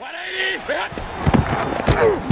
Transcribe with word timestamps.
180! 0.00 2.29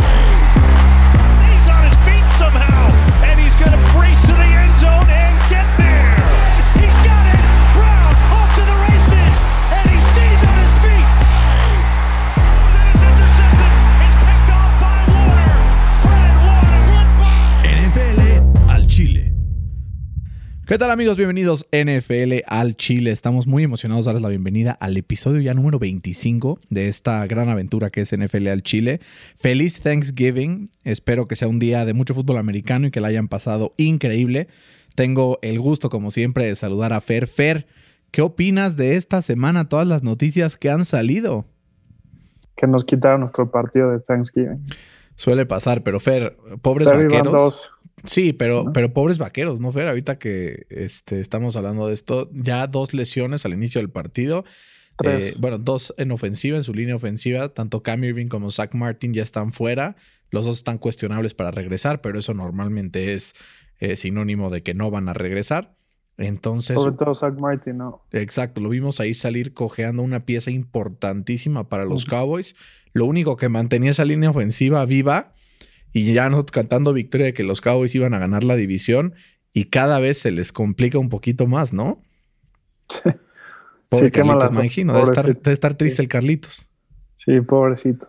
¿Qué 20.69 20.77
tal 20.77 20.91
amigos? 20.91 21.17
Bienvenidos 21.17 21.67
NFL 21.73 22.45
al 22.47 22.77
Chile. 22.77 23.11
Estamos 23.11 23.47
muy 23.47 23.63
emocionados 23.63 24.05
de 24.05 24.11
darles 24.11 24.23
la 24.23 24.29
bienvenida 24.29 24.73
al 24.73 24.99
episodio 24.99 25.41
ya 25.41 25.55
número 25.55 25.79
25 25.79 26.61
de 26.69 26.89
esta 26.89 27.27
gran 27.27 27.49
aventura 27.49 27.89
que 27.89 28.03
es 28.03 28.15
NFL 28.15 28.49
al 28.49 28.63
Chile. 28.63 29.01
Feliz 29.35 29.81
Thanksgiving. 29.81 30.71
Espero 30.85 31.27
que 31.27 31.37
sea 31.37 31.49
un 31.49 31.59
día 31.59 31.87
de 31.87 31.95
mucho 31.95 32.13
fútbol 32.13 32.37
americano 32.37 32.87
y 32.87 32.91
que 32.91 33.01
la 33.01 33.09
hayan 33.09 33.29
pasado 33.29 33.73
increíble. 33.79 34.49
Tengo 34.95 35.39
el 35.41 35.59
gusto, 35.59 35.89
como 35.89 36.11
siempre, 36.11 36.45
de 36.45 36.55
saludar 36.55 36.93
a 36.93 37.01
Fer. 37.01 37.29
Fer, 37.29 37.67
¿qué 38.11 38.21
opinas 38.21 38.77
de 38.77 38.97
esta 38.97 39.23
semana? 39.23 39.71
Todas 39.71 39.89
las 39.89 40.03
noticias 40.03 40.59
que 40.59 40.71
han 40.71 40.85
salido. 40.85 41.47
que 42.57 42.67
nos 42.67 42.85
quitaron 42.85 43.21
nuestro 43.21 43.51
partido 43.51 43.91
de 43.91 44.01
Thanksgiving. 44.01 44.67
Suele 45.17 45.47
pasar, 45.47 45.83
pero 45.83 45.99
Fer, 45.99 46.37
pobres 46.61 46.91
vaqueros. 46.93 47.71
Sí, 48.05 48.33
pero, 48.33 48.73
pero 48.73 48.93
pobres 48.93 49.19
vaqueros, 49.19 49.61
¿no, 49.61 49.73
Fer? 49.73 49.89
Ahorita 49.89 50.19
que 50.19 50.67
este, 50.71 51.21
estamos 51.21 51.57
hablando 51.57 51.89
de 51.89 51.95
esto, 51.95 52.31
ya 52.33 52.67
dos 52.67 52.95
lesiones 52.95 53.45
al 53.45 53.53
inicio 53.53 53.81
del 53.81 53.91
partido. 53.91 54.45
Eh, 55.05 55.35
bueno, 55.39 55.59
dos 55.59 55.95
en 55.97 56.11
ofensiva, 56.11 56.57
en 56.57 56.65
su 56.65 56.75
línea 56.75 56.97
ofensiva. 56.97 57.49
Tanto 57.51 57.83
Cam 57.83 58.03
Irving 58.05 58.27
como 58.27 58.51
Zach 58.51 58.75
Martin 58.75 59.15
ya 59.15 59.23
están 59.23 59.53
fuera. 59.53 59.97
Los 60.31 60.47
dos 60.47 60.59
están 60.59 60.79
cuestionables 60.79 61.35
para 61.35 61.51
regresar, 61.51 62.01
pero 62.01 62.19
eso 62.19 62.35
normalmente 62.35 63.15
es 63.15 63.35
eh, 63.79 63.97
sinónimo 63.97 64.51
de 64.51 64.63
que 64.63 64.75
no 64.75 64.91
van 64.91 65.09
a 65.09 65.15
regresar. 65.15 65.77
Entonces, 66.17 66.81
Sobre 66.81 66.97
todo 66.97 67.15
Zach 67.15 67.39
Martin, 67.39 67.79
¿no? 67.79 68.03
Exacto, 68.11 68.61
lo 68.61 68.71
vimos 68.71 68.99
ahí 68.99 69.15
salir 69.15 69.55
cojeando 69.55 70.03
una 70.03 70.27
pieza 70.27 70.51
importantísima 70.51 71.69
para 71.69 71.85
los 71.85 72.05
Cowboys. 72.05 72.57
Lo 72.93 73.07
único 73.07 73.37
que 73.37 73.49
mantenía 73.49 73.93
esa 73.93 74.05
línea 74.05 74.31
ofensiva 74.31 74.85
viva 74.85 75.33
y 75.93 76.13
ya 76.13 76.29
no 76.29 76.45
cantando 76.47 76.93
victoria 76.93 77.27
de 77.27 77.35
que 77.35 77.43
los 77.43 77.61
Cowboys 77.61 77.95
iban 77.95 78.15
a 78.15 78.19
ganar 78.19 78.45
la 78.45 78.57
división 78.57 79.15
y 79.53 79.65
cada 79.65 79.99
vez 80.01 80.19
se 80.19 80.31
les 80.31 80.53
complica 80.53 80.99
un 80.99 81.09
poquito 81.09 81.47
más, 81.47 81.73
¿no? 81.73 82.03
Pobre 83.89 84.07
Sí, 84.07 84.13
qué 84.13 84.25
mala 84.25 84.41
Carlitos, 84.41 84.53
me 84.53 84.61
imagino. 84.61 84.93
Debe 84.93 85.05
estar, 85.05 85.27
debe 85.27 85.53
estar 85.53 85.75
triste 85.75 86.03
el 86.03 86.09
Carlitos. 86.09 86.69
Sí, 87.15 87.41
pobrecito. 87.41 88.07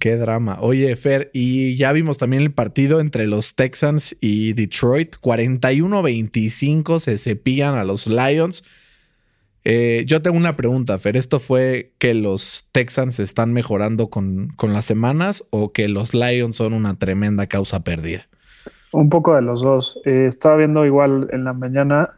Qué 0.00 0.16
drama. 0.16 0.56
Oye, 0.62 0.96
Fer, 0.96 1.30
y 1.34 1.76
ya 1.76 1.92
vimos 1.92 2.16
también 2.16 2.42
el 2.42 2.52
partido 2.52 3.00
entre 3.00 3.26
los 3.26 3.54
Texans 3.54 4.16
y 4.18 4.54
Detroit. 4.54 5.16
41-25 5.20 7.00
se 7.00 7.18
cepillan 7.18 7.74
a 7.74 7.84
los 7.84 8.06
Lions. 8.06 8.64
Eh, 9.64 10.04
yo 10.06 10.22
tengo 10.22 10.36
una 10.36 10.56
pregunta, 10.56 10.98
Fer. 10.98 11.16
¿Esto 11.16 11.38
fue 11.38 11.92
que 11.98 12.14
los 12.14 12.68
Texans 12.72 13.18
están 13.20 13.52
mejorando 13.52 14.08
con, 14.08 14.48
con 14.56 14.72
las 14.72 14.86
semanas 14.86 15.44
o 15.50 15.72
que 15.72 15.88
los 15.88 16.14
Lions 16.14 16.56
son 16.56 16.72
una 16.72 16.98
tremenda 16.98 17.46
causa 17.46 17.84
perdida? 17.84 18.22
Un 18.92 19.08
poco 19.08 19.34
de 19.34 19.42
los 19.42 19.60
dos. 19.62 20.00
Eh, 20.04 20.26
estaba 20.26 20.56
viendo 20.56 20.84
igual 20.84 21.28
en 21.32 21.44
la 21.44 21.52
mañana 21.52 22.08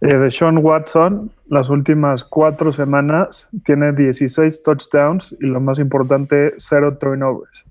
eh, 0.00 0.16
de 0.16 0.30
Sean 0.30 0.58
Watson. 0.58 1.30
Las 1.48 1.68
últimas 1.68 2.24
cuatro 2.24 2.72
semanas 2.72 3.48
tiene 3.64 3.92
16 3.92 4.62
touchdowns 4.62 5.36
y 5.40 5.46
lo 5.46 5.60
más 5.60 5.78
importante, 5.78 6.54
cero 6.56 6.96
turnovers. 6.98 7.64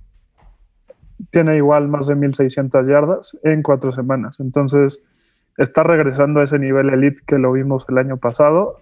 Tiene 1.31 1.57
igual 1.57 1.89
más 1.89 2.07
de 2.07 2.15
1.600 2.15 2.87
yardas 2.87 3.37
en 3.43 3.61
cuatro 3.61 3.91
semanas. 3.91 4.39
Entonces, 4.39 4.99
está 5.57 5.83
regresando 5.83 6.39
a 6.39 6.43
ese 6.43 6.59
nivel 6.59 6.89
elite 6.89 7.21
que 7.25 7.37
lo 7.37 7.51
vimos 7.51 7.85
el 7.89 7.97
año 7.97 8.17
pasado. 8.17 8.77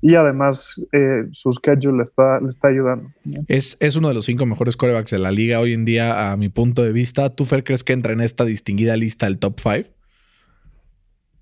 Y 0.00 0.16
además, 0.16 0.80
eh, 0.92 1.24
su 1.30 1.50
schedule 1.54 1.98
le 1.98 2.02
está, 2.02 2.38
le 2.38 2.50
está 2.50 2.68
ayudando. 2.68 3.08
Es, 3.48 3.78
es 3.80 3.96
uno 3.96 4.08
de 4.08 4.14
los 4.14 4.26
cinco 4.26 4.44
mejores 4.44 4.76
corebacks 4.76 5.10
de 5.10 5.18
la 5.18 5.30
liga 5.30 5.60
hoy 5.60 5.72
en 5.72 5.86
día, 5.86 6.30
a 6.30 6.36
mi 6.36 6.50
punto 6.50 6.82
de 6.82 6.92
vista. 6.92 7.34
¿Tú, 7.34 7.46
Fer, 7.46 7.64
crees 7.64 7.84
que 7.84 7.94
entra 7.94 8.12
en 8.12 8.20
esta 8.20 8.44
distinguida 8.44 8.96
lista 8.98 9.26
el 9.26 9.38
top 9.38 9.60
5? 9.60 9.88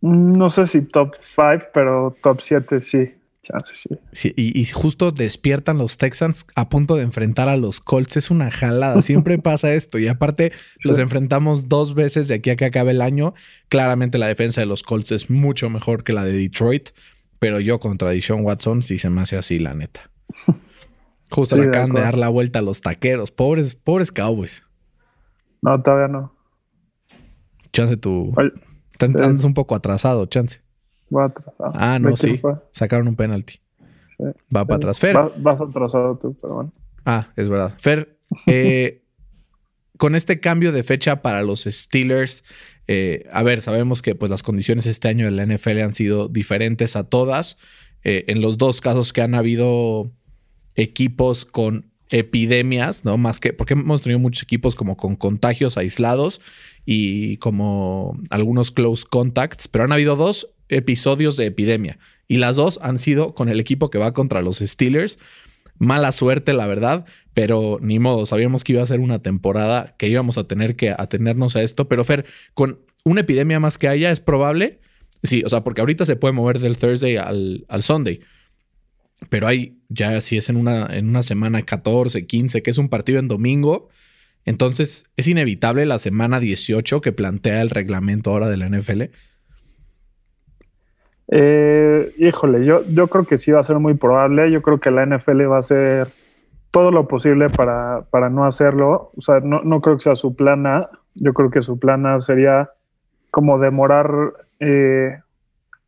No 0.03 0.49
sé 0.51 0.69
si 0.69 0.83
top 0.83 1.15
5, 1.35 1.71
pero 1.75 2.17
top 2.23 2.41
7 2.41 2.81
sí. 2.81 3.15
Chance, 3.43 3.73
sí. 3.75 3.89
Sí, 4.13 4.33
y, 4.37 4.59
y 4.61 4.65
justo 4.67 5.11
despiertan 5.11 5.77
los 5.77 5.97
Texans 5.97 6.47
a 6.55 6.69
punto 6.69 6.95
de 6.95 7.03
enfrentar 7.03 7.49
a 7.49 7.57
los 7.57 7.81
Colts. 7.81 8.17
Es 8.17 8.31
una 8.31 8.51
jalada. 8.53 9.03
Siempre 9.03 9.37
pasa 9.43 9.75
esto. 9.75 9.99
Y 9.99 10.07
aparte, 10.09 10.53
los 10.85 10.99
enfrentamos 10.99 11.69
dos 11.69 11.95
veces 11.95 12.29
de 12.29 12.35
aquí 12.37 12.51
a 12.51 12.57
que 12.57 12.67
acabe 12.67 12.93
el 12.93 13.03
año. 13.03 13.35
Claramente, 13.69 14.19
la 14.19 14.29
defensa 14.29 14.61
de 14.61 14.67
los 14.67 14.83
Colts 14.85 15.11
es 15.13 15.29
mucho 15.29 15.69
mejor 15.71 16.05
que 16.05 16.13
la 16.13 16.25
de 16.25 16.33
Detroit. 16.33 16.91
Pero 17.41 17.59
yo 17.59 17.81
contra 17.81 18.11
Deshaun 18.11 18.45
Watson 18.45 18.85
sí 18.85 18.99
se 18.99 19.11
me 19.11 19.21
hace 19.23 19.37
así, 19.37 19.59
la 19.59 19.75
neta. 19.75 20.09
Justo 21.31 21.57
Sí, 21.57 21.63
le 21.63 21.69
acaban 21.69 21.93
de 21.93 22.01
dar 22.01 22.17
la 22.19 22.29
vuelta 22.29 22.61
a 22.61 22.63
los 22.63 22.81
taqueros. 22.83 23.33
Pobres, 23.33 23.75
pobres 23.75 24.13
Cowboys. 24.13 24.63
No, 25.63 25.83
todavía 25.83 26.07
no. 26.09 26.33
Chance 27.73 27.97
tú. 27.97 28.33
Te- 28.99 29.09
sí. 29.09 29.15
Andas 29.21 29.45
un 29.45 29.55
poco 29.55 29.75
atrasado, 29.75 30.27
chance. 30.27 30.61
Voy 31.13 31.25
atrasado. 31.25 31.73
Ah, 31.75 31.95
¿De 31.95 32.01
no, 32.01 32.17
sí. 32.17 32.39
fue? 32.39 32.55
Sacaron 32.73 33.07
un 33.07 33.17
penalti. 33.17 33.61
Sí. 34.19 34.25
Va 34.55 34.65
para 34.65 34.77
atrás. 34.77 34.99
Fer. 34.99 35.15
Vas, 35.15 35.31
vas 35.37 35.61
atrasado 35.61 36.17
tú, 36.17 36.37
pero 36.41 36.55
bueno. 36.55 36.73
Ah, 37.05 37.29
es 37.37 37.49
verdad. 37.49 37.75
Fer, 37.79 38.17
eh, 38.47 39.03
con 39.99 40.15
este 40.15 40.41
cambio 40.41 40.73
de 40.73 40.83
fecha 40.83 41.23
para 41.23 41.43
los 41.43 41.65
Steelers, 41.65 42.45
eh, 42.89 43.29
a 43.33 43.43
ver, 43.43 43.61
sabemos 43.61 44.03
que 44.03 44.15
pues, 44.15 44.31
las 44.31 44.43
condiciones 44.43 44.87
este 44.87 45.09
año 45.09 45.27
de 45.27 45.33
la 45.33 45.47
NFL 45.47 45.81
han 45.81 45.95
sido 45.95 46.29
diferentes 46.29 46.97
a 46.97 47.05
todas. 47.05 47.59
Eh, 48.05 48.25
en 48.29 48.41
los 48.41 48.59
dos 48.59 48.81
casos 48.81 49.13
que 49.13 49.23
han 49.23 49.35
habido 49.35 50.11
equipos 50.75 51.45
con 51.45 51.93
epidemias, 52.11 53.05
¿no? 53.05 53.17
Más 53.17 53.39
que, 53.39 53.53
porque 53.53 53.75
hemos 53.75 54.03
tenido 54.03 54.19
muchos 54.19 54.43
equipos 54.43 54.75
como 54.75 54.97
con 54.97 55.17
contagios 55.17 55.79
aislados 55.79 56.41
y 56.85 57.37
como 57.39 58.19
algunos 58.31 58.71
close 58.71 59.05
contacts, 59.09 59.69
pero 59.69 59.85
han 59.85 59.93
habido 59.93 60.17
dos 60.17 60.55
episodios 60.77 61.37
de 61.37 61.47
epidemia 61.47 61.99
y 62.29 62.39
las 62.39 62.57
dos 62.57 62.79
han 62.83 62.99
sido 62.99 63.35
con 63.35 63.49
el 63.49 63.61
equipo 63.61 63.91
que 63.91 63.99
va 63.99 64.13
contra 64.13 64.43
los 64.43 64.59
Steelers. 64.59 65.19
Mala 65.79 66.13
suerte, 66.13 66.53
la 66.53 66.67
verdad, 66.67 67.05
pero 67.35 67.79
ni 67.81 67.99
modo, 67.99 68.27
sabíamos 68.27 68.65
que 68.65 68.73
iba 68.73 68.83
a 68.83 68.87
ser 68.87 69.01
una 69.01 69.21
temporada 69.21 69.95
que 69.99 70.09
íbamos 70.09 70.39
a 70.39 70.45
tener 70.45 70.77
que 70.77 70.91
atenernos 70.91 71.57
a 71.57 71.63
esto, 71.63 71.89
pero 71.89 72.05
Fer, 72.05 72.25
con 72.55 72.81
una 73.05 73.23
epidemia 73.23 73.59
más 73.59 73.79
que 73.79 73.89
haya, 73.89 74.11
es 74.11 74.21
probable, 74.21 74.81
sí, 75.23 75.43
o 75.45 75.49
sea, 75.49 75.65
porque 75.65 75.81
ahorita 75.81 76.05
se 76.05 76.17
puede 76.17 76.33
mover 76.33 76.61
del 76.61 76.77
Thursday 76.77 77.17
al, 77.17 77.65
al 77.69 77.83
Sunday, 77.83 78.21
pero 79.29 79.49
hay 79.49 79.79
ya 79.89 80.21
si 80.21 80.37
es 80.37 80.49
en 80.49 80.57
una, 80.57 80.87
en 80.87 81.09
una 81.09 81.23
semana 81.23 81.63
14, 81.63 82.27
15, 82.27 82.63
que 82.63 82.71
es 82.71 82.79
un 82.79 82.89
partido 82.89 83.19
en 83.19 83.29
domingo, 83.29 83.89
entonces 84.45 85.05
es 85.17 85.29
inevitable 85.29 85.87
la 85.87 85.99
semana 85.99 86.41
18 86.41 87.01
que 87.01 87.13
plantea 87.13 87.61
el 87.61 87.71
reglamento 87.71 88.31
ahora 88.31 88.49
de 88.49 88.57
la 88.57 88.69
NFL. 88.69 89.03
Eh, 91.35 92.13
híjole, 92.19 92.63
yo, 92.63 92.83
yo 92.93 93.07
creo 93.09 93.25
que 93.25 93.39
sí 93.39 93.51
va 93.51 93.61
a 93.61 93.65
ser 93.65 93.79
muy 93.79 93.95
probable. 93.95 94.51
Yo 94.51 94.61
creo 94.61 94.79
que 94.79 94.91
la 94.91 95.07
NFL 95.07 95.51
va 95.51 95.57
a 95.57 95.61
hacer 95.61 96.09
todo 96.71 96.91
lo 96.91 97.09
posible 97.09 97.49
para, 97.49 98.03
para 98.11 98.29
no 98.29 98.45
hacerlo. 98.45 99.13
O 99.17 99.21
sea, 99.23 99.41
no, 99.41 99.63
no 99.65 99.81
creo 99.81 99.97
que 99.97 100.03
sea 100.03 100.15
su 100.15 100.37
plan 100.37 100.67
A. 100.67 100.91
Yo 101.15 101.33
creo 101.33 101.51
que 101.51 101.63
su 101.63 101.79
plan 101.79 102.05
A 102.05 102.19
sería 102.19 102.71
como 103.31 103.59
demorar 103.59 104.11
eh, 104.61 105.21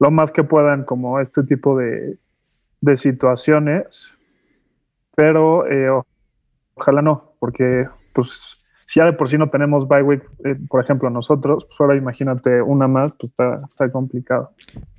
lo 0.01 0.11
más 0.11 0.33
que 0.33 0.45
puedan 0.45 0.85
como 0.85 1.21
este 1.21 1.43
tipo 1.43 1.77
de, 1.77 2.17
de 2.81 2.97
situaciones. 2.97 4.17
Pero 5.15 5.67
eh, 5.71 5.91
ojalá 6.75 7.03
no, 7.03 7.35
porque 7.39 7.87
pues 8.15 8.67
si 8.87 8.99
ya 8.99 9.05
de 9.05 9.13
por 9.13 9.29
sí 9.29 9.37
no 9.37 9.51
tenemos 9.51 9.87
bye 9.87 10.23
eh, 10.45 10.57
por 10.71 10.83
ejemplo, 10.83 11.11
nosotros, 11.11 11.67
pues 11.67 11.79
ahora 11.81 11.97
imagínate 11.97 12.63
una 12.63 12.89
más, 12.89 13.15
pues 13.17 13.31
está, 13.31 13.55
está 13.57 13.93
complicado. 13.93 14.51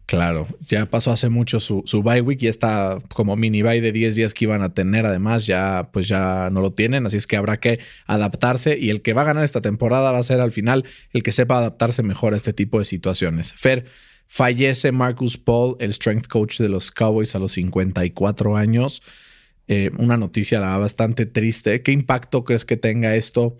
Claro, 0.05 0.47
ya 0.59 0.85
pasó 0.85 1.11
hace 1.11 1.29
mucho 1.29 1.59
su, 1.59 1.83
bye 2.03 2.21
week 2.21 2.43
y 2.43 2.47
esta 2.47 2.99
como 3.15 3.35
mini 3.35 3.63
bye 3.63 3.81
de 3.81 3.91
10 3.91 4.13
días 4.13 4.33
que 4.35 4.45
iban 4.45 4.61
a 4.61 4.71
tener, 4.71 5.03
además 5.07 5.47
ya 5.47 5.89
pues 5.91 6.07
ya 6.07 6.49
no 6.51 6.61
lo 6.61 6.73
tienen, 6.73 7.07
así 7.07 7.17
es 7.17 7.25
que 7.25 7.37
habrá 7.37 7.59
que 7.59 7.79
adaptarse 8.05 8.77
y 8.77 8.91
el 8.91 9.01
que 9.01 9.13
va 9.13 9.23
a 9.23 9.25
ganar 9.25 9.43
esta 9.43 9.61
temporada 9.61 10.11
va 10.11 10.19
a 10.19 10.23
ser 10.23 10.41
al 10.41 10.51
final 10.51 10.85
el 11.11 11.23
que 11.23 11.31
sepa 11.31 11.57
adaptarse 11.57 12.03
mejor 12.03 12.35
a 12.35 12.37
este 12.37 12.53
tipo 12.53 12.77
de 12.77 12.85
situaciones. 12.85 13.55
Fer, 13.55 13.85
fallece 14.27 14.91
Marcus 14.91 15.39
Paul, 15.39 15.75
el 15.79 15.91
strength 15.91 16.27
coach 16.27 16.59
de 16.59 16.69
los 16.69 16.91
Cowboys 16.91 17.33
a 17.33 17.39
los 17.39 17.53
54 17.53 18.57
años. 18.57 19.01
Eh, 19.67 19.89
una 19.97 20.17
noticia 20.17 20.59
bastante 20.59 21.25
triste. 21.25 21.81
¿Qué 21.81 21.91
impacto 21.91 22.43
crees 22.43 22.65
que 22.65 22.77
tenga 22.77 23.15
esto 23.15 23.57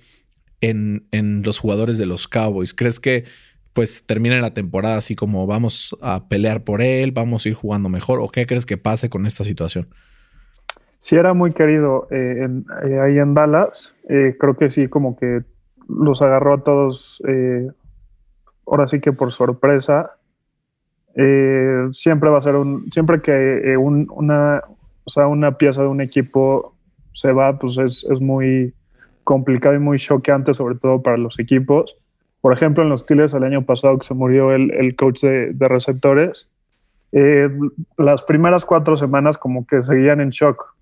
en, 0.62 1.08
en 1.12 1.42
los 1.42 1.58
jugadores 1.58 1.98
de 1.98 2.06
los 2.06 2.28
Cowboys? 2.28 2.76
¿Crees 2.76 3.00
que 3.00 3.26
pues 3.76 4.08
termine 4.08 4.42
la 4.42 4.56
temporada 4.56 4.98
así 4.98 5.16
como 5.16 5.46
vamos 5.46 5.96
a 6.02 6.28
pelear 6.28 6.64
por 6.64 6.82
él, 6.82 7.12
vamos 7.12 7.46
a 7.46 7.50
ir 7.50 7.56
jugando 7.56 7.90
mejor? 7.90 8.20
¿O 8.22 8.30
qué 8.30 8.48
crees 8.48 8.66
que 8.66 8.78
pase 8.78 9.10
con 9.10 9.28
esta 9.28 9.44
situación? 9.44 9.88
sí 11.06 11.16
era 11.16 11.36
muy 11.36 11.54
querido 11.54 12.08
eh, 12.10 12.48
eh, 12.84 13.00
ahí 13.00 13.20
en 13.20 13.36
Dallas. 13.36 13.94
Eh, 14.10 14.36
creo 14.40 14.56
que 14.56 14.72
sí, 14.72 14.88
como 14.88 15.16
que 15.16 15.44
los 15.88 16.24
agarró 16.24 16.56
a 16.56 16.64
todos, 16.64 17.22
ahora 18.66 18.88
sí 18.88 19.00
que 19.00 19.12
por 19.12 19.32
sorpresa. 19.32 20.18
siempre 21.92 22.30
va 22.32 22.40
a 22.40 22.42
ser 22.42 22.56
un, 22.56 22.92
siempre 22.92 23.22
que 23.22 23.78
una, 23.78 24.64
o 25.04 25.10
sea, 25.12 25.28
una 25.28 25.60
pieza 25.60 25.84
de 25.84 25.90
un 25.90 26.02
equipo 26.02 26.76
se 27.12 27.32
va, 27.32 27.60
pues 27.60 27.78
es, 27.78 28.04
es 28.10 28.20
muy 28.20 28.74
complicado 29.24 29.76
y 29.76 29.80
muy 29.80 30.00
choqueante, 30.00 30.56
sobre 30.56 30.74
todo 30.74 31.04
para 31.04 31.18
los 31.18 31.38
equipos. 31.38 31.96
Por 32.46 32.54
ejemplo, 32.54 32.84
en 32.84 32.90
los 32.90 33.02
Steelers 33.02 33.34
el 33.34 33.44
año 33.44 33.66
pasado 33.66 33.98
que 33.98 34.06
se 34.06 34.14
murió 34.14 34.54
el, 34.54 34.70
el 34.70 34.96
coach 34.96 35.22
de, 35.24 35.52
de 35.52 35.68
receptores, 35.68 36.48
eh, 37.12 37.50
las 37.98 38.22
primeras 38.22 38.66
cuatro 38.66 38.96
semanas 38.98 39.40
como 39.40 39.66
que 39.66 39.82
seguían 39.82 40.22
en 40.22 40.30
shock. 40.30 40.76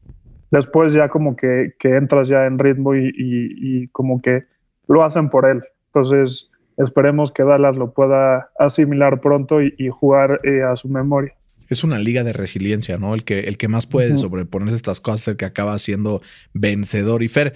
Después 0.51 0.91
ya 0.91 1.07
como 1.07 1.37
que, 1.37 1.71
que 1.79 1.95
entras 1.95 2.27
ya 2.27 2.47
en 2.47 2.59
ritmo 2.59 2.95
y, 2.95 3.13
y, 3.15 3.87
como 3.93 4.21
que 4.21 4.43
lo 4.89 5.05
hacen 5.05 5.29
por 5.29 5.49
él. 5.49 5.63
Entonces 5.85 6.51
esperemos 6.75 7.31
que 7.31 7.43
Dallas 7.43 7.77
lo 7.77 7.93
pueda 7.93 8.49
asimilar 8.59 9.21
pronto 9.21 9.61
y, 9.61 9.87
jugar 9.87 10.41
eh, 10.43 10.63
a 10.63 10.75
su 10.75 10.89
memoria. 10.89 11.33
Es 11.69 11.85
una 11.85 11.97
liga 11.97 12.25
de 12.25 12.33
resiliencia, 12.33 12.97
¿no? 12.97 13.13
El 13.13 13.23
que, 13.23 13.39
el 13.39 13.57
que 13.57 13.69
más 13.69 13.87
puede 13.87 14.17
sobreponerse 14.17 14.73
a 14.73 14.75
estas 14.75 14.99
cosas 14.99 15.21
es 15.21 15.27
el 15.29 15.37
que 15.37 15.45
acaba 15.45 15.79
siendo 15.79 16.21
vencedor. 16.53 17.23
Y 17.23 17.29
Fer, 17.29 17.53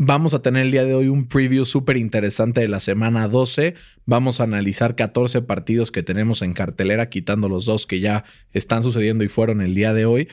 Vamos 0.00 0.32
a 0.32 0.42
tener 0.42 0.62
el 0.62 0.70
día 0.70 0.84
de 0.84 0.94
hoy 0.94 1.08
un 1.08 1.26
preview 1.26 1.64
súper 1.64 1.96
interesante 1.96 2.60
de 2.60 2.68
la 2.68 2.78
semana 2.78 3.26
12. 3.26 3.74
Vamos 4.06 4.40
a 4.40 4.44
analizar 4.44 4.94
14 4.94 5.42
partidos 5.42 5.90
que 5.90 6.04
tenemos 6.04 6.40
en 6.42 6.54
cartelera, 6.54 7.08
quitando 7.08 7.48
los 7.48 7.66
dos 7.66 7.84
que 7.84 7.98
ya 7.98 8.22
están 8.52 8.84
sucediendo 8.84 9.24
y 9.24 9.28
fueron 9.28 9.60
el 9.60 9.74
día 9.74 9.92
de 9.92 10.06
hoy. 10.06 10.28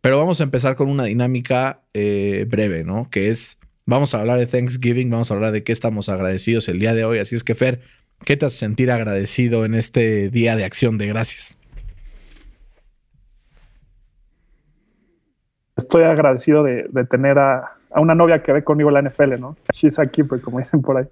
Pero 0.00 0.18
vamos 0.18 0.40
a 0.40 0.44
empezar 0.44 0.76
con 0.76 0.88
una 0.88 1.02
dinámica 1.02 1.82
eh, 1.94 2.46
breve, 2.48 2.84
¿no? 2.84 3.10
Que 3.10 3.28
es, 3.28 3.58
vamos 3.86 4.14
a 4.14 4.20
hablar 4.20 4.38
de 4.38 4.46
Thanksgiving, 4.46 5.10
vamos 5.10 5.32
a 5.32 5.34
hablar 5.34 5.50
de 5.50 5.64
qué 5.64 5.72
estamos 5.72 6.08
agradecidos 6.08 6.68
el 6.68 6.78
día 6.78 6.94
de 6.94 7.04
hoy. 7.04 7.18
Así 7.18 7.34
es 7.34 7.42
que, 7.42 7.56
Fer, 7.56 7.80
¿qué 8.24 8.36
te 8.36 8.46
hace 8.46 8.58
sentir 8.58 8.92
agradecido 8.92 9.64
en 9.64 9.74
este 9.74 10.30
día 10.30 10.54
de 10.54 10.64
acción 10.64 10.96
de 10.96 11.08
gracias? 11.08 11.58
Estoy 15.76 16.04
agradecido 16.04 16.62
de 16.62 17.04
tener 17.10 17.40
a, 17.40 17.72
a 17.94 18.00
una 18.00 18.14
novia 18.14 18.42
que 18.42 18.52
ve 18.52 18.64
conmigo 18.64 18.90
la 18.90 19.02
NFL, 19.02 19.40
¿no? 19.40 19.56
She's 19.72 19.98
a 19.98 20.06
keeper, 20.06 20.40
como 20.40 20.58
dicen 20.58 20.82
por 20.82 20.96
ahí. 20.96 21.06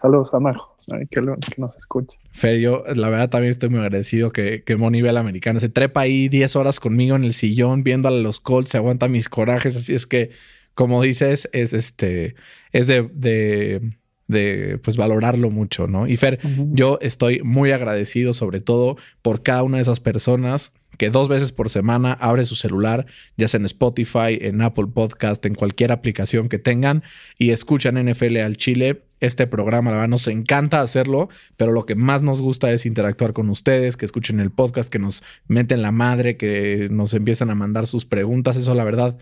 Saludos 0.00 0.34
a 0.34 0.40
Majo, 0.40 0.76
que, 1.10 1.22
nos 1.22 1.76
escuche. 1.76 2.18
Fer, 2.32 2.58
yo 2.58 2.84
la 2.94 3.08
verdad 3.08 3.30
también 3.30 3.50
estoy 3.50 3.70
muy 3.70 3.80
agradecido 3.80 4.30
que, 4.30 4.62
que 4.62 4.76
Moni 4.76 5.00
ve 5.00 5.10
la 5.10 5.20
americana. 5.20 5.58
Se 5.58 5.70
trepa 5.70 6.02
ahí 6.02 6.28
10 6.28 6.54
horas 6.56 6.80
conmigo 6.80 7.16
en 7.16 7.24
el 7.24 7.32
sillón 7.32 7.82
viendo 7.82 8.08
a 8.08 8.10
los 8.10 8.40
Colts, 8.40 8.70
se 8.70 8.76
aguanta 8.76 9.08
mis 9.08 9.30
corajes. 9.30 9.74
Así 9.76 9.94
es 9.94 10.06
que, 10.06 10.30
como 10.74 11.02
dices, 11.02 11.48
es 11.52 11.72
este, 11.72 12.34
es 12.72 12.88
de, 12.88 13.80
de 14.28 14.78
pues 14.82 14.96
valorarlo 14.96 15.50
mucho, 15.50 15.86
¿no? 15.86 16.06
Y 16.06 16.16
Fer, 16.16 16.38
yo 16.72 16.98
estoy 17.00 17.40
muy 17.42 17.70
agradecido 17.70 18.32
sobre 18.32 18.60
todo 18.60 18.96
por 19.22 19.42
cada 19.42 19.62
una 19.62 19.78
de 19.78 19.82
esas 19.82 20.00
personas 20.00 20.72
que 20.96 21.10
dos 21.10 21.28
veces 21.28 21.52
por 21.52 21.68
semana 21.68 22.12
abre 22.12 22.44
su 22.44 22.54
celular, 22.54 23.06
ya 23.36 23.48
sea 23.48 23.58
en 23.58 23.66
Spotify, 23.66 24.38
en 24.40 24.62
Apple 24.62 24.86
Podcast, 24.92 25.44
en 25.46 25.54
cualquier 25.54 25.92
aplicación 25.92 26.48
que 26.48 26.58
tengan 26.58 27.02
y 27.38 27.50
escuchan 27.50 28.02
NFL 28.02 28.38
al 28.38 28.56
Chile. 28.56 29.02
Este 29.20 29.46
programa, 29.46 29.90
la 29.90 29.96
verdad, 29.96 30.10
nos 30.10 30.28
encanta 30.28 30.80
hacerlo, 30.80 31.28
pero 31.56 31.72
lo 31.72 31.86
que 31.86 31.94
más 31.94 32.22
nos 32.22 32.40
gusta 32.40 32.70
es 32.72 32.84
interactuar 32.84 33.32
con 33.32 33.48
ustedes, 33.48 33.96
que 33.96 34.04
escuchen 34.04 34.40
el 34.40 34.50
podcast, 34.50 34.90
que 34.90 34.98
nos 34.98 35.22
meten 35.48 35.82
la 35.82 35.90
madre, 35.90 36.36
que 36.36 36.88
nos 36.90 37.14
empiezan 37.14 37.50
a 37.50 37.54
mandar 37.54 37.86
sus 37.86 38.04
preguntas. 38.04 38.56
Eso, 38.56 38.74
la 38.74 38.84
verdad, 38.84 39.16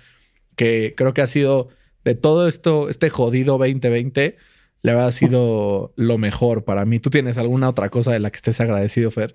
que 0.57 0.95
creo 0.97 1.15
que 1.15 1.23
ha 1.23 1.27
sido 1.27 1.69
de 2.05 2.15
todo 2.15 2.49
esto, 2.49 2.89
este 2.89 3.09
jodido 3.09 3.57
2020, 3.57 4.37
le 4.85 4.93
ha 4.93 5.11
sido 5.11 5.95
lo 5.97 6.19
mejor 6.19 6.65
para 6.65 6.85
mí. 6.85 7.01
¿Tú 7.01 7.09
tienes 7.09 7.39
alguna 7.39 7.71
otra 7.71 7.89
cosa 7.89 8.13
de 8.13 8.21
la 8.21 8.29
que 8.29 8.37
estés 8.37 8.61
agradecido, 8.61 9.11
Fer? 9.11 9.35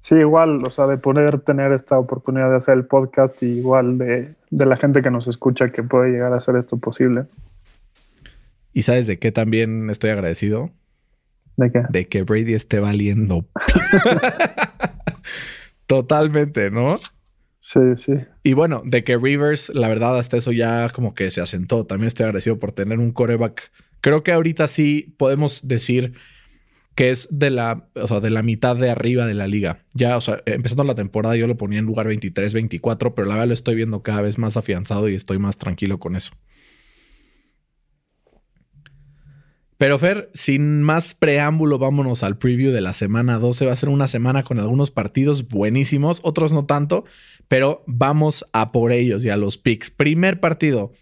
Sí, 0.00 0.16
igual, 0.16 0.62
o 0.66 0.70
sea, 0.70 0.86
de 0.86 0.98
poder 0.98 1.40
tener 1.40 1.72
esta 1.72 1.98
oportunidad 1.98 2.50
de 2.50 2.56
hacer 2.56 2.74
el 2.74 2.84
podcast 2.84 3.42
y 3.42 3.46
igual 3.46 3.96
de, 3.96 4.34
la 4.50 4.76
gente 4.76 5.00
que 5.00 5.10
nos 5.10 5.28
escucha 5.28 5.70
que 5.70 5.82
puede 5.82 6.10
llegar 6.10 6.34
a 6.34 6.36
hacer 6.36 6.56
esto 6.56 6.76
posible. 6.76 7.22
¿Y 8.74 8.82
sabes 8.82 9.06
de 9.06 9.18
qué 9.18 9.32
también 9.32 9.88
estoy 9.88 10.10
agradecido? 10.10 10.70
¿De 11.56 11.72
qué? 11.72 11.84
De 11.88 12.08
que 12.08 12.22
Brady 12.22 12.52
esté 12.52 12.78
valiendo. 12.78 13.46
Totalmente, 15.86 16.70
¿no? 16.70 16.98
Sí, 17.60 17.80
sí. 17.96 18.12
Y 18.42 18.52
bueno, 18.52 18.82
de 18.84 19.04
que 19.04 19.16
Rivers, 19.16 19.70
la 19.74 19.88
verdad, 19.88 20.18
hasta 20.18 20.36
eso 20.36 20.52
ya 20.52 20.90
como 20.90 21.14
que 21.14 21.30
se 21.30 21.40
asentó. 21.40 21.86
También 21.86 22.08
estoy 22.08 22.24
agradecido 22.24 22.58
por 22.58 22.72
tener 22.72 22.98
un 22.98 23.12
coreback. 23.12 23.70
Creo 24.02 24.22
que 24.22 24.32
ahorita 24.32 24.68
sí 24.68 25.14
podemos 25.16 25.66
decir 25.66 26.12
que 26.94 27.10
es 27.10 27.28
de 27.30 27.50
la, 27.50 27.88
o 27.94 28.06
sea, 28.06 28.20
de 28.20 28.30
la 28.30 28.42
mitad 28.42 28.76
de 28.76 28.90
arriba 28.90 29.26
de 29.26 29.34
la 29.34 29.46
liga. 29.46 29.86
Ya, 29.94 30.16
o 30.16 30.20
sea, 30.20 30.42
empezando 30.44 30.84
la 30.84 30.96
temporada 30.96 31.36
yo 31.36 31.46
lo 31.46 31.56
ponía 31.56 31.78
en 31.78 31.86
lugar 31.86 32.08
23, 32.08 32.52
24, 32.52 33.14
pero 33.14 33.28
la 33.28 33.34
verdad 33.34 33.48
lo 33.48 33.54
estoy 33.54 33.76
viendo 33.76 34.02
cada 34.02 34.20
vez 34.20 34.38
más 34.38 34.56
afianzado 34.56 35.08
y 35.08 35.14
estoy 35.14 35.38
más 35.38 35.56
tranquilo 35.56 35.98
con 35.98 36.16
eso. 36.16 36.32
Pero 39.78 39.98
Fer, 39.98 40.30
sin 40.34 40.82
más 40.82 41.14
preámbulo, 41.14 41.78
vámonos 41.78 42.22
al 42.22 42.38
preview 42.38 42.72
de 42.72 42.80
la 42.80 42.92
semana 42.92 43.38
12. 43.38 43.66
Va 43.66 43.72
a 43.72 43.76
ser 43.76 43.88
una 43.88 44.06
semana 44.06 44.42
con 44.42 44.58
algunos 44.58 44.90
partidos 44.90 45.48
buenísimos, 45.48 46.20
otros 46.22 46.52
no 46.52 46.66
tanto, 46.66 47.04
pero 47.48 47.84
vamos 47.86 48.46
a 48.52 48.70
por 48.70 48.92
ellos 48.92 49.24
y 49.24 49.30
a 49.30 49.36
los 49.36 49.58
picks. 49.58 49.90
Primer 49.90 50.38
partido, 50.38 50.92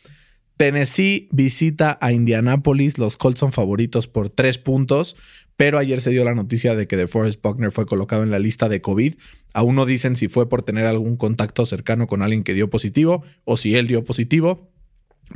Tennessee 0.60 1.26
visita 1.32 1.96
a 2.02 2.12
Indianapolis. 2.12 2.98
Los 2.98 3.16
Colts 3.16 3.40
son 3.40 3.50
favoritos 3.50 4.08
por 4.08 4.28
tres 4.28 4.58
puntos. 4.58 5.16
Pero 5.56 5.78
ayer 5.78 6.02
se 6.02 6.10
dio 6.10 6.22
la 6.22 6.34
noticia 6.34 6.76
de 6.76 6.86
que 6.86 6.98
DeForest 6.98 7.42
Buckner 7.42 7.72
fue 7.72 7.86
colocado 7.86 8.24
en 8.24 8.30
la 8.30 8.38
lista 8.38 8.68
de 8.68 8.82
COVID. 8.82 9.14
Aún 9.54 9.74
no 9.74 9.86
dicen 9.86 10.16
si 10.16 10.28
fue 10.28 10.50
por 10.50 10.60
tener 10.60 10.84
algún 10.84 11.16
contacto 11.16 11.64
cercano 11.64 12.06
con 12.06 12.20
alguien 12.20 12.44
que 12.44 12.52
dio 12.52 12.68
positivo 12.68 13.22
o 13.46 13.56
si 13.56 13.74
él 13.74 13.86
dio 13.86 14.04
positivo. 14.04 14.68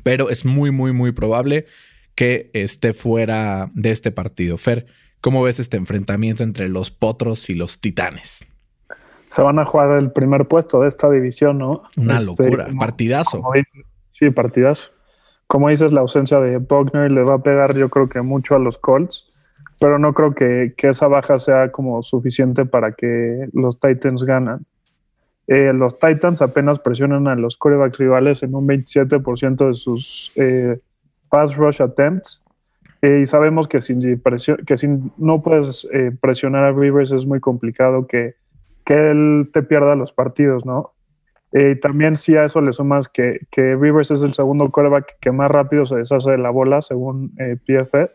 Pero 0.03 0.29
es 0.29 0.45
muy, 0.45 0.71
muy, 0.71 0.93
muy 0.93 1.13
probable 1.13 1.65
que 2.15 2.51
esté 2.53 2.93
fuera 2.93 3.71
de 3.73 3.93
este 3.93 4.11
partido. 4.13 4.59
Fer, 4.59 4.85
¿cómo 5.23 5.43
ves 5.43 5.59
este 5.59 5.79
enfrentamiento 5.79 6.43
entre 6.43 6.69
los 6.69 6.91
potros 6.91 7.49
y 7.49 7.55
los 7.55 7.81
titanes? 7.81 8.45
Se 9.29 9.41
van 9.41 9.59
a 9.59 9.65
jugar 9.65 9.99
el 9.99 10.13
primer 10.13 10.49
puesto 10.49 10.83
de 10.83 10.89
esta 10.89 11.11
división, 11.11 11.57
¿no? 11.57 11.85
Una 11.97 12.19
este, 12.19 12.27
locura, 12.27 12.69
partidazo. 12.79 13.43
sí, 14.11 14.29
partidazo. 14.29 14.94
Como 15.47 15.69
dices, 15.69 15.93
la 15.93 16.01
ausencia 16.01 16.41
de 16.41 16.59
Buckner 16.59 17.11
le 17.11 17.23
va 17.23 17.35
a 17.35 17.43
pegar, 17.43 17.75
yo 17.75 17.89
creo 17.89 18.09
que 18.09 18.23
mucho 18.23 18.55
a 18.55 18.59
los 18.59 18.79
Colts 18.79 19.45
pero 19.81 19.99
no 19.99 20.15
creo 20.15 20.35
que, 20.35 20.75
esa 20.79 21.09
baja 21.09 21.39
sea 21.39 21.71
como 21.71 22.03
suficiente 22.03 22.65
para 22.65 22.93
que 22.93 23.49
los 23.53 23.79
Titans 23.79 24.25
ganan. 24.25 24.65
Eh, 25.47 25.73
los 25.75 25.99
Titans 25.99 26.41
apenas 26.41 26.79
presionan 26.79 27.29
a 27.29 27.35
los 27.35 27.57
corebacks 27.57 27.99
rivales 27.99 28.43
en 28.43 28.55
un 28.55 28.67
27% 28.67 29.69
de 29.69 29.75
sus 29.75 30.33
eh, 30.37 30.81
pass 31.29 31.57
rush 31.57 31.83
attempts. 31.83 32.43
Eh, 33.03 33.21
y 33.23 33.27
sabemos 33.27 33.69
que 33.69 33.83
si, 33.83 33.95
que 34.67 34.79
si 34.79 34.89
no 35.19 35.43
puedes 35.43 35.87
presionar 36.23 36.65
a 36.65 36.73
Rivers 36.73 37.13
es 37.13 37.27
muy 37.27 37.41
complicado 37.41 38.07
que, 38.07 38.37
que 38.87 39.11
él 39.11 39.51
te 39.53 39.63
pierda 39.63 39.95
los 39.97 40.15
partidos, 40.15 40.65
¿no? 40.65 40.94
Y 41.55 41.81
también 41.81 42.17
si 42.17 42.37
a 42.37 42.45
eso 42.45 42.61
le 42.61 42.73
sumas 42.73 43.09
que, 43.09 43.47
que 43.51 43.77
Rivers 43.77 44.11
es 44.11 44.23
el 44.23 44.35
segundo 44.35 44.71
coreback 44.71 45.17
que 45.21 45.31
más 45.31 45.51
rápido 45.51 45.87
se 45.87 45.97
deshace 45.97 46.33
de 46.33 46.39
la 46.39 46.51
bola, 46.51 46.83
según 46.83 47.31
PFF 47.65 48.11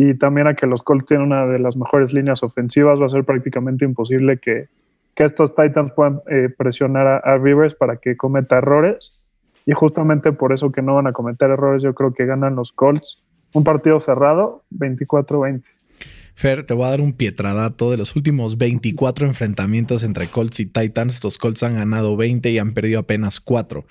y 0.00 0.14
también 0.14 0.46
a 0.46 0.54
que 0.54 0.68
los 0.68 0.84
Colts 0.84 1.06
tienen 1.06 1.26
una 1.26 1.44
de 1.46 1.58
las 1.58 1.76
mejores 1.76 2.12
líneas 2.12 2.44
ofensivas, 2.44 3.00
va 3.00 3.06
a 3.06 3.08
ser 3.08 3.24
prácticamente 3.24 3.84
imposible 3.84 4.38
que, 4.38 4.68
estos 5.16 5.52
Titans 5.56 5.90
puedan 5.96 6.20
eh, 6.30 6.48
presionar 6.56 7.20
a, 7.24 7.36
Rivers 7.38 7.74
para 7.74 7.96
que 7.96 8.16
cometa 8.16 8.58
errores. 8.58 9.20
Y 9.66 9.72
justamente 9.72 10.30
por 10.30 10.52
eso 10.52 10.70
que 10.70 10.80
no 10.80 10.94
van 10.94 11.08
a 11.08 11.12
cometer 11.12 11.50
errores, 11.50 11.82
yo 11.82 11.92
creo 11.92 12.14
que 12.14 12.24
ganan 12.24 12.54
los 12.54 12.72
Colts. 12.72 13.24
Un 13.52 13.64
partido 13.64 13.98
cerrado, 13.98 14.62
24-20. 14.70 15.87
Fer, 16.38 16.62
te 16.62 16.72
voy 16.72 16.86
a 16.86 16.90
dar 16.90 17.00
un 17.00 17.14
pietradato 17.14 17.90
de 17.90 17.96
los 17.96 18.14
últimos 18.14 18.58
24 18.58 19.26
enfrentamientos 19.26 20.04
entre 20.04 20.28
Colts 20.28 20.60
y 20.60 20.66
Titans. 20.66 21.20
Los 21.24 21.36
Colts 21.36 21.64
han 21.64 21.74
ganado 21.74 22.16
20 22.16 22.48
y 22.52 22.58
han 22.58 22.74
perdido 22.74 23.00
apenas 23.00 23.40
4. 23.40 23.84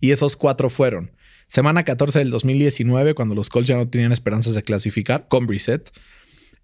Y 0.00 0.10
esos 0.10 0.36
4 0.36 0.68
fueron 0.68 1.12
Semana 1.46 1.82
14 1.82 2.18
del 2.18 2.28
2019, 2.28 3.14
cuando 3.14 3.34
los 3.34 3.48
Colts 3.48 3.68
ya 3.68 3.78
no 3.78 3.88
tenían 3.88 4.12
esperanzas 4.12 4.52
de 4.52 4.62
clasificar, 4.62 5.28
con 5.28 5.46
Brissett. 5.46 5.92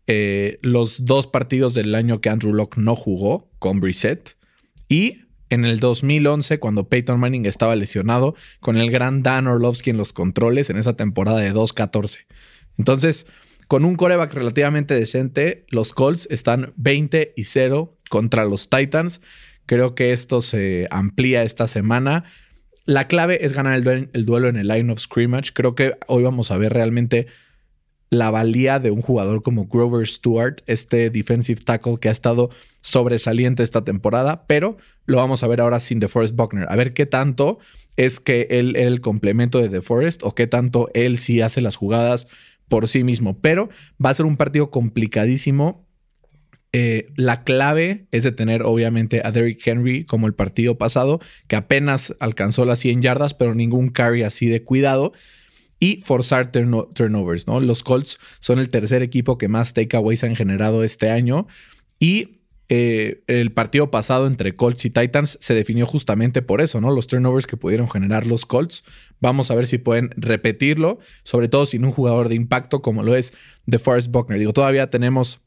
Eh, 0.07 0.59
los 0.61 1.07
dos 1.07 1.27
partidos 1.27 1.73
del 1.73 1.95
año 1.95 2.21
que 2.21 2.29
Andrew 2.29 2.53
Locke 2.53 2.77
no 2.77 2.95
jugó, 2.95 3.49
con 3.59 3.81
Brissett. 3.81 4.37
Y 4.91 5.23
en 5.49 5.65
el 5.65 5.81
2011, 5.81 6.59
cuando 6.59 6.91
Peyton 6.91 7.19
Manning 7.19 7.47
estaba 7.47 7.77
lesionado, 7.77 8.35
con 8.61 8.77
el 8.77 8.91
gran 8.91 9.23
Dan 9.23 9.47
Orlovsky 9.47 9.89
en 9.89 9.97
los 9.97 10.13
controles 10.13 10.69
en 10.69 10.77
esa 10.77 10.97
temporada 10.97 11.39
de 11.39 11.55
2-14. 11.55 12.27
Entonces, 12.77 13.25
con 13.71 13.85
un 13.85 13.95
coreback 13.95 14.35
relativamente 14.35 14.95
decente, 14.95 15.65
los 15.69 15.93
Colts 15.93 16.27
están 16.29 16.73
20 16.75 17.35
y 17.37 17.45
0 17.45 17.97
contra 18.11 18.45
los 18.45 18.69
Titans. 18.69 19.21
Creo 19.65 19.95
que 19.95 20.13
esto 20.13 20.43
se 20.43 20.89
amplía 20.91 21.45
esta 21.45 21.69
semana 21.69 22.25
la 22.91 23.07
clave 23.07 23.45
es 23.45 23.53
ganar 23.53 23.79
el, 23.79 24.11
el, 24.13 24.27
duelo 24.27 24.49
en 24.49 24.57
el 24.57 24.67
line 24.67 24.91
of 24.91 24.99
scrimmage. 24.99 25.53
Creo 25.55 25.77
que 25.77 25.97
hoy 26.09 26.25
vamos 26.25 26.51
a 26.51 26.57
ver 26.57 26.73
realmente 26.73 27.29
la 28.11 28.33
valía 28.33 28.81
de 28.81 28.91
un 28.91 29.01
jugador 29.01 29.43
como 29.43 29.67
Grover 29.67 30.09
Stewart, 30.09 30.63
este 30.67 31.11
defensive 31.11 31.61
tackle 31.65 31.99
que 32.01 32.09
ha 32.09 32.13
estado 32.13 32.51
sobresaliente 32.81 33.63
esta 33.63 33.85
temporada, 33.85 34.45
pero 34.49 34.77
lo 35.07 35.19
vamos 35.19 35.45
a 35.45 35.47
ver 35.47 35.61
ahora 35.61 35.79
sin 35.79 36.01
DeForest 36.01 36.35
Buckner. 36.35 36.67
A 36.69 36.75
ver 36.75 36.93
qué 36.93 37.07
tanto 37.07 37.61
es 37.97 38.19
que 38.19 38.49
él 38.51 38.75
es 38.75 38.89
el 38.89 39.01
complemento 39.01 39.61
de 39.61 39.69
DeForest 39.69 40.25
o 40.25 40.35
qué 40.35 40.49
tanto 40.49 40.91
él 40.93 41.19
sí 41.19 41.41
hace 41.41 41.61
las 41.61 41.77
jugadas 41.77 42.27
por 42.71 42.89
sí 42.89 43.05
mismo. 43.05 43.39
Pero 43.43 43.69
va 44.03 44.09
a 44.09 44.15
ser 44.15 44.25
un 44.25 44.39
partido 44.39 44.71
complicadísimo. 44.71 45.87
Eh, 46.73 47.13
la 47.17 47.43
clave 47.43 48.07
es 48.13 48.23
de 48.23 48.33
tener 48.33 48.63
obviamente 48.63 49.21
a 49.25 49.33
Derrick 49.33 49.67
Henry 49.67 50.07
como 50.07 50.27
el 50.27 50.35
partido 50.35 50.79
pasado, 50.79 51.21
que 51.49 51.57
apenas 51.57 52.15
alcanzó 52.21 52.65
las 52.65 52.79
100 52.79 53.03
yardas, 53.03 53.35
pero 53.35 53.55
ningún 53.55 53.91
carry 53.91 54.23
así 54.23 54.47
de 54.47 54.63
cuidado 54.63 55.13
y 55.81 56.01
forzar 56.03 56.53
turnovers, 56.53 57.47
¿no? 57.47 57.59
Los 57.59 57.83
Colts 57.83 58.19
son 58.39 58.59
el 58.59 58.71
tercer 58.71 59.03
equipo 59.03 59.37
que 59.37 59.49
más 59.49 59.75
takeaways 59.75 60.23
han 60.23 60.37
generado 60.37 60.85
este 60.85 61.11
año 61.11 61.49
y 61.99 62.40
eh, 62.73 63.25
el 63.27 63.51
partido 63.51 63.91
pasado 63.91 64.29
entre 64.29 64.55
Colts 64.55 64.85
y 64.85 64.91
Titans 64.91 65.39
se 65.41 65.55
definió 65.55 65.87
justamente 65.87 66.41
por 66.41 66.61
eso, 66.61 66.81
¿no? 66.81 66.93
Los 66.93 67.09
turnovers 67.09 67.49
que 67.49 67.57
pudieron 67.57 67.91
generar 67.91 68.29
los 68.29 68.47
Colts. 68.47 68.85
Vamos 69.19 69.51
a 69.51 69.57
ver 69.57 69.67
si 69.67 69.79
pueden 69.79 70.11
repetirlo, 70.17 71.01
sobre 71.25 71.49
todo 71.49 71.67
sin 71.67 71.85
un 71.85 71.91
jugador 71.91 72.29
de 72.29 72.37
impacto 72.37 72.81
como 72.81 73.03
lo 73.03 73.17
es 73.17 73.35
DeForest 73.67 74.13
Buckner. 74.13 74.39
Digo, 74.39 74.53
todavía 74.53 74.89
tenemos 74.89 75.43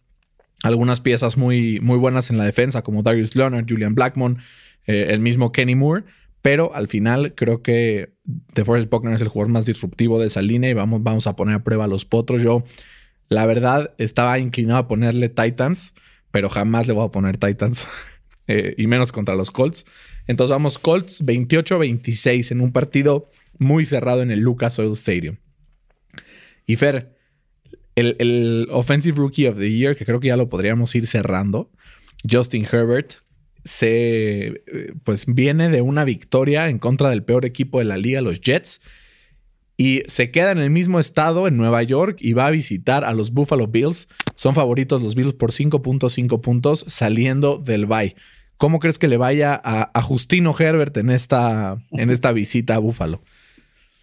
algunas 0.63 0.99
piezas 0.99 1.37
muy, 1.37 1.79
muy 1.79 1.97
buenas 1.97 2.29
en 2.29 2.37
la 2.37 2.43
defensa, 2.43 2.81
como 2.81 3.03
Darius 3.03 3.37
Leonard, 3.37 3.67
Julian 3.69 3.95
Blackmon, 3.95 4.39
eh, 4.85 5.07
el 5.11 5.21
mismo 5.21 5.53
Kenny 5.53 5.75
Moore, 5.75 6.03
pero 6.41 6.75
al 6.75 6.89
final 6.89 7.35
creo 7.35 7.61
que 7.61 8.15
DeForest 8.53 8.89
Buckner 8.89 9.13
es 9.13 9.21
el 9.21 9.29
jugador 9.29 9.49
más 9.49 9.65
disruptivo 9.65 10.19
de 10.19 10.27
esa 10.27 10.41
línea 10.41 10.69
y 10.69 10.73
vamos, 10.73 11.01
vamos 11.03 11.25
a 11.27 11.37
poner 11.37 11.55
a 11.55 11.63
prueba 11.63 11.85
a 11.85 11.87
los 11.87 12.03
potros. 12.03 12.41
Yo, 12.41 12.65
la 13.29 13.45
verdad, 13.45 13.93
estaba 13.97 14.39
inclinado 14.39 14.79
a 14.79 14.87
ponerle 14.89 15.29
Titans, 15.29 15.93
pero 16.33 16.49
jamás 16.49 16.87
le 16.87 16.93
voy 16.93 17.05
a 17.05 17.11
poner 17.11 17.37
Titans. 17.37 17.87
Eh, 18.47 18.75
y 18.77 18.87
menos 18.87 19.13
contra 19.13 19.35
los 19.35 19.51
Colts. 19.51 19.85
Entonces 20.27 20.51
vamos 20.51 20.77
Colts 20.77 21.25
28-26 21.25 22.51
en 22.51 22.59
un 22.59 22.73
partido 22.73 23.29
muy 23.57 23.85
cerrado 23.85 24.21
en 24.21 24.31
el 24.31 24.41
Lucas 24.41 24.77
Oil 24.79 24.91
Stadium. 24.91 25.37
Y 26.67 26.75
Fer, 26.75 27.15
el, 27.95 28.17
el, 28.19 28.67
Offensive 28.69 29.15
Rookie 29.15 29.47
of 29.47 29.57
the 29.57 29.71
Year, 29.71 29.95
que 29.95 30.03
creo 30.03 30.19
que 30.19 30.27
ya 30.27 30.35
lo 30.35 30.49
podríamos 30.49 30.93
ir 30.93 31.07
cerrando, 31.07 31.71
Justin 32.29 32.67
Herbert, 32.69 33.13
se 33.63 34.47
eh, 34.47 34.93
pues 35.05 35.25
viene 35.25 35.69
de 35.69 35.81
una 35.81 36.03
victoria 36.03 36.67
en 36.67 36.79
contra 36.79 37.11
del 37.11 37.23
peor 37.23 37.45
equipo 37.45 37.79
de 37.79 37.85
la 37.85 37.95
liga, 37.95 38.19
los 38.19 38.41
Jets, 38.41 38.81
y 39.77 40.03
se 40.07 40.31
queda 40.31 40.51
en 40.51 40.59
el 40.59 40.69
mismo 40.69 40.99
estado, 40.99 41.47
en 41.47 41.57
Nueva 41.57 41.83
York, 41.83 42.17
y 42.19 42.33
va 42.33 42.47
a 42.47 42.51
visitar 42.51 43.03
a 43.03 43.13
los 43.13 43.31
Buffalo 43.31 43.67
Bills. 43.67 44.07
Son 44.35 44.55
favoritos 44.55 45.01
los 45.01 45.15
Bills 45.15 45.33
por 45.33 45.51
5.5 45.51 46.41
puntos 46.41 46.85
saliendo 46.87 47.57
del 47.57 47.85
bye. 47.85 48.15
¿Cómo 48.57 48.79
crees 48.79 48.99
que 48.99 49.07
le 49.07 49.17
vaya 49.17 49.59
a, 49.63 50.01
Justino 50.01 50.53
Herbert 50.57 50.95
en 50.97 51.09
esta, 51.09 51.77
en 51.91 52.11
esta 52.11 52.31
visita 52.31 52.75
a 52.75 52.79
Buffalo? 52.79 53.21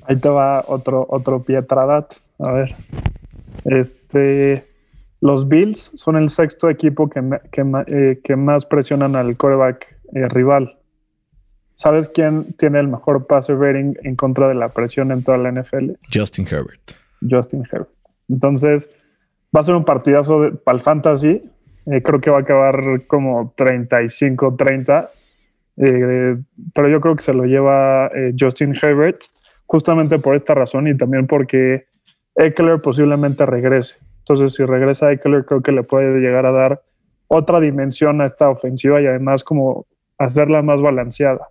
Ahí 0.04 0.16
te 0.16 0.28
va 0.28 0.64
otro, 0.66 1.06
otro 1.08 1.42
Pietradat. 1.42 2.14
A 2.38 2.52
ver. 2.52 2.74
Este. 3.64 4.66
Los 5.20 5.48
Bills 5.48 5.90
son 5.94 6.16
el 6.16 6.30
sexto 6.30 6.70
equipo 6.70 7.08
que, 7.10 7.20
eh, 7.20 8.20
que, 8.24 8.36
más 8.36 8.64
presionan 8.64 9.16
al 9.16 9.36
quarterback 9.36 9.96
eh, 10.14 10.28
rival. 10.28 10.78
¿Sabes 11.80 12.08
quién 12.08 12.52
tiene 12.58 12.78
el 12.78 12.88
mejor 12.88 13.26
passer 13.26 13.56
rating 13.56 13.94
en 14.02 14.14
contra 14.14 14.48
de 14.48 14.54
la 14.54 14.68
presión 14.68 15.12
en 15.12 15.24
toda 15.24 15.38
la 15.38 15.50
NFL? 15.50 15.92
Justin 16.12 16.46
Herbert. 16.46 16.90
Justin 17.26 17.64
Herbert. 17.72 17.88
Entonces, 18.28 18.90
va 19.56 19.60
a 19.60 19.62
ser 19.62 19.76
un 19.76 19.86
partidazo 19.86 20.60
para 20.62 20.76
el 20.76 20.82
fantasy. 20.82 21.42
Eh, 21.86 22.02
creo 22.02 22.20
que 22.20 22.28
va 22.28 22.36
a 22.36 22.40
acabar 22.42 23.06
como 23.06 23.54
35-30. 23.56 25.08
pero 26.74 26.88
yo 26.90 27.00
creo 27.00 27.16
que 27.16 27.22
se 27.22 27.32
lo 27.32 27.44
lleva 27.44 28.10
Justin 28.38 28.76
Herbert 28.76 29.22
justamente 29.64 30.18
por 30.18 30.36
esta 30.36 30.52
razón 30.52 30.86
y 30.86 30.94
también 30.98 31.26
porque 31.26 31.86
Eckler 32.34 32.82
posiblemente 32.82 33.46
regrese. 33.46 33.94
Entonces, 34.18 34.52
si 34.52 34.66
regresa 34.66 35.12
Eckler, 35.12 35.46
creo 35.46 35.62
que 35.62 35.72
le 35.72 35.80
puede 35.84 36.20
llegar 36.20 36.44
a 36.44 36.50
dar 36.50 36.82
otra 37.26 37.58
dimensión 37.58 38.20
a 38.20 38.26
esta 38.26 38.50
ofensiva 38.50 39.00
y 39.00 39.06
además 39.06 39.44
como 39.44 39.86
hacerla 40.18 40.60
más 40.60 40.82
balanceada. 40.82 41.48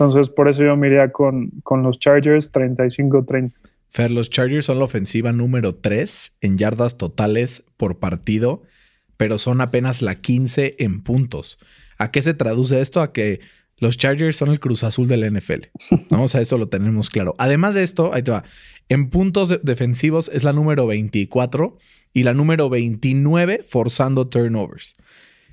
Entonces, 0.00 0.30
por 0.30 0.48
eso 0.48 0.62
yo 0.62 0.78
me 0.78 1.12
con, 1.12 1.50
con 1.62 1.82
los 1.82 1.98
Chargers 1.98 2.50
35-30. 2.52 3.52
Fer, 3.90 4.10
los 4.10 4.30
Chargers 4.30 4.64
son 4.64 4.78
la 4.78 4.86
ofensiva 4.86 5.30
número 5.30 5.74
3 5.74 6.36
en 6.40 6.56
yardas 6.56 6.96
totales 6.96 7.64
por 7.76 7.98
partido, 7.98 8.62
pero 9.18 9.36
son 9.36 9.60
apenas 9.60 10.00
la 10.00 10.14
15 10.14 10.76
en 10.78 11.02
puntos. 11.02 11.58
¿A 11.98 12.10
qué 12.10 12.22
se 12.22 12.32
traduce 12.32 12.80
esto? 12.80 13.02
A 13.02 13.12
que 13.12 13.40
los 13.76 13.98
Chargers 13.98 14.36
son 14.36 14.48
el 14.48 14.58
Cruz 14.58 14.84
Azul 14.84 15.06
del 15.06 15.30
NFL. 15.30 15.66
¿no? 16.08 16.22
O 16.22 16.28
sea, 16.28 16.40
eso 16.40 16.56
lo 16.56 16.70
tenemos 16.70 17.10
claro. 17.10 17.34
Además 17.36 17.74
de 17.74 17.82
esto, 17.82 18.14
ahí 18.14 18.22
te 18.22 18.30
va. 18.30 18.44
En 18.88 19.10
puntos 19.10 19.60
defensivos 19.62 20.30
es 20.32 20.44
la 20.44 20.54
número 20.54 20.86
24 20.86 21.76
y 22.14 22.22
la 22.22 22.32
número 22.32 22.70
29 22.70 23.60
forzando 23.68 24.28
turnovers. 24.28 24.96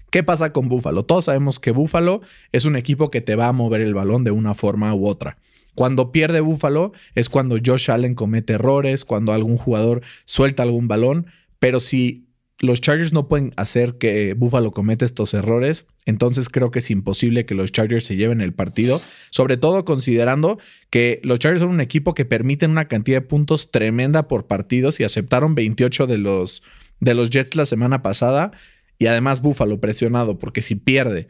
¿Qué 0.10 0.24
pasa 0.24 0.54
con 0.54 0.70
Buffalo? 0.70 1.04
Todos 1.04 1.26
sabemos 1.26 1.60
que 1.60 1.72
Buffalo 1.72 2.22
es 2.52 2.66
un 2.66 2.76
equipo 2.76 3.12
que 3.12 3.22
te 3.22 3.36
va 3.36 3.48
a 3.48 3.52
mover 3.54 3.82
el 3.82 3.94
balón 3.94 4.24
de 4.24 4.32
una 4.32 4.54
forma 4.54 4.94
u 4.96 5.08
otra. 5.08 5.38
Cuando 5.76 6.12
pierde 6.12 6.42
Buffalo 6.42 6.92
es 7.14 7.30
cuando 7.30 7.58
Josh 7.64 7.92
Allen 7.92 8.16
comete 8.16 8.54
errores, 8.54 9.06
cuando 9.06 9.34
algún 9.34 9.58
jugador 9.58 10.02
suelta 10.26 10.64
algún 10.64 10.88
balón, 10.88 11.28
pero 11.60 11.80
si 11.80 12.28
los 12.60 12.82
Chargers 12.82 13.14
no 13.14 13.28
pueden 13.28 13.54
hacer 13.56 13.98
que 14.00 14.34
Buffalo 14.34 14.72
cometa 14.72 15.06
estos 15.06 15.34
errores, 15.36 15.86
entonces 16.06 16.50
creo 16.50 16.72
que 16.72 16.80
es 16.80 16.90
imposible 16.90 17.46
que 17.46 17.54
los 17.54 17.72
Chargers 17.72 18.06
se 18.06 18.16
lleven 18.16 18.42
el 18.42 18.54
partido, 18.54 19.00
sobre 19.30 19.58
todo 19.58 19.86
considerando 19.86 20.58
que 20.90 21.20
los 21.24 21.38
Chargers 21.38 21.62
son 21.62 21.70
un 21.70 21.82
equipo 21.82 22.16
que 22.16 22.26
permiten 22.26 22.72
una 22.72 22.88
cantidad 22.88 23.18
de 23.18 23.28
puntos 23.28 23.70
tremenda 23.70 24.28
por 24.28 24.48
partidos 24.48 25.00
y 25.00 25.04
aceptaron 25.04 25.54
28 25.54 26.08
de 26.08 26.18
los, 26.18 26.64
de 27.00 27.14
los 27.14 27.30
Jets 27.30 27.56
la 27.56 27.66
semana 27.66 28.02
pasada 28.02 28.52
y 29.00 29.08
además 29.08 29.42
Buffalo 29.42 29.80
presionado 29.80 30.40
porque 30.40 30.62
si 30.62 30.76
pierde 30.76 31.28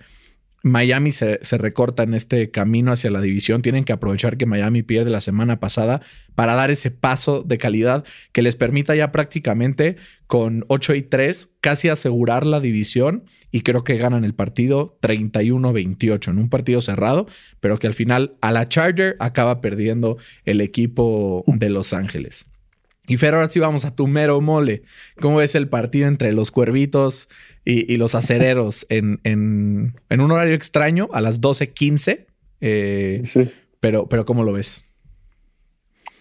Miami 0.63 1.11
se, 1.11 1.39
recorta 1.57 2.03
en 2.03 2.13
este 2.13 2.51
camino 2.51 2.91
hacia 2.91 3.11
la 3.11 3.21
división. 3.21 3.61
Tienen 3.61 3.83
que 3.83 3.93
aprovechar 3.93 4.37
que 4.37 4.45
Miami 4.45 4.83
pierde 4.83 5.09
la 5.09 5.21
semana 5.21 5.59
pasada 5.59 6.01
para 6.35 6.55
dar 6.55 6.71
ese 6.71 6.91
paso 6.91 7.43
de 7.43 7.57
calidad 7.57 8.03
que 8.31 8.41
les 8.41 8.55
permita 8.55 8.95
ya 8.95 9.11
prácticamente 9.11 9.97
con 10.25 10.65
8 10.67 10.95
y 10.95 11.01
3 11.03 11.51
casi 11.61 11.89
asegurar 11.89 12.45
la 12.45 12.59
división 12.59 13.23
y 13.51 13.61
creo 13.61 13.83
que 13.83 13.97
ganan 13.97 14.23
el 14.23 14.33
partido 14.33 14.97
31-28 15.01 16.29
en 16.29 16.37
un 16.37 16.49
partido 16.49 16.81
cerrado, 16.81 17.27
pero 17.59 17.77
que 17.77 17.87
al 17.87 17.93
final 17.93 18.37
a 18.41 18.51
la 18.51 18.67
Charger 18.67 19.15
acaba 19.19 19.61
perdiendo 19.61 20.17
el 20.43 20.61
equipo 20.61 21.43
de 21.47 21.69
Los 21.69 21.93
Ángeles. 21.93 22.47
Y 23.07 23.15
Fer, 23.15 23.33
ahora 23.33 23.47
sí 23.47 23.59
vamos 23.59 23.85
a 23.85 23.95
tu 23.95 24.05
mero 24.05 24.41
mole. 24.41 24.83
¿Cómo 25.21 25.41
es 25.41 25.55
el 25.55 25.69
partido 25.69 26.07
entre 26.07 26.33
los 26.33 26.51
cuervitos 26.51 27.29
y, 27.63 27.95
los 27.97 28.15
acereros 28.15 28.85
en, 28.89 29.19
en, 29.23 30.21
un 30.21 30.31
horario 30.31 30.53
extraño 30.53 31.07
a 31.13 31.21
las 31.21 31.41
12.15? 31.41 32.25
Eh, 32.59 33.21
sí. 33.23 33.49
Pero, 33.79 34.07
pero 34.07 34.25
¿cómo 34.25 34.43
lo 34.43 34.53
ves? 34.53 34.91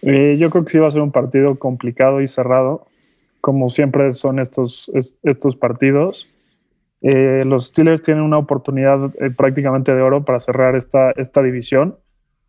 Eh, 0.01 0.37
yo 0.39 0.49
creo 0.49 0.63
que 0.63 0.71
sí 0.71 0.77
va 0.77 0.87
a 0.87 0.91
ser 0.91 1.01
un 1.01 1.11
partido 1.11 1.57
complicado 1.57 2.21
y 2.21 2.27
cerrado, 2.27 2.87
como 3.41 3.69
siempre 3.69 4.13
son 4.13 4.39
estos, 4.39 4.89
estos 5.23 5.55
partidos. 5.57 6.27
Eh, 7.01 7.43
los 7.45 7.67
Steelers 7.67 8.01
tienen 8.01 8.23
una 8.23 8.37
oportunidad 8.37 9.11
prácticamente 9.35 9.93
de 9.93 10.01
oro 10.01 10.23
para 10.23 10.39
cerrar 10.39 10.75
esta, 10.75 11.11
esta 11.11 11.43
división 11.43 11.97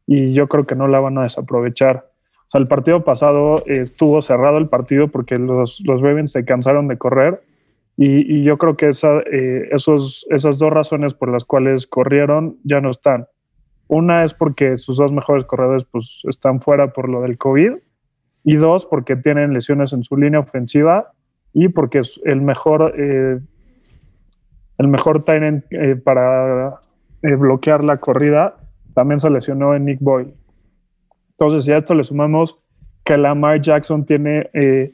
y 0.06 0.32
yo 0.32 0.48
creo 0.48 0.66
que 0.66 0.74
no 0.74 0.88
la 0.88 1.00
van 1.00 1.18
a 1.18 1.24
desaprovechar. 1.24 2.07
O 2.48 2.50
sea, 2.50 2.60
el 2.62 2.66
partido 2.66 3.04
pasado 3.04 3.62
estuvo 3.66 4.22
cerrado 4.22 4.56
el 4.56 4.68
partido 4.68 5.08
porque 5.08 5.38
los, 5.38 5.82
los 5.84 6.00
Ravens 6.00 6.32
se 6.32 6.46
cansaron 6.46 6.88
de 6.88 6.96
correr 6.96 7.42
y, 8.00 8.44
yo 8.44 8.58
creo 8.58 8.76
que 8.76 8.88
esa, 8.88 9.18
eh, 9.30 9.68
esos, 9.72 10.24
esas 10.30 10.56
dos 10.56 10.72
razones 10.72 11.14
por 11.14 11.32
las 11.32 11.44
cuales 11.44 11.88
corrieron 11.88 12.56
ya 12.62 12.80
no 12.80 12.90
están. 12.90 13.26
Una 13.88 14.24
es 14.24 14.34
porque 14.34 14.76
sus 14.76 14.96
dos 14.96 15.10
mejores 15.10 15.44
corredores 15.46 15.84
pues, 15.90 16.22
están 16.28 16.60
fuera 16.60 16.92
por 16.92 17.08
lo 17.08 17.20
del 17.22 17.36
COVID 17.36 17.72
y 18.44 18.56
dos 18.56 18.86
porque 18.86 19.16
tienen 19.16 19.52
lesiones 19.52 19.92
en 19.92 20.04
su 20.04 20.16
línea 20.16 20.38
ofensiva 20.38 21.12
y 21.52 21.68
porque 21.68 22.00
el 22.24 22.40
mejor, 22.40 22.94
eh, 22.96 23.40
el 24.78 24.88
mejor 24.88 25.24
eh, 25.26 25.96
para 25.96 26.78
bloquear 27.22 27.82
la 27.82 27.96
corrida 27.96 28.54
también 28.94 29.18
se 29.18 29.28
lesionó 29.28 29.74
en 29.74 29.84
Nick 29.84 29.98
Boyle. 30.00 30.34
Entonces, 31.38 31.64
si 31.64 31.72
a 31.72 31.78
esto 31.78 31.94
le 31.94 32.02
sumamos 32.02 32.58
que 33.04 33.16
Lamar 33.16 33.62
Jackson 33.62 34.04
tiene 34.04 34.50
eh, 34.52 34.92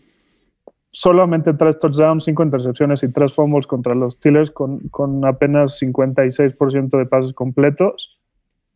solamente 0.91 1.55
tres 1.55 1.79
touchdowns, 1.79 2.25
cinco 2.25 2.45
intercepciones 2.45 3.03
y 3.03 3.11
tres 3.11 3.33
fumbles 3.33 3.67
contra 3.67 3.95
los 3.95 4.15
Steelers 4.15 4.51
con, 4.51 4.81
con 4.91 5.25
apenas 5.25 5.81
56% 5.81 6.99
de 6.99 7.07
pasos 7.07 7.33
completos, 7.33 8.19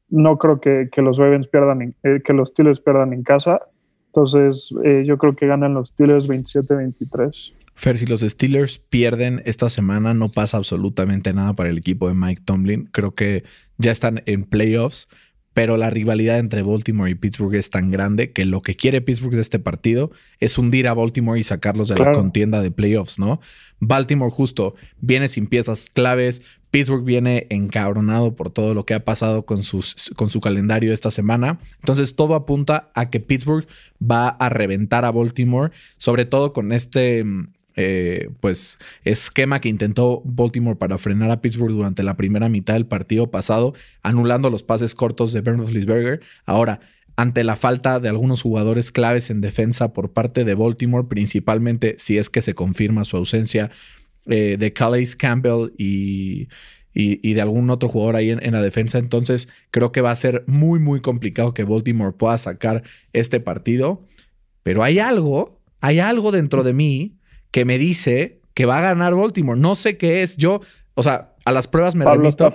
no 0.08 0.38
creo 0.38 0.60
que, 0.60 0.88
los 1.02 1.18
Ravens 1.18 1.46
pierdan, 1.46 1.94
eh, 2.02 2.20
que 2.25 2.32
los 2.32 2.48
Steelers 2.48 2.80
pierdan 2.80 3.12
en 3.12 3.22
casa. 3.22 3.60
Entonces, 4.06 4.75
eh, 4.84 5.04
yo 5.06 5.18
creo 5.18 5.34
que 5.34 5.46
ganan 5.46 5.75
los 5.75 5.90
Steelers 5.90 6.28
27-23. 6.28 7.52
Fer, 7.75 7.96
si 7.96 8.06
los 8.06 8.22
Steelers 8.22 8.78
pierden 8.78 9.42
esta 9.44 9.68
semana, 9.68 10.14
no 10.14 10.26
pasa 10.28 10.56
absolutamente 10.56 11.32
nada 11.34 11.52
para 11.52 11.68
el 11.68 11.78
equipo 11.78 12.08
de 12.08 12.14
Mike 12.14 12.42
Tomlin. 12.44 12.88
Creo 12.90 13.14
que 13.14 13.44
ya 13.76 13.92
están 13.92 14.22
en 14.26 14.44
playoffs 14.44 15.06
pero 15.58 15.76
la 15.76 15.90
rivalidad 15.90 16.38
entre 16.38 16.62
Baltimore 16.62 17.10
y 17.10 17.16
Pittsburgh 17.16 17.56
es 17.56 17.68
tan 17.68 17.90
grande 17.90 18.30
que 18.30 18.44
lo 18.44 18.62
que 18.62 18.76
quiere 18.76 19.00
Pittsburgh 19.00 19.34
de 19.34 19.40
este 19.40 19.58
partido 19.58 20.12
es 20.38 20.56
hundir 20.56 20.86
a 20.86 20.94
Baltimore 20.94 21.40
y 21.40 21.42
sacarlos 21.42 21.88
de 21.88 21.96
la 21.96 22.12
contienda 22.12 22.62
de 22.62 22.70
playoffs, 22.70 23.18
¿no? 23.18 23.40
Baltimore 23.80 24.30
justo 24.30 24.76
viene 25.00 25.26
sin 25.26 25.48
piezas 25.48 25.90
claves, 25.92 26.42
Pittsburgh 26.70 27.02
viene 27.02 27.48
encabronado 27.50 28.36
por 28.36 28.50
todo 28.50 28.72
lo 28.72 28.86
que 28.86 28.94
ha 28.94 29.04
pasado 29.04 29.46
con, 29.46 29.64
sus, 29.64 30.12
con 30.14 30.30
su 30.30 30.40
calendario 30.40 30.92
esta 30.92 31.10
semana. 31.10 31.58
Entonces 31.80 32.14
todo 32.14 32.36
apunta 32.36 32.92
a 32.94 33.10
que 33.10 33.18
Pittsburgh 33.18 33.66
va 34.00 34.28
a 34.28 34.50
reventar 34.50 35.04
a 35.04 35.10
Baltimore, 35.10 35.72
sobre 35.96 36.24
todo 36.24 36.52
con 36.52 36.72
este 36.72 37.24
eh, 37.80 38.30
pues 38.40 38.76
esquema 39.04 39.61
que 39.61 39.68
intentó 39.68 40.20
Baltimore 40.25 40.76
para 40.76 40.99
frenar 40.99 41.30
a 41.30 41.40
Pittsburgh 41.40 41.70
durante 41.70 42.02
la 42.02 42.16
primera 42.16 42.49
mitad 42.49 42.75
del 42.75 42.87
partido 42.87 43.30
pasado, 43.30 43.73
anulando 44.02 44.50
los 44.50 44.64
pases 44.64 44.97
cortos 44.97 45.32
de 45.32 45.42
Bernard 45.42 45.70
Lisberger. 45.70 46.20
Ahora, 46.44 46.80
ante 47.14 47.44
la 47.44 47.54
falta 47.54 48.00
de 48.00 48.08
algunos 48.08 48.42
jugadores 48.42 48.90
claves 48.90 49.30
en 49.30 49.40
defensa 49.40 49.92
por 49.92 50.12
parte 50.12 50.42
de 50.44 50.56
Baltimore, 50.56 51.06
principalmente 51.08 51.94
si 51.99 52.18
es 52.18 52.30
que 52.30 52.42
se 52.42 52.52
confirma 52.52 53.04
su 53.04 53.16
ausencia 53.16 53.70
eh, 54.26 54.56
de 54.58 54.73
Calais 54.73 55.14
Campbell 55.14 55.73
y, 55.78 56.49
y, 56.92 57.32
de 57.32 57.40
algún 57.40 57.70
otro 57.70 57.88
jugador 57.88 58.16
ahí 58.16 58.30
en, 58.30 58.44
en, 58.44 58.54
la 58.54 58.62
defensa. 58.62 58.99
Entonces 58.99 59.49
creo 59.70 59.92
que 59.92 60.00
va 60.00 60.11
a 60.11 60.16
ser 60.16 60.42
muy, 60.49 60.80
muy 60.80 61.00
complicado 61.00 61.54
que 61.54 61.62
Baltimore 61.62 62.12
pueda 62.12 62.38
sacar 62.38 62.82
este 63.12 63.38
partido. 63.38 64.02
Pero 64.64 64.82
hay 64.82 64.99
algo, 64.99 65.61
hay 65.80 66.00
algo 66.00 66.32
dentro 66.32 66.64
de 66.64 66.73
mí 66.73 67.17
que 67.50 67.64
me 67.64 67.78
dice 67.78 68.40
que 68.55 68.67
va 68.67 68.78
a 68.78 68.83
ganar 68.83 69.14
Baltimore. 69.14 69.59
No 69.59 69.75
sé 69.75 69.97
qué 69.97 70.23
es. 70.23 70.37
Yo, 70.37 70.61
o 70.95 71.02
sea, 71.02 71.35
a 71.45 71.52
las 71.52 71.69
pruebas 71.69 71.95
me 71.95 72.05
remito. 72.05 72.50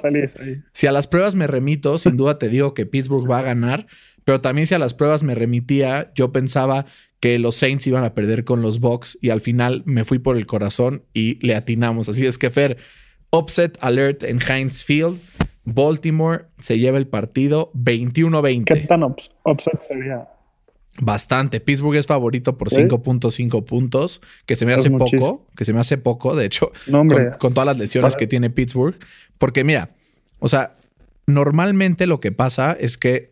Si 0.74 0.88
a 0.88 0.92
las 0.92 1.08
pruebas 1.08 1.36
me 1.36 1.48
remito, 1.48 1.98
sin 1.98 2.18
duda 2.18 2.38
te 2.38 2.50
digo 2.50 2.74
que 2.74 2.86
Pittsburgh 2.86 3.30
va 3.30 3.40
a 3.40 3.44
ganar. 3.44 3.88
Pero 4.24 4.42
también 4.42 4.68
si 4.68 4.74
a 4.74 4.80
las 4.80 4.94
pruebas 4.94 5.24
me 5.24 5.36
remitía, 5.36 6.12
yo 6.16 6.32
pensaba 6.32 6.86
que 7.20 7.40
los 7.40 7.56
Saints 7.56 7.88
iban 7.88 8.04
a 8.04 8.14
perder 8.14 8.44
con 8.44 8.62
los 8.62 8.80
Bucks 8.80 9.18
y 9.22 9.30
al 9.30 9.42
final 9.42 9.82
me 9.86 10.04
fui 10.04 10.20
por 10.20 10.36
el 10.36 10.46
corazón 10.46 11.04
y 11.14 11.46
le 11.46 11.56
atinamos. 11.56 12.10
Así 12.10 12.26
es 12.26 12.38
que 12.38 12.50
Fer, 12.50 12.78
upset 13.32 13.78
alert 13.82 14.24
en 14.24 14.40
Heinz 14.42 14.84
Field. 14.84 15.20
Baltimore 15.66 16.48
se 16.58 16.78
lleva 16.80 16.98
el 16.98 17.08
partido 17.08 17.72
21-20. 17.74 18.66
¿Qué 18.66 18.76
tan 18.82 19.04
upset 19.04 19.80
sería? 19.80 20.28
Bastante. 21.02 21.60
Pittsburgh 21.60 21.96
es 21.96 22.06
favorito 22.06 22.58
por 22.58 22.70
5.5 22.70 23.66
puntos, 23.66 24.22
que 24.46 24.56
se 24.56 24.66
me 24.66 24.74
hace 24.74 24.92
poco, 24.92 25.46
que 25.58 25.66
se 25.66 25.74
me 25.74 25.80
hace 25.80 25.98
poco, 25.98 26.36
de 26.36 26.46
hecho, 26.46 26.72
con, 27.40 27.54
todas 27.54 27.66
las 27.66 27.78
lesiones 27.78 28.16
que 28.16 28.28
tiene 28.28 28.50
Pittsburgh. 28.52 28.96
Porque 29.40 29.64
mira, 29.64 29.90
o 30.40 30.48
sea, 30.48 30.72
normalmente 31.26 32.06
lo 32.06 32.20
que 32.20 32.32
pasa 32.32 32.74
es 32.80 32.98
que 32.98 33.32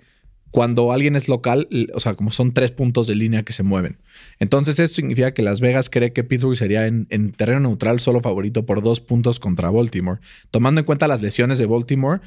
cuando 0.49 0.91
alguien 0.91 1.15
es 1.15 1.29
local, 1.29 1.69
o 1.93 1.99
sea, 1.99 2.15
como 2.15 2.31
son 2.31 2.51
tres 2.53 2.71
puntos 2.71 3.07
de 3.07 3.15
línea 3.15 3.43
que 3.43 3.53
se 3.53 3.63
mueven. 3.63 3.99
Entonces, 4.39 4.79
esto 4.79 4.95
significa 4.95 5.33
que 5.33 5.43
Las 5.43 5.61
Vegas 5.61 5.89
cree 5.89 6.13
que 6.13 6.23
Pittsburgh 6.23 6.57
sería 6.57 6.87
en, 6.87 7.07
en 7.09 7.31
terreno 7.31 7.61
neutral 7.61 7.99
solo 7.99 8.21
favorito 8.21 8.65
por 8.65 8.81
dos 8.81 8.99
puntos 9.01 9.39
contra 9.39 9.69
Baltimore. 9.69 10.19
Tomando 10.49 10.81
en 10.81 10.85
cuenta 10.85 11.07
las 11.07 11.21
lesiones 11.21 11.57
de 11.57 11.67
Baltimore, 11.67 12.21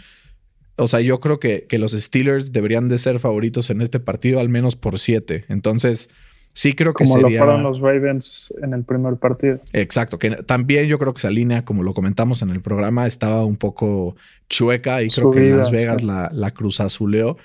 o 0.76 0.86
sea, 0.88 1.00
yo 1.00 1.20
creo 1.20 1.38
que, 1.38 1.66
que, 1.68 1.78
los 1.78 1.92
Steelers 1.92 2.52
deberían 2.52 2.88
de 2.88 2.98
ser 2.98 3.18
favoritos 3.20 3.70
en 3.70 3.80
este 3.80 4.00
partido 4.00 4.40
al 4.40 4.48
menos 4.48 4.76
por 4.76 4.98
siete. 4.98 5.44
Entonces, 5.48 6.10
sí 6.52 6.74
creo 6.74 6.94
que 6.94 7.04
como 7.04 7.18
lo 7.18 7.28
fueron 7.28 7.62
los 7.62 7.80
Ravens 7.80 8.52
en 8.62 8.72
el 8.72 8.84
primer 8.84 9.16
partido. 9.16 9.60
Exacto, 9.72 10.18
que 10.18 10.30
también 10.30 10.86
yo 10.86 10.98
creo 10.98 11.12
que 11.12 11.18
esa 11.18 11.30
línea, 11.30 11.64
como 11.64 11.82
lo 11.82 11.92
comentamos 11.92 12.42
en 12.42 12.50
el 12.50 12.60
programa, 12.60 13.06
estaba 13.06 13.44
un 13.44 13.56
poco 13.56 14.16
chueca 14.48 15.02
y 15.02 15.10
creo 15.10 15.30
que 15.30 15.50
en 15.50 15.58
Las 15.58 15.70
Vegas 15.70 16.02
la, 16.02 16.30
la 16.32 16.52
cruz 16.52 16.80
azuleó. 16.80 17.36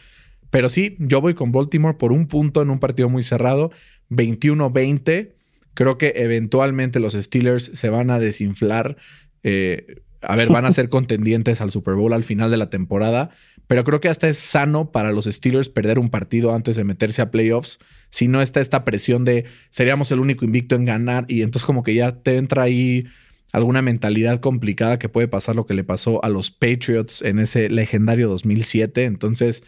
Pero 0.50 0.70
sí, 0.70 0.96
yo 1.00 1.22
voy 1.22 1.34
con 1.34 1.52
Baltimore 1.52 1.98
por 1.98 2.12
un 2.12 2.28
punto 2.28 2.62
en 2.62 2.70
un 2.70 2.80
partido 2.80 3.10
muy 3.10 3.24
cerrado, 3.24 3.72
21-20. 4.10 5.34
Creo 5.74 5.98
que 5.98 6.14
eventualmente 6.16 7.00
los 7.00 7.14
Steelers 7.14 7.72
se 7.74 7.90
van 7.90 8.10
a 8.10 8.20
desinflar. 8.20 8.98
Eh, 9.44 10.02
a 10.22 10.36
ver, 10.36 10.50
van 10.50 10.66
a 10.66 10.72
ser 10.72 10.90
contendientes 10.90 11.62
al 11.62 11.72
Super 11.72 11.96
Bowl 11.96 12.14
al 12.14 12.24
final 12.24 12.52
de 12.52 12.58
la 12.58 12.70
temporada, 12.70 13.30
pero 13.68 13.84
creo 13.84 14.02
que 14.02 14.10
hasta 14.10 14.28
es 14.28 14.38
sano 14.38 14.92
para 14.92 15.12
los 15.12 15.26
Steelers 15.26 15.70
perder 15.70 16.00
un 16.00 16.10
partido 16.10 16.54
antes 16.54 16.76
de 16.76 16.84
meterse 16.84 17.22
a 17.22 17.32
playoffs, 17.32 17.80
si 18.10 18.28
no 18.28 18.42
está 18.42 18.60
esta 18.60 18.84
presión 18.84 19.26
de 19.26 19.46
seríamos 19.70 20.12
el 20.12 20.20
único 20.20 20.44
invicto 20.44 20.76
en 20.76 20.86
ganar 20.86 21.26
y 21.28 21.42
entonces 21.42 21.66
como 21.66 21.84
que 21.84 21.94
ya 21.94 22.12
te 22.22 22.38
entra 22.38 22.64
ahí 22.64 23.06
alguna 23.52 23.82
mentalidad 23.82 24.40
complicada 24.40 25.00
que 25.00 25.10
puede 25.10 25.28
pasar 25.28 25.56
lo 25.56 25.66
que 25.66 25.74
le 25.74 25.84
pasó 25.84 26.24
a 26.24 26.30
los 26.30 26.52
Patriots 26.52 27.22
en 27.22 27.40
ese 27.40 27.70
legendario 27.70 28.28
2007, 28.30 29.06
entonces 29.06 29.64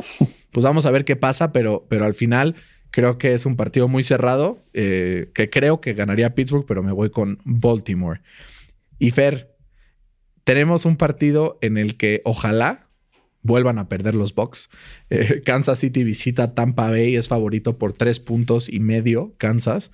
pues 0.52 0.64
vamos 0.64 0.86
a 0.86 0.92
ver 0.92 1.06
qué 1.06 1.16
pasa, 1.16 1.52
pero, 1.52 1.86
pero 1.90 2.06
al 2.06 2.14
final 2.14 2.56
creo 2.92 3.18
que 3.18 3.34
es 3.34 3.46
un 3.46 3.56
partido 3.56 3.88
muy 3.88 4.04
cerrado, 4.04 4.64
eh, 4.74 5.32
que 5.34 5.50
creo 5.50 5.82
que 5.82 5.94
ganaría 5.94 6.36
Pittsburgh, 6.36 6.66
pero 6.68 6.84
me 6.84 6.92
voy 6.92 7.10
con 7.10 7.40
Baltimore. 7.46 8.22
Y 9.00 9.12
Fer, 9.12 9.51
tenemos 10.44 10.86
un 10.86 10.98
partido 10.98 11.58
en 11.62 11.78
el 11.78 11.98
que 11.98 12.22
ojalá 12.26 12.90
vuelvan 13.44 13.80
a 13.80 13.90
perder 13.90 14.16
los 14.16 14.36
Bucks. 14.36 14.70
Eh, 15.10 15.42
Kansas 15.46 15.80
City 15.80 16.04
visita 16.04 16.54
Tampa 16.54 16.90
Bay, 16.90 17.16
es 17.16 17.28
favorito 17.28 17.78
por 17.78 17.94
tres 17.94 18.20
puntos 18.20 18.70
y 18.70 18.80
medio, 18.80 19.34
Kansas. 19.38 19.92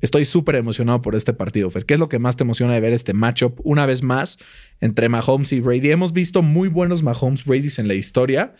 Estoy 0.00 0.24
súper 0.24 0.54
emocionado 0.54 1.02
por 1.02 1.16
este 1.16 1.32
partido, 1.32 1.70
Fer. 1.70 1.84
¿Qué 1.84 1.94
es 1.94 2.00
lo 2.00 2.08
que 2.08 2.20
más 2.20 2.36
te 2.36 2.44
emociona 2.44 2.74
de 2.74 2.80
ver 2.80 2.92
este 2.92 3.14
matchup? 3.14 3.60
Una 3.64 3.84
vez 3.84 4.02
más, 4.02 4.38
entre 4.80 5.08
Mahomes 5.08 5.52
y 5.52 5.60
Brady. 5.60 5.90
Hemos 5.90 6.12
visto 6.12 6.40
muy 6.42 6.68
buenos 6.68 7.02
Mahomes 7.02 7.44
Bradys 7.44 7.80
en 7.80 7.88
la 7.88 7.94
historia, 7.94 8.54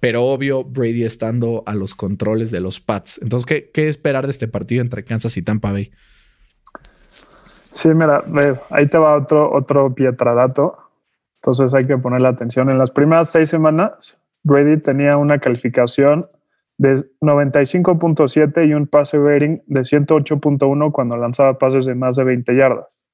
pero 0.00 0.24
obvio, 0.24 0.64
Brady 0.64 1.04
estando 1.04 1.62
a 1.64 1.74
los 1.74 1.94
controles 1.94 2.50
de 2.50 2.60
los 2.60 2.80
Pats. 2.80 3.20
Entonces, 3.22 3.46
¿qué, 3.46 3.70
qué 3.72 3.88
esperar 3.88 4.26
de 4.26 4.32
este 4.32 4.48
partido 4.48 4.82
entre 4.82 5.02
Kansas 5.02 5.36
y 5.38 5.42
Tampa 5.42 5.72
Bay? 5.72 5.92
Sí, 7.72 7.88
mira, 7.88 8.20
ahí 8.70 8.86
te 8.86 8.98
va 8.98 9.16
otro, 9.16 9.52
otro 9.52 9.94
pietradato. 9.94 10.76
Entonces 11.36 11.74
hay 11.74 11.86
que 11.86 11.98
ponerle 11.98 12.28
atención. 12.28 12.70
En 12.70 12.78
las 12.78 12.90
primeras 12.90 13.30
seis 13.30 13.48
semanas, 13.48 14.18
Brady 14.44 14.80
tenía 14.80 15.16
una 15.16 15.38
calificación 15.38 16.26
de 16.78 17.04
95.7 17.20 18.68
y 18.68 18.74
un 18.74 18.86
pase 18.86 19.18
rating 19.18 19.58
de 19.66 19.80
108.1 19.80 20.92
cuando 20.92 21.16
lanzaba 21.16 21.58
pases 21.58 21.86
de 21.86 21.94
más 21.94 22.16
de 22.16 22.24
20 22.24 22.56
yardas. 22.56 23.06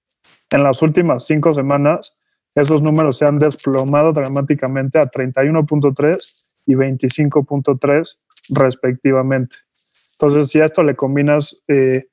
En 0.51 0.63
las 0.63 0.83
últimas 0.83 1.25
cinco 1.25 1.53
semanas, 1.53 2.17
esos 2.55 2.83
números 2.83 3.19
se 3.19 3.27
han 3.27 3.39
desplomado 3.39 4.13
dramáticamente 4.13 4.99
a 4.99 5.11
31.3 5.11 6.55
y 6.67 6.75
25.3 6.75 8.19
respectivamente. 8.51 9.57
Entonces, 10.21 10.51
si 10.51 10.61
a 10.61 10.65
esto 10.65 10.83
le 10.83 10.97
combinas 10.97 11.63
eh, 11.69 12.09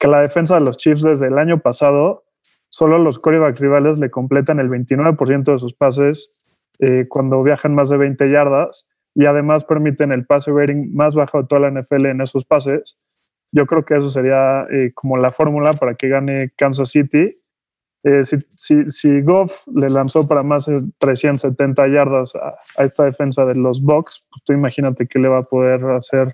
que 0.00 0.08
la 0.08 0.20
defensa 0.20 0.54
de 0.54 0.62
los 0.62 0.78
Chiefs 0.78 1.02
desde 1.02 1.26
el 1.26 1.38
año 1.38 1.60
pasado, 1.60 2.24
solo 2.70 2.98
los 2.98 3.18
quarterbacks 3.18 3.60
rivales 3.60 3.98
le 3.98 4.10
completan 4.10 4.58
el 4.58 4.70
29% 4.70 5.52
de 5.52 5.58
sus 5.58 5.74
pases 5.74 6.46
eh, 6.80 7.04
cuando 7.06 7.42
viajan 7.42 7.74
más 7.74 7.90
de 7.90 7.98
20 7.98 8.30
yardas 8.30 8.88
y 9.14 9.26
además 9.26 9.64
permiten 9.64 10.10
el 10.12 10.24
pase 10.24 10.50
rating 10.52 10.94
más 10.94 11.14
bajo 11.14 11.42
de 11.42 11.46
toda 11.46 11.68
la 11.68 11.82
NFL 11.82 12.06
en 12.06 12.22
esos 12.22 12.46
pases. 12.46 12.96
Yo 13.52 13.66
creo 13.66 13.84
que 13.84 13.96
eso 13.96 14.08
sería 14.08 14.62
eh, 14.72 14.92
como 14.94 15.18
la 15.18 15.30
fórmula 15.32 15.72
para 15.74 15.94
que 15.94 16.08
gane 16.08 16.50
Kansas 16.56 16.90
City. 16.90 17.30
Eh, 18.02 18.24
si, 18.24 18.38
si, 18.56 18.88
si, 18.88 19.20
Goff 19.20 19.66
le 19.74 19.90
lanzó 19.90 20.26
para 20.26 20.42
más 20.42 20.64
de 20.64 20.80
370 20.98 21.88
yardas 21.88 22.34
a, 22.34 22.54
a 22.78 22.86
esta 22.86 23.04
defensa 23.04 23.44
de 23.44 23.56
los 23.56 23.82
Bucks, 23.82 24.24
pues 24.30 24.42
tú 24.44 24.54
imagínate 24.54 25.06
qué 25.06 25.18
le 25.18 25.28
va 25.28 25.40
a 25.40 25.42
poder 25.42 25.84
hacer 25.84 26.32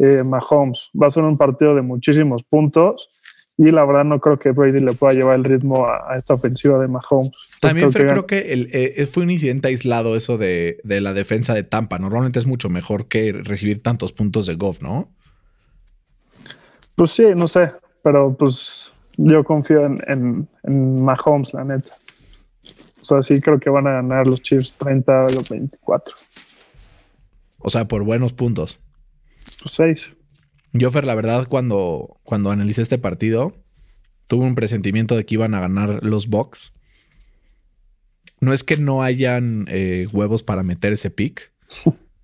eh, 0.00 0.22
Mahomes. 0.24 0.90
Va 1.00 1.08
a 1.08 1.10
ser 1.10 1.22
un 1.24 1.36
partido 1.36 1.74
de 1.74 1.82
muchísimos 1.82 2.42
puntos 2.42 3.10
y 3.58 3.70
la 3.70 3.84
verdad 3.84 4.04
no 4.04 4.18
creo 4.18 4.38
que 4.38 4.52
Brady 4.52 4.80
le 4.80 4.94
pueda 4.94 5.12
llevar 5.12 5.34
el 5.36 5.44
ritmo 5.44 5.86
a, 5.86 6.14
esta 6.16 6.32
ofensiva 6.32 6.78
de 6.78 6.88
Mahomes. 6.88 7.30
También 7.60 7.92
creo, 7.92 8.26
que, 8.26 8.54
el, 8.54 8.70
eh, 8.72 9.06
fue 9.06 9.24
un 9.24 9.30
incidente 9.30 9.68
aislado 9.68 10.16
eso 10.16 10.38
de, 10.38 10.80
la 10.82 11.12
defensa 11.12 11.52
de 11.52 11.62
Tampa. 11.62 11.98
Normalmente 11.98 12.38
es 12.38 12.46
mucho 12.46 12.70
mejor 12.70 13.08
que 13.08 13.34
recibir 13.34 13.82
tantos 13.82 14.12
puntos 14.12 14.46
de 14.46 14.54
Goff, 14.54 14.80
¿no? 14.80 15.12
Pues 16.96 17.10
sí, 17.10 17.24
no 17.36 17.46
sé, 17.46 17.70
pero 18.02 18.34
pues 18.34 18.94
yo 19.18 19.44
confío 19.44 19.84
en, 19.84 20.48
en, 20.62 21.04
Mahomes, 21.04 21.52
la 21.52 21.64
neta. 21.64 21.90
O 23.02 23.04
sea, 23.04 23.22
sí 23.22 23.38
creo 23.42 23.60
que 23.60 23.68
van 23.68 23.86
a 23.86 23.92
ganar 23.92 24.26
los 24.26 24.40
Chiefs 24.40 24.78
30 24.78 25.26
o 25.26 25.42
24. 25.50 26.14
O 27.58 27.68
sea, 27.68 27.86
por 27.86 28.04
buenos 28.04 28.32
puntos. 28.32 28.80
Pues 29.62 29.74
seis. 29.74 30.16
Yo, 30.72 30.90
Fer, 30.90 31.04
la 31.04 31.14
verdad, 31.14 31.46
cuando, 31.48 32.20
cuando 32.22 32.50
analicé 32.50 32.82
este 32.82 32.98
partido, 32.98 33.54
tuve 34.28 34.44
un 34.44 34.54
presentimiento 34.54 35.16
de 35.16 35.26
que 35.26 35.34
iban 35.34 35.54
a 35.54 35.60
ganar 35.60 36.02
los 36.02 36.28
Bucks. 36.28 36.72
No 38.40 38.52
es 38.52 38.64
que 38.64 38.76
no 38.76 39.02
hayan 39.02 39.66
eh, 39.68 40.06
huevos 40.12 40.42
para 40.42 40.62
meter 40.62 40.92
ese 40.92 41.10
pick, 41.10 41.52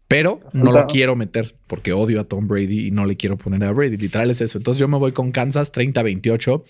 Pero 0.09 0.39
no 0.53 0.71
lo 0.71 0.87
quiero 0.87 1.17
meter 1.17 1.57
porque 1.67 1.93
odio 1.93 2.21
a 2.21 2.25
Tom 2.25 2.47
Brady 2.47 2.87
y 2.87 2.91
no 2.93 3.07
le 3.07 3.17
quiero 3.17 3.37
poner 3.37 3.65
a 3.65 3.73
Brady. 3.73 3.97
Literal 3.97 4.31
es 4.31 4.41
eso. 4.41 4.59
Entonces 4.59 4.79
yo 4.79 4.87
me 4.87 4.99
voy 4.99 5.11
con 5.11 5.33
Kansas 5.33 5.73
30-28. 5.73 6.63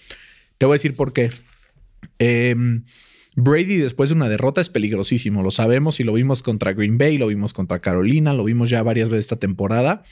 Te 0.56 0.66
voy 0.66 0.72
a 0.72 0.76
decir 0.76 0.94
por 0.94 1.12
qué. 1.12 1.30
Em, 2.18 2.84
Brady 3.34 3.76
después 3.76 4.08
de 4.08 4.16
una 4.16 4.30
derrota 4.30 4.62
es 4.62 4.70
peligrosísimo. 4.70 5.42
Lo 5.42 5.50
sabemos 5.50 6.00
y 6.00 6.04
lo 6.04 6.14
vimos 6.14 6.42
contra 6.42 6.72
Green 6.72 6.96
Bay, 6.96 7.18
lo 7.18 7.26
vimos 7.26 7.52
contra 7.52 7.80
Carolina, 7.80 8.32
lo 8.32 8.44
vimos 8.44 8.70
ya 8.70 8.82
varias 8.82 9.10
veces 9.10 9.26
esta 9.26 9.36
temporada. 9.36 10.02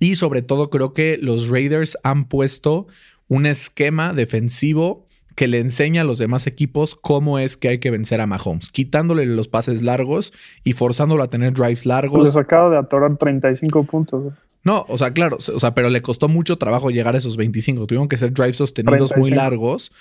Y 0.00 0.16
sobre 0.16 0.42
todo 0.42 0.70
creo 0.70 0.92
que 0.94 1.18
los 1.20 1.48
Raiders 1.48 1.96
han 2.02 2.24
puesto 2.24 2.88
un 3.28 3.46
esquema 3.46 4.12
defensivo 4.12 5.06
que 5.36 5.46
le 5.46 5.58
enseña 5.58 6.02
a 6.02 6.04
los 6.04 6.18
demás 6.18 6.46
equipos 6.46 6.96
cómo 6.96 7.38
es 7.38 7.56
que 7.56 7.68
hay 7.68 7.78
que 7.78 7.90
vencer 7.90 8.20
a 8.20 8.26
Mahomes, 8.26 8.70
quitándole 8.70 9.24
los 9.26 9.48
pases 9.48 9.82
largos 9.82 10.32
y 10.64 10.72
forzándolo 10.72 11.22
a 11.22 11.28
tener 11.28 11.52
drives 11.52 11.86
largos. 11.86 12.26
Les 12.26 12.36
acaba 12.36 12.70
de 12.70 12.78
atorar 12.78 13.16
35 13.16 13.84
puntos. 13.84 14.34
No, 14.64 14.84
o 14.88 14.98
sea, 14.98 15.12
claro, 15.12 15.36
o 15.36 15.60
sea, 15.60 15.74
pero 15.74 15.88
le 15.88 16.02
costó 16.02 16.28
mucho 16.28 16.58
trabajo 16.58 16.90
llegar 16.90 17.14
a 17.14 17.18
esos 17.18 17.36
25. 17.36 17.86
Tuvieron 17.86 18.08
que 18.08 18.16
ser 18.16 18.32
drives 18.32 18.56
sostenidos 18.56 19.16
muy 19.16 19.30
largos. 19.30 19.92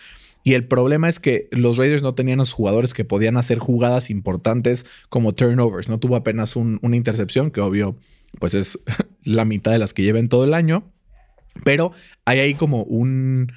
Y 0.43 0.53
el 0.53 0.65
problema 0.65 1.09
es 1.09 1.19
que 1.19 1.49
los 1.51 1.77
Raiders 1.77 2.01
no 2.01 2.15
tenían 2.15 2.38
los 2.38 2.53
jugadores 2.53 2.93
que 2.93 3.05
podían 3.05 3.38
hacer 3.38 3.59
jugadas 3.59 4.09
importantes 4.09 4.85
como 5.09 5.33
turnovers. 5.33 5.89
No 5.89 5.99
tuvo 5.99 6.15
apenas 6.15 6.55
una 6.55 6.95
intercepción, 6.95 7.51
que 7.51 7.62
obvio, 7.62 7.97
pues 8.39 8.54
es 8.54 8.80
la 9.24 9.46
mitad 9.46 9.72
de 9.72 9.80
las 9.80 9.94
que 9.94 10.04
lleven 10.04 10.30
todo 10.30 10.44
el 10.44 10.54
año. 10.54 10.92
Pero 11.63 11.92
hay 12.26 12.39
ahí 12.39 12.54
como 12.54 12.84
un, 12.84 13.52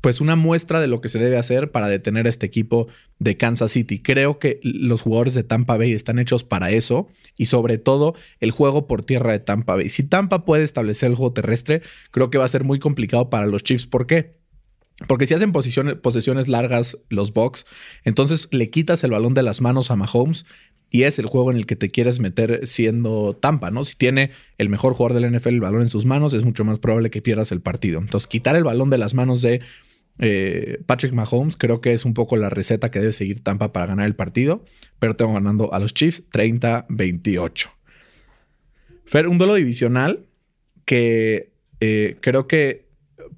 pues 0.00 0.20
una 0.20 0.36
muestra 0.36 0.80
de 0.80 0.86
lo 0.86 1.00
que 1.00 1.08
se 1.08 1.18
debe 1.18 1.36
hacer 1.36 1.70
para 1.70 1.88
detener 1.88 2.26
a 2.26 2.28
este 2.28 2.46
equipo 2.46 2.88
de 3.18 3.36
Kansas 3.36 3.72
City. 3.72 4.00
Creo 4.00 4.38
que 4.38 4.60
los 4.62 5.02
jugadores 5.02 5.34
de 5.34 5.44
Tampa 5.44 5.76
Bay 5.76 5.92
están 5.92 6.18
hechos 6.18 6.44
para 6.44 6.70
eso 6.70 7.08
y 7.36 7.46
sobre 7.46 7.78
todo 7.78 8.14
el 8.40 8.50
juego 8.50 8.86
por 8.86 9.04
tierra 9.04 9.32
de 9.32 9.40
Tampa 9.40 9.76
Bay. 9.76 9.88
Si 9.88 10.02
Tampa 10.02 10.44
puede 10.44 10.64
establecer 10.64 11.10
el 11.10 11.16
juego 11.16 11.32
terrestre, 11.32 11.82
creo 12.10 12.30
que 12.30 12.38
va 12.38 12.44
a 12.44 12.48
ser 12.48 12.64
muy 12.64 12.78
complicado 12.78 13.30
para 13.30 13.46
los 13.46 13.62
Chiefs. 13.62 13.86
¿Por 13.86 14.06
qué? 14.06 14.39
Porque 15.06 15.26
si 15.26 15.34
hacen 15.34 15.52
posesiones 15.52 16.48
largas 16.48 16.98
los 17.08 17.32
Bucks, 17.32 17.64
entonces 18.04 18.48
le 18.50 18.70
quitas 18.70 19.02
el 19.02 19.12
balón 19.12 19.34
de 19.34 19.42
las 19.42 19.60
manos 19.60 19.90
a 19.90 19.96
Mahomes 19.96 20.44
y 20.90 21.04
es 21.04 21.18
el 21.18 21.26
juego 21.26 21.50
en 21.50 21.56
el 21.56 21.66
que 21.66 21.76
te 21.76 21.90
quieres 21.90 22.20
meter 22.20 22.66
siendo 22.66 23.34
Tampa, 23.34 23.70
¿no? 23.70 23.84
Si 23.84 23.96
tiene 23.96 24.32
el 24.58 24.68
mejor 24.68 24.92
jugador 24.94 25.20
del 25.20 25.32
NFL 25.34 25.48
el 25.50 25.60
balón 25.60 25.82
en 25.82 25.88
sus 25.88 26.04
manos, 26.04 26.34
es 26.34 26.44
mucho 26.44 26.64
más 26.64 26.78
probable 26.78 27.10
que 27.10 27.22
pierdas 27.22 27.52
el 27.52 27.60
partido. 27.60 28.00
Entonces, 28.00 28.26
quitar 28.26 28.56
el 28.56 28.64
balón 28.64 28.90
de 28.90 28.98
las 28.98 29.14
manos 29.14 29.40
de 29.40 29.62
eh, 30.18 30.82
Patrick 30.84 31.14
Mahomes 31.14 31.56
creo 31.56 31.80
que 31.80 31.94
es 31.94 32.04
un 32.04 32.12
poco 32.12 32.36
la 32.36 32.50
receta 32.50 32.90
que 32.90 32.98
debe 32.98 33.12
seguir 33.12 33.42
Tampa 33.42 33.72
para 33.72 33.86
ganar 33.86 34.06
el 34.06 34.16
partido, 34.16 34.64
pero 34.98 35.16
tengo 35.16 35.32
ganando 35.32 35.72
a 35.72 35.78
los 35.78 35.94
Chiefs 35.94 36.24
30-28. 36.30 37.70
Fer, 39.06 39.28
un 39.28 39.38
duelo 39.38 39.54
divisional 39.54 40.26
que 40.84 41.52
eh, 41.80 42.16
creo 42.20 42.46
que 42.46 42.89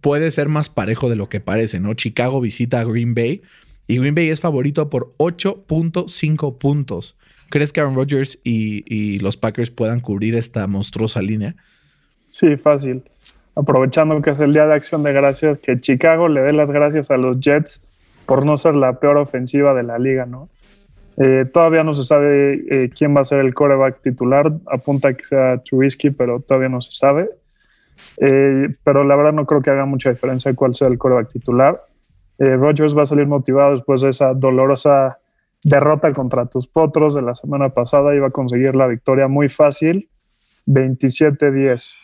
puede 0.02 0.30
ser 0.30 0.48
más 0.48 0.68
parejo 0.68 1.08
de 1.08 1.16
lo 1.16 1.30
que 1.30 1.40
parece, 1.40 1.80
¿no? 1.80 1.94
Chicago 1.94 2.40
visita 2.40 2.80
a 2.80 2.84
Green 2.84 3.14
Bay 3.14 3.40
y 3.86 3.98
Green 3.98 4.14
Bay 4.14 4.28
es 4.28 4.40
favorito 4.40 4.90
por 4.90 5.12
8.5 5.12 6.58
puntos. 6.58 7.16
¿Crees 7.48 7.72
que 7.72 7.80
Aaron 7.80 7.94
Rodgers 7.94 8.38
y, 8.44 9.18
los 9.20 9.36
Packers 9.36 9.70
puedan 9.70 10.00
cubrir 10.00 10.36
esta 10.36 10.66
monstruosa 10.66 11.22
línea? 11.22 11.54
Sí, 12.30 12.56
fácil. 12.56 13.02
Aprovechando 13.54 14.20
que 14.22 14.30
es 14.30 14.40
el 14.40 14.52
día 14.52 14.66
de 14.66 14.74
acción 14.74 15.02
de 15.02 15.12
gracias, 15.12 15.58
que 15.58 15.78
Chicago 15.78 16.28
le 16.28 16.40
dé 16.40 16.52
las 16.52 16.70
gracias 16.70 17.10
a 17.10 17.16
los 17.16 17.38
Jets 17.40 18.24
por 18.26 18.46
no 18.46 18.56
ser 18.56 18.74
la 18.74 18.98
peor 18.98 19.18
ofensiva 19.18 19.74
de 19.74 19.82
la 19.82 19.98
liga, 19.98 20.24
¿no? 20.26 20.48
Eh, 21.18 21.44
todavía 21.52 21.84
no 21.84 21.92
se 21.92 22.04
sabe 22.04 22.54
eh, 22.70 22.88
quién 22.88 23.14
va 23.14 23.20
a 23.20 23.26
ser 23.26 23.40
el 23.40 23.52
coreback 23.52 24.00
titular. 24.00 24.46
Apunta 24.66 25.12
que 25.12 25.24
sea 25.24 25.58
Trubisky, 25.58 26.10
pero 26.10 26.40
todavía 26.40 26.70
no 26.70 26.80
se 26.80 26.92
sabe. 26.92 27.28
Eh, 28.18 28.68
pero 28.85 29.05
la 29.05 29.16
verdad 29.16 29.33
no 29.33 29.44
creo 29.44 29.62
que 29.62 29.70
haga 29.70 29.87
mucha 29.87 30.11
diferencia 30.11 30.55
cuál 30.55 30.75
sea 30.75 30.88
el 30.88 30.98
coreback 30.98 31.31
titular. 31.31 31.81
Rodgers 32.38 32.96
va 32.96 33.03
a 33.03 33.07
salir 33.07 33.27
motivado 33.27 33.72
después 33.72 34.01
de 34.01 34.09
esa 34.09 34.35
dolorosa 34.35 35.18
derrota 35.62 36.11
contra 36.12 36.46
tus 36.46 36.66
potros 36.66 37.14
de 37.14 37.22
la 37.22 37.35
semana 37.35 37.68
pasada 37.68 38.14
iba 38.14 38.29
a 38.29 38.31
conseguir 38.31 38.75
la 38.75 38.87
victoria 38.87 39.29
muy 39.29 39.48
fácil, 39.48 40.09
27-10. 40.66 41.94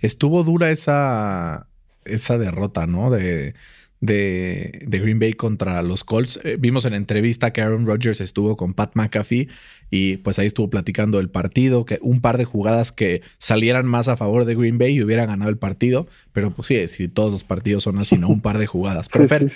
Estuvo 0.00 0.42
dura 0.42 0.70
esa, 0.70 1.68
esa 2.04 2.38
derrota, 2.38 2.86
¿no? 2.86 3.10
De, 3.10 3.54
de, 4.00 4.86
Green 4.86 5.18
Bay 5.18 5.32
contra 5.32 5.82
los 5.82 6.04
Colts. 6.04 6.40
Eh, 6.44 6.56
vimos 6.58 6.84
en 6.84 6.92
la 6.92 6.96
entrevista 6.96 7.52
que 7.52 7.60
Aaron 7.60 7.86
Rodgers 7.86 8.20
estuvo 8.20 8.56
con 8.56 8.74
Pat 8.74 8.92
McAfee 8.94 9.48
y 9.90 10.18
pues 10.18 10.38
ahí 10.38 10.46
estuvo 10.46 10.70
platicando 10.70 11.18
el 11.18 11.30
partido, 11.30 11.84
que 11.84 11.98
un 12.02 12.20
par 12.20 12.38
de 12.38 12.44
jugadas 12.44 12.92
que 12.92 13.22
salieran 13.38 13.86
más 13.86 14.08
a 14.08 14.16
favor 14.16 14.44
de 14.44 14.54
Green 14.54 14.78
Bay 14.78 14.94
y 14.94 15.02
hubieran 15.02 15.28
ganado 15.28 15.50
el 15.50 15.58
partido, 15.58 16.06
pero 16.32 16.50
pues 16.50 16.68
sí, 16.68 16.88
si 16.88 17.08
todos 17.08 17.32
los 17.32 17.44
partidos 17.44 17.84
son 17.84 17.98
así, 17.98 18.16
¿no? 18.16 18.28
Un 18.28 18.40
par 18.40 18.58
de 18.58 18.66
jugadas. 18.66 19.08
Pero 19.12 19.46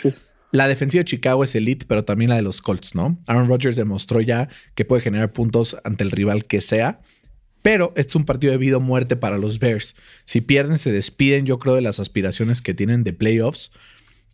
la 0.52 0.66
defensiva 0.66 1.00
de 1.00 1.04
Chicago 1.04 1.44
es 1.44 1.54
elite, 1.54 1.86
pero 1.86 2.04
también 2.04 2.30
la 2.30 2.36
de 2.36 2.42
los 2.42 2.60
Colts, 2.60 2.96
¿no? 2.96 3.20
Aaron 3.28 3.48
Rodgers 3.48 3.76
demostró 3.76 4.20
ya 4.20 4.48
que 4.74 4.84
puede 4.84 5.00
generar 5.00 5.30
puntos 5.32 5.76
ante 5.84 6.02
el 6.02 6.10
rival 6.10 6.44
que 6.44 6.60
sea. 6.60 7.00
Pero 7.62 7.92
este 7.94 8.10
es 8.10 8.16
un 8.16 8.24
partido 8.24 8.50
de 8.52 8.58
vida 8.58 8.78
o 8.78 8.80
muerte 8.80 9.16
para 9.16 9.38
los 9.38 9.60
Bears. 9.60 9.94
Si 10.24 10.40
pierden, 10.40 10.78
se 10.78 10.90
despiden, 10.90 11.46
yo 11.46 11.58
creo, 11.58 11.74
de 11.76 11.82
las 11.82 12.00
aspiraciones 12.00 12.62
que 12.62 12.74
tienen 12.74 13.04
de 13.04 13.12
playoffs. 13.12 13.70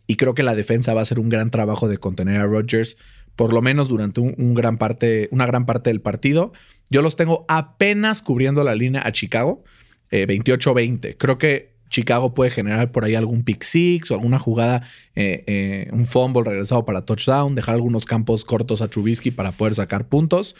Y 0.07 0.15
creo 0.15 0.33
que 0.33 0.43
la 0.43 0.55
defensa 0.55 0.93
va 0.93 1.01
a 1.01 1.03
hacer 1.03 1.19
un 1.19 1.29
gran 1.29 1.51
trabajo 1.51 1.87
de 1.87 1.97
contener 1.97 2.41
a 2.41 2.45
Rodgers, 2.45 2.97
por 3.35 3.53
lo 3.53 3.61
menos 3.61 3.89
durante 3.89 4.21
un, 4.21 4.53
gran 4.55 4.77
parte, 4.77 5.27
una 5.31 5.45
gran 5.45 5.65
parte 5.65 5.89
del 5.89 6.01
partido. 6.01 6.53
Yo 6.89 7.01
los 7.01 7.15
tengo 7.15 7.45
apenas 7.47 8.21
cubriendo 8.21 8.63
la 8.63 8.73
línea 8.73 9.01
a 9.05 9.11
Chicago, 9.11 9.63
28-20. 10.09 11.05
Eh, 11.05 11.17
creo 11.17 11.37
que 11.37 11.77
Chicago 11.89 12.33
puede 12.33 12.51
generar 12.51 12.91
por 12.91 13.05
ahí 13.05 13.15
algún 13.15 13.43
pick 13.43 13.63
six 13.63 14.11
o 14.11 14.13
alguna 14.13 14.39
jugada, 14.39 14.83
eh, 15.15 15.43
eh, 15.47 15.89
un 15.91 16.05
fumble 16.05 16.43
regresado 16.43 16.85
para 16.85 17.05
touchdown, 17.05 17.55
dejar 17.55 17.75
algunos 17.75 18.05
campos 18.05 18.43
cortos 18.43 18.81
a 18.81 18.89
Trubisky 18.89 19.31
para 19.31 19.51
poder 19.51 19.75
sacar 19.75 20.07
puntos. 20.07 20.55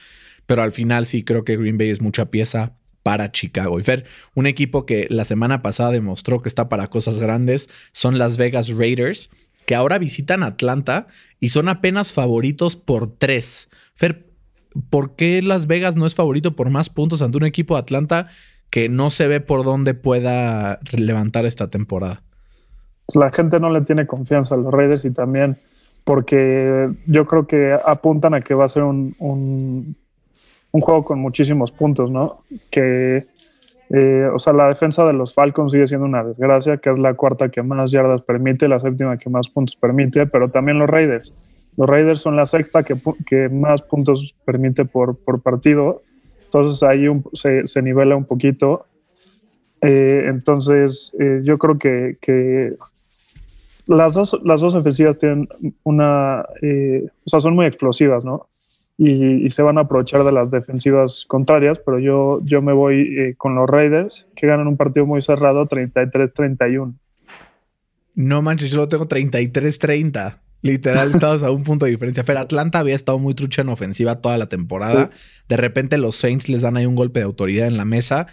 Pero 0.45 0.61
al 0.61 0.71
final 0.71 1.05
sí 1.05 1.23
creo 1.23 1.43
que 1.43 1.57
Green 1.57 1.77
Bay 1.77 1.89
es 1.89 2.01
mucha 2.01 2.31
pieza 2.31 2.73
para 3.07 3.31
Chicago. 3.31 3.79
Y 3.79 3.83
Fer, 3.83 4.03
un 4.35 4.47
equipo 4.47 4.85
que 4.85 5.07
la 5.09 5.23
semana 5.23 5.61
pasada 5.61 5.91
demostró 5.91 6.41
que 6.41 6.49
está 6.49 6.67
para 6.67 6.89
cosas 6.89 7.19
grandes 7.19 7.69
son 7.93 8.17
las 8.17 8.35
Vegas 8.35 8.77
Raiders, 8.77 9.29
que 9.65 9.75
ahora 9.75 9.97
visitan 9.97 10.43
Atlanta 10.43 11.07
y 11.39 11.47
son 11.47 11.69
apenas 11.69 12.11
favoritos 12.11 12.75
por 12.75 13.07
tres. 13.09 13.69
Fer, 13.95 14.17
¿por 14.89 15.15
qué 15.15 15.41
Las 15.41 15.67
Vegas 15.67 15.95
no 15.95 16.05
es 16.05 16.15
favorito 16.15 16.53
por 16.53 16.69
más 16.69 16.89
puntos 16.89 17.21
ante 17.21 17.37
un 17.37 17.45
equipo 17.45 17.75
de 17.75 17.79
Atlanta 17.79 18.27
que 18.69 18.89
no 18.89 19.09
se 19.09 19.29
ve 19.29 19.39
por 19.39 19.63
dónde 19.63 19.93
pueda 19.93 20.81
levantar 20.91 21.45
esta 21.45 21.69
temporada. 21.69 22.23
La 23.13 23.31
gente 23.31 23.57
no 23.61 23.71
le 23.71 23.83
tiene 23.83 24.05
confianza 24.05 24.55
a 24.55 24.57
los 24.57 24.73
Raiders 24.73 25.05
y 25.05 25.11
también 25.11 25.55
porque 26.03 26.89
yo 27.05 27.25
creo 27.25 27.47
que 27.47 27.73
apuntan 27.85 28.33
a 28.33 28.41
que 28.41 28.53
va 28.53 28.65
a 28.65 28.69
ser 28.69 28.83
un, 28.83 29.15
un, 29.19 29.95
juego 30.81 31.03
con 31.03 31.19
muchísimos 31.19 31.71
puntos, 31.71 32.11
¿no? 32.11 32.43
Que, 32.69 33.25
eh, 33.89 34.29
o 34.33 34.39
sea, 34.39 34.53
la 34.53 34.67
defensa 34.67 35.05
de 35.05 35.13
los 35.13 35.33
Falcons 35.33 35.71
sigue 35.71 35.87
siendo 35.87 36.05
una 36.05 36.23
desgracia, 36.23 36.77
que 36.77 36.91
es 36.91 36.99
la 36.99 37.13
cuarta 37.13 37.49
que 37.49 37.63
más 37.63 37.91
yardas 37.91 38.21
permite, 38.21 38.67
la 38.67 38.79
séptima 38.79 39.17
que 39.17 39.29
más 39.29 39.49
puntos 39.49 39.75
permite, 39.75 40.25
pero 40.27 40.49
también 40.49 40.79
los 40.79 40.89
Raiders. 40.89 41.73
Los 41.77 41.87
Raiders 41.87 42.21
son 42.21 42.35
la 42.35 42.45
sexta 42.45 42.83
que, 42.83 42.95
que 43.25 43.49
más 43.49 43.81
puntos 43.81 44.35
permite 44.45 44.85
por, 44.85 45.17
por 45.17 45.41
partido 45.41 46.01
entonces 46.47 46.81
ahí 46.83 47.05
se, 47.33 47.81
nivela 47.81 48.15
un 48.15 48.25
poquito. 48.25 48.85
Eh, 49.81 50.23
entonces 50.27 51.11
eh, 51.19 51.41
yo 51.43 51.57
creo 51.57 51.77
que, 51.77 52.73
las, 53.87 54.13
dos, 54.13 54.39
las 54.43 54.61
dos 54.61 54.75
ofensivas 54.75 55.17
tienen 55.17 55.47
una, 55.83 56.45
eh, 56.61 57.05
o 57.25 57.29
sea, 57.29 57.39
son 57.39 57.55
muy 57.55 57.65
explosivas, 57.65 58.25
¿no? 58.25 58.47
Y, 58.97 59.49
se 59.51 59.61
van 59.61 59.77
a 59.77 59.81
aprovechar 59.81 60.23
de 60.23 60.31
las 60.31 60.49
defensivas 60.49 61.25
contrarias, 61.27 61.79
pero 61.85 61.99
yo, 61.99 62.39
yo 62.43 62.61
me 62.63 62.73
voy 62.73 63.35
con 63.37 63.53
los 63.53 63.69
Raiders, 63.69 64.25
que 64.35 64.47
ganan 64.47 64.67
un 64.67 64.75
partido 64.75 65.05
muy 65.05 65.21
cerrado, 65.21 65.67
33-31. 65.67 66.95
No 68.15 68.41
manches, 68.41 68.71
yo 68.71 68.77
lo 68.77 68.89
tengo 68.89 69.07
33-30. 69.07 70.39
Literal, 70.63 71.11
estabas 71.11 71.43
a 71.43 71.51
un 71.51 71.63
punto 71.63 71.85
de 71.85 71.91
diferencia. 71.91 72.23
Fer, 72.23 72.37
Atlanta 72.37 72.79
había 72.79 72.95
estado 72.95 73.19
muy 73.19 73.35
trucha 73.35 73.61
en 73.61 73.69
ofensiva 73.69 74.21
toda 74.21 74.37
la 74.37 74.49
temporada. 74.49 75.11
De 75.47 75.55
repente 75.57 75.99
los 75.99 76.15
Saints 76.15 76.49
les 76.49 76.63
dan 76.63 76.77
ahí 76.77 76.87
un 76.87 76.95
golpe 76.95 77.19
de 77.19 77.25
autoridad 77.25 77.67
en 77.67 77.77
la 77.77 77.85
mesa 77.85 78.27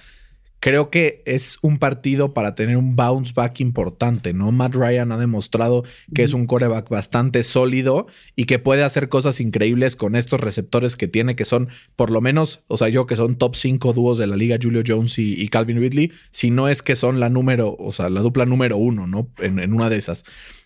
creo 0.64 0.88
que 0.88 1.22
es 1.26 1.58
un 1.60 1.76
partido 1.76 2.32
para 2.32 2.54
tener 2.54 2.78
un 2.78 2.96
bounce 2.96 3.34
back 3.34 3.60
importante, 3.60 4.32
¿no? 4.32 4.50
Matt 4.50 4.74
Ryan 4.74 5.12
ha 5.12 5.18
demostrado 5.18 5.84
que 6.14 6.22
es 6.22 6.32
un 6.32 6.46
coreback 6.46 6.88
bastante 6.88 7.44
sólido 7.44 8.06
y 8.34 8.46
que 8.46 8.58
puede 8.58 8.82
hacer 8.82 9.10
cosas 9.10 9.40
increíbles 9.40 9.94
con 9.94 10.16
estos 10.16 10.40
receptores 10.40 10.96
que 10.96 11.06
tiene, 11.06 11.36
que 11.36 11.44
son 11.44 11.68
por 11.96 12.08
lo 12.08 12.22
menos, 12.22 12.62
o 12.66 12.78
sea, 12.78 12.88
yo 12.88 13.04
que 13.04 13.14
son 13.14 13.36
top 13.36 13.56
5 13.56 13.92
dúos 13.92 14.16
de 14.16 14.26
la 14.26 14.36
liga, 14.36 14.56
Julio 14.58 14.82
Jones 14.86 15.18
y, 15.18 15.46
Calvin 15.48 15.78
Ridley, 15.78 16.12
si 16.30 16.50
no 16.50 16.70
es 16.70 16.80
que 16.80 16.96
son 16.96 17.20
la 17.20 17.28
número, 17.28 17.76
o 17.78 17.92
sea, 17.92 18.08
la 18.08 18.22
dupla 18.22 18.46
número 18.46 18.78
uno, 18.78 19.06
¿no? 19.06 19.28
En, 19.40 19.58
en 19.58 19.74
una 19.74 19.90
de 19.90 19.98
esas. 19.98 20.24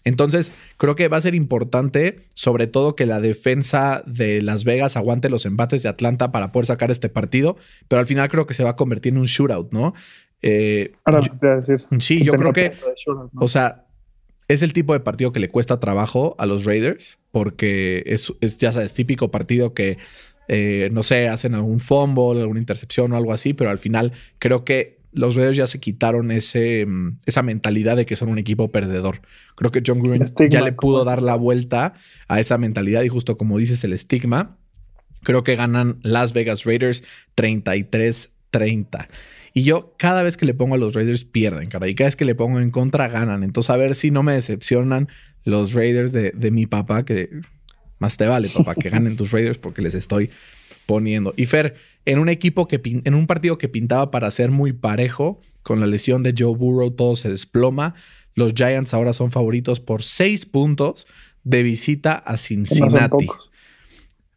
Entonces, 0.09 0.55
creo 0.79 0.97
que 0.97 1.09
va 1.09 1.19
a 1.19 1.21
ser 1.21 1.35
importante, 1.35 2.21
sobre 2.33 2.67
todo, 2.67 2.97
que 2.97 3.05
la 3.05 3.21
defensa 3.21 4.03
de 4.07 4.41
Las 4.41 4.65
Vegas 4.65 4.97
aguante 4.97 5.29
los 5.29 5.45
embates 5.45 5.83
de 5.83 5.91
Atlanta 5.91 6.33
para 6.33 6.51
poder 6.51 6.65
sacar 6.65 6.91
este 6.91 7.11
partido, 7.11 7.57
pero 7.89 8.01
al 8.01 8.07
final 8.07 8.31
creo 8.31 8.47
que 8.47 8.55
se 8.55 8.65
va 8.65 8.71
a 8.71 8.77
convertir 8.77 9.13
en 9.13 9.19
un 9.19 9.27
shootout, 9.27 9.71
¿no? 9.71 9.93
Eh, 10.41 10.89
Ahora 11.05 11.21
te 11.21 11.55
decir. 11.57 11.83
Sí, 12.01 12.25
yo 12.25 12.33
creo 12.33 12.55
que, 12.55 12.73
o 13.35 13.49
sea, 13.49 13.85
es 14.49 14.63
el 14.63 14.73
tipo 14.73 14.95
de 14.95 15.01
partido 15.01 15.31
que 15.31 15.41
le 15.41 15.51
cuesta 15.51 15.79
trabajo 15.79 16.35
a 16.39 16.47
los 16.47 16.65
Raiders, 16.65 17.19
porque 17.31 18.03
es, 18.07 18.33
ya 18.57 18.73
sabes, 18.73 18.95
típico 18.95 19.31
partido 19.31 19.75
que, 19.75 19.99
eh, 20.49 20.89
no 20.91 21.03
sé, 21.03 21.29
hacen 21.29 21.55
algún 21.55 21.81
fumble, 21.81 22.41
alguna 22.41 22.61
intercepción 22.61 23.13
o 23.13 23.17
algo 23.19 23.35
así, 23.35 23.53
pero 23.53 23.69
al 23.69 23.79
final 23.79 24.13
creo 24.39 24.65
que 24.65 24.98
los 25.19 25.35
Raiders 25.35 25.57
ya 25.57 25.67
se 25.67 25.81
quitaron 25.81 26.31
ese, 26.31 26.87
mm, 26.87 27.19
esa 27.27 27.43
mentalidad 27.43 27.97
de 27.97 28.07
que 28.07 28.15
son 28.15 28.29
un 28.29 28.39
equipo 28.39 28.71
perdedor. 28.71 29.21
Creo 29.57 29.73
que 29.73 29.83
John 29.85 30.01
Green 30.01 30.25
ya 30.49 30.63
le 30.63 30.73
pudo 30.73 31.05
dar 31.05 31.23
la 31.23 31.35
vuelta 31.35 31.95
a 32.29 32.39
esa 32.39 32.57
mentalidad 32.57 33.03
y 33.03 33.09
justo 33.09 33.37
como 33.37 33.59
dices, 33.59 33.83
el 33.83 33.93
estigma, 33.93 34.57
creo 35.25 35.43
que 35.43 35.57
ganan 35.57 35.99
Las 36.03 36.33
Vegas 36.33 36.65
Raiders 36.65 37.03
33-30. 37.37 39.09
Y 39.55 39.65
yo 39.65 39.95
cada 39.99 40.23
vez 40.23 40.37
que 40.37 40.47
le 40.47 40.55
pongo 40.55 40.77
a 40.77 40.79
los 40.79 40.95
Raiders 40.95 41.25
pierden, 41.25 41.69
cara. 41.69 41.89
Y 41.89 41.97
cada 41.97 42.09
vez 42.09 42.17
que 42.17 42.25
le 42.25 42.37
pongo 42.37 42.61
en 42.61 42.71
contra 42.71 43.09
ganan. 43.09 43.43
Entonces 43.43 43.71
a 43.71 43.77
ver 43.77 43.97
si 43.97 44.13
no 44.13 44.23
me 44.23 44.35
decepcionan 44.35 45.09
los 45.43 45.73
Raiders 45.73 46.13
de, 46.13 46.31
de 46.31 46.51
mi 46.53 46.67
papá, 46.67 47.05
que 47.05 47.41
más 47.99 48.17
te 48.17 48.27
vale, 48.27 48.49
papá, 48.51 48.77
que 48.77 48.89
ganen 48.89 49.17
tus 49.17 49.33
Raiders 49.33 49.59
porque 49.59 49.83
les 49.83 49.95
estoy 49.95 50.31
poniendo. 50.89 51.35
Y 51.37 51.45
Fer, 51.45 51.75
en 52.07 52.19
un 52.19 52.31
equipo 52.31 52.67
que 52.67 52.81
en 53.05 53.15
un 53.15 53.27
partido 53.27 53.59
que 53.59 53.69
pintaba 53.69 54.11
para 54.11 54.31
ser 54.31 54.51
muy 54.51 54.73
parejo, 54.73 55.43
con 55.63 55.81
la 55.81 55.87
lesión 55.87 56.23
de 56.23 56.35
Joe 56.37 56.57
Burrow 56.57 56.91
todo 56.91 57.15
se 57.15 57.29
desploma. 57.29 57.95
Los 58.35 58.55
Giants 58.55 58.95
ahora 58.95 59.13
son 59.13 59.31
favoritos 59.31 59.81
por 59.81 60.03
seis 60.03 60.47
puntos 60.47 61.07
de 61.45 61.63
visita 61.63 62.15
a 62.15 62.39
Cincinnati. 62.39 63.27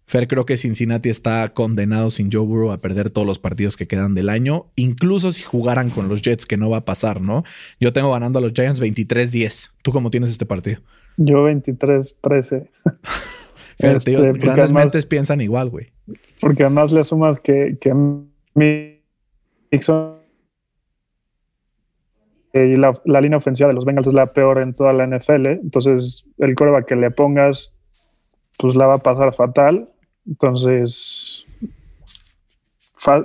Fer, 0.03 0.27
creo 0.27 0.45
que 0.45 0.57
Cincinnati 0.57 1.07
está 1.07 1.53
condenado 1.53 2.09
sin 2.09 2.29
Joe 2.29 2.45
Burrow 2.45 2.73
a 2.73 2.77
perder 2.77 3.11
todos 3.11 3.25
los 3.25 3.39
partidos 3.39 3.77
que 3.77 3.87
quedan 3.87 4.13
del 4.13 4.27
año, 4.27 4.65
incluso 4.75 5.31
si 5.31 5.43
jugaran 5.43 5.89
con 5.89 6.09
los 6.09 6.21
Jets, 6.21 6.45
que 6.45 6.57
no 6.57 6.69
va 6.69 6.77
a 6.77 6.85
pasar, 6.85 7.21
¿no? 7.21 7.45
Yo 7.79 7.93
tengo 7.93 8.11
ganando 8.11 8.39
a 8.39 8.41
los 8.41 8.51
Giants 8.51 8.81
23-10. 8.81 9.71
¿Tú 9.83 9.93
cómo 9.93 10.11
tienes 10.11 10.31
este 10.31 10.45
partido? 10.45 10.81
Yo 11.15 11.47
23-13. 11.47 12.67
Fer, 13.79 13.95
este, 13.95 14.33
grandes 14.33 14.73
mentes 14.73 15.05
piensan 15.05 15.39
igual, 15.39 15.69
güey. 15.69 15.90
Porque 16.41 16.63
además 16.63 16.91
le 16.91 17.03
sumas 17.05 17.39
que, 17.39 17.77
que 17.79 17.93
Mixon 18.53 20.21
y 22.53 22.75
la, 22.75 23.21
línea 23.21 23.37
ofensiva 23.37 23.69
de 23.69 23.75
los 23.75 23.85
Bengals 23.85 24.07
es 24.07 24.13
la 24.13 24.33
peor 24.33 24.61
en 24.61 24.73
toda 24.73 24.91
la 24.91 25.07
NFL. 25.07 25.47
Entonces, 25.47 26.25
el 26.37 26.53
coreback 26.55 26.85
que 26.85 26.95
le 26.95 27.09
pongas, 27.09 27.71
pues 28.57 28.75
la 28.75 28.87
va 28.87 28.95
a 28.95 28.99
pasar 28.99 29.33
fatal. 29.33 29.89
Entonces, 30.27 31.45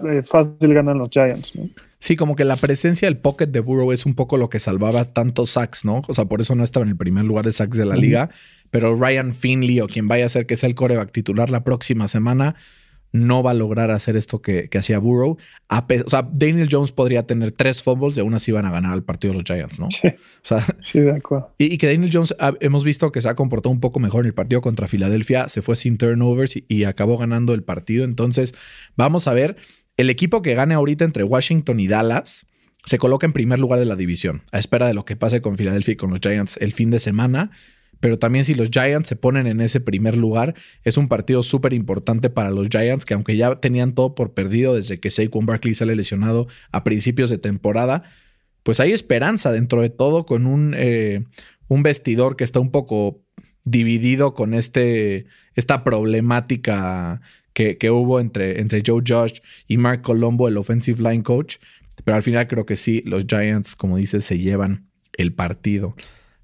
eh, 0.08 0.22
fácil 0.22 0.74
ganan 0.74 0.98
los 0.98 1.08
Giants, 1.10 1.56
¿no? 1.56 1.64
Sí, 1.98 2.14
como 2.14 2.36
que 2.36 2.44
la 2.44 2.56
presencia 2.56 3.08
del 3.08 3.18
pocket 3.18 3.46
de 3.46 3.58
Burrow 3.58 3.90
es 3.90 4.06
un 4.06 4.14
poco 4.14 4.36
lo 4.36 4.48
que 4.48 4.60
salvaba 4.60 5.12
tantos 5.12 5.50
sacks, 5.50 5.84
¿no? 5.84 6.02
O 6.06 6.14
sea, 6.14 6.26
por 6.26 6.40
eso 6.40 6.54
no 6.54 6.62
estaba 6.62 6.84
en 6.84 6.90
el 6.90 6.96
primer 6.96 7.24
lugar 7.24 7.44
de 7.44 7.52
sacks 7.52 7.76
de 7.76 7.86
la 7.86 7.96
liga. 7.96 8.30
Pero 8.70 8.94
Ryan 8.94 9.32
Finley 9.32 9.80
o 9.80 9.86
quien 9.86 10.06
vaya 10.06 10.26
a 10.26 10.28
ser 10.28 10.46
que 10.46 10.56
sea 10.56 10.68
el 10.68 10.74
coreback 10.76 11.10
titular 11.10 11.50
la 11.50 11.64
próxima 11.64 12.06
semana, 12.06 12.54
no 13.16 13.42
va 13.42 13.52
a 13.52 13.54
lograr 13.54 13.90
hacer 13.90 14.16
esto 14.16 14.40
que, 14.40 14.68
hacía 14.76 14.98
Burrow. 14.98 15.38
o 15.68 16.10
sea, 16.10 16.28
Daniel 16.32 16.68
Jones 16.70 16.92
podría 16.92 17.26
tener 17.26 17.52
tres 17.52 17.82
fumbles 17.82 18.16
y 18.16 18.20
aún 18.20 18.34
así 18.34 18.52
van 18.52 18.66
a 18.66 18.70
ganar 18.70 18.94
el 18.94 19.02
partido 19.02 19.32
de 19.32 19.38
los 19.38 19.44
Giants, 19.44 19.80
¿no? 19.80 19.88
Sí. 19.90 20.08
O 20.08 20.40
sea, 20.42 20.64
sí, 20.80 21.00
de 21.00 21.12
acuerdo. 21.12 21.54
Y, 21.58 21.78
que 21.78 21.86
Daniel 21.86 22.10
Jones 22.12 22.34
ah, 22.38 22.54
hemos 22.60 22.84
visto 22.84 23.10
que 23.12 23.20
se 23.20 23.28
ha 23.28 23.34
comportado 23.34 23.72
un 23.72 23.80
poco 23.80 24.00
mejor 24.00 24.24
en 24.24 24.28
el 24.28 24.34
partido 24.34 24.60
contra 24.60 24.88
Filadelfia, 24.88 25.48
se 25.48 25.62
fue 25.62 25.76
sin 25.76 25.98
turnovers 25.98 26.54
y, 26.68 26.84
acabó 26.84 27.18
ganando 27.18 27.52
el 27.54 27.62
partido. 27.62 28.04
Entonces, 28.04 28.54
vamos 28.96 29.26
a 29.26 29.34
ver. 29.34 29.56
El 29.96 30.10
equipo 30.10 30.42
que 30.42 30.54
gane 30.54 30.74
ahorita 30.74 31.04
entre 31.04 31.24
Washington 31.24 31.80
y 31.80 31.88
Dallas 31.88 32.46
se 32.84 32.98
coloca 32.98 33.26
en 33.26 33.32
primer 33.32 33.58
lugar 33.58 33.80
de 33.80 33.86
la 33.86 33.96
división, 33.96 34.42
a 34.52 34.58
espera 34.58 34.86
de 34.86 34.94
lo 34.94 35.04
que 35.04 35.16
pase 35.16 35.40
con 35.40 35.56
Filadelfia 35.56 35.92
y 35.92 35.96
con 35.96 36.10
los 36.10 36.20
Giants 36.20 36.58
el 36.58 36.72
fin 36.72 36.90
de 36.90 37.00
semana. 37.00 37.50
Pero 38.06 38.20
también 38.20 38.44
si 38.44 38.54
los 38.54 38.70
Giants 38.70 39.08
se 39.08 39.16
ponen 39.16 39.48
en 39.48 39.60
ese 39.60 39.80
primer 39.80 40.16
lugar, 40.16 40.54
es 40.84 40.96
un 40.96 41.08
partido 41.08 41.42
súper 41.42 41.72
importante 41.72 42.30
para 42.30 42.50
los 42.50 42.68
Giants, 42.68 43.04
que 43.04 43.14
aunque 43.14 43.36
ya 43.36 43.58
tenían 43.58 43.96
todo 43.96 44.14
por 44.14 44.32
perdido 44.32 44.76
desde 44.76 45.00
que 45.00 45.10
Saquon 45.10 45.44
Barkley 45.44 45.74
sale 45.74 45.96
lesionado 45.96 46.46
a 46.70 46.84
principios 46.84 47.30
de 47.30 47.38
temporada, 47.38 48.04
pues 48.62 48.78
hay 48.78 48.92
esperanza 48.92 49.50
dentro 49.50 49.82
de 49.82 49.90
todo 49.90 50.24
con 50.24 50.46
un, 50.46 50.72
eh, 50.76 51.24
un 51.66 51.82
vestidor 51.82 52.36
que 52.36 52.44
está 52.44 52.60
un 52.60 52.70
poco 52.70 53.24
dividido 53.64 54.34
con 54.34 54.54
este, 54.54 55.26
esta 55.56 55.82
problemática 55.82 57.20
que, 57.54 57.76
que, 57.76 57.90
hubo 57.90 58.20
entre, 58.20 58.60
entre 58.60 58.84
Joe 58.86 59.02
Josh 59.04 59.40
y 59.66 59.78
Mark 59.78 60.02
Colombo, 60.02 60.46
el 60.46 60.58
offensive 60.58 61.02
line 61.02 61.24
coach. 61.24 61.56
Pero 62.04 62.14
al 62.14 62.22
final 62.22 62.46
creo 62.46 62.66
que 62.66 62.76
sí, 62.76 63.02
los 63.04 63.24
Giants, 63.26 63.74
como 63.74 63.96
dices, 63.96 64.24
se 64.24 64.38
llevan 64.38 64.86
el 65.14 65.32
partido. 65.32 65.96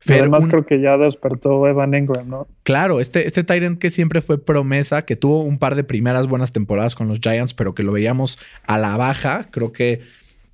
Además, 0.09 0.45
creo 0.49 0.67
que 0.67 0.81
ya 0.81 0.97
despertó 0.97 1.67
Evan 1.67 1.95
Engram, 1.95 2.29
¿no? 2.29 2.49
Claro, 2.65 3.01
este, 3.01 3.27
este 3.27 3.45
Tyrant 3.45 3.79
que 3.79 3.91
siempre 3.91 4.21
fue 4.21 4.45
promesa, 4.45 5.05
que 5.05 5.17
tuvo 5.17 5.43
un 5.43 5.59
par 5.59 5.75
de 5.75 5.85
primeras 5.85 6.27
buenas 6.27 6.53
temporadas 6.53 6.95
con 6.95 7.09
los 7.09 7.21
Giants, 7.21 7.55
pero 7.55 7.75
que 7.75 7.83
lo 7.83 7.93
veíamos 7.93 8.39
a 8.67 8.79
la 8.79 8.97
baja, 8.97 9.47
creo 9.51 9.73
que 9.73 10.01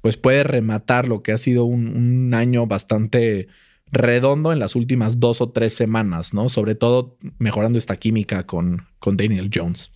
pues 0.00 0.16
puede 0.16 0.44
rematar 0.44 1.08
lo 1.08 1.22
que 1.22 1.32
ha 1.32 1.38
sido 1.38 1.64
un, 1.64 2.32
año 2.34 2.66
bastante 2.66 3.48
redondo 3.90 4.52
en 4.52 4.58
las 4.58 4.76
últimas 4.76 5.18
dos 5.18 5.40
o 5.40 5.50
tres 5.50 5.74
semanas, 5.74 6.34
¿no? 6.34 6.48
Sobre 6.48 6.74
todo 6.74 7.16
mejorando 7.38 7.78
esta 7.78 7.96
química 7.96 8.44
con, 8.46 8.87
con 8.98 9.16
Daniel 9.16 9.50
Jones. 9.52 9.90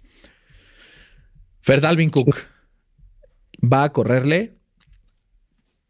Fer 1.61 1.81
Dalvin 1.81 2.11
Cook 2.11 2.35
va 3.63 3.85
a 3.85 3.93
correrle 3.93 4.59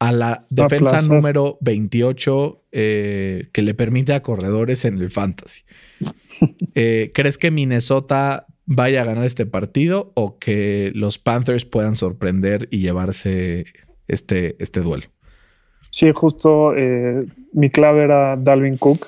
a 0.02 0.10
la 0.10 0.40
defensa 0.50 1.00
número 1.02 1.58
28 1.60 2.62
eh, 2.72 3.46
que 3.52 3.62
le 3.62 3.72
permite 3.72 4.12
a 4.14 4.20
corredores 4.20 4.84
en 4.84 4.98
el 4.98 5.10
fantasy. 5.10 5.62
Eh, 6.74 7.12
¿Crees 7.14 7.38
que 7.38 7.52
Minnesota 7.52 8.46
vaya 8.66 9.02
a 9.02 9.04
ganar 9.04 9.24
este 9.24 9.46
partido 9.46 10.10
o 10.14 10.40
que 10.40 10.90
los 10.92 11.18
Panthers 11.18 11.64
puedan 11.64 11.94
sorprender 11.94 12.66
y 12.72 12.78
llevarse 12.78 13.64
este, 14.08 14.56
este 14.58 14.80
duelo? 14.80 15.04
Sí, 15.90 16.10
justo 16.12 16.74
eh, 16.76 17.24
mi 17.52 17.70
clave 17.70 18.02
era 18.02 18.36
Dalvin 18.36 18.76
Cook, 18.76 19.06